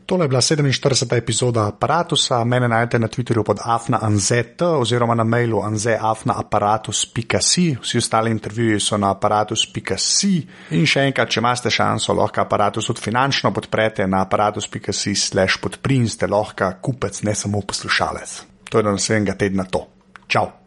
Tole 0.07 0.25
je 0.25 0.29
bila 0.29 0.41
47. 0.41 1.17
epizoda 1.17 1.67
aparata. 1.67 2.45
Mene 2.45 2.69
najdete 2.69 2.99
na 2.99 3.09
Twitterju 3.09 3.45
pod 3.45 3.59
afnaanzet 3.65 4.63
oziroma 4.63 5.15
na 5.15 5.25
mailu 5.25 5.63
anzeafnaaparatus.si. 5.63 7.77
Vsi 7.83 7.99
ostali 7.99 8.31
intervjuji 8.31 8.81
so 8.81 8.97
na 8.97 9.11
aparatus.si. 9.11 10.47
In 10.71 10.87
še 10.87 11.09
enkrat, 11.11 11.31
če 11.31 11.41
imate 11.41 11.71
šanso, 11.71 12.15
lahko 12.15 12.41
aparatus 12.41 12.87
tudi 12.87 13.03
finančno 13.03 13.51
podprete 13.51 14.07
na 14.07 14.23
aparatus.si 14.23 15.15
slash 15.15 15.59
podprin, 15.63 16.09
ste 16.09 16.31
lahko 16.31 16.71
kupec, 16.83 17.23
ne 17.27 17.35
samo 17.35 17.65
poslušalec. 17.67 18.43
To 18.71 18.79
je 18.79 18.87
do 18.87 18.95
naslednjega 18.95 19.35
tedna 19.35 19.67
to. 19.67 19.83
Čau! 20.29 20.66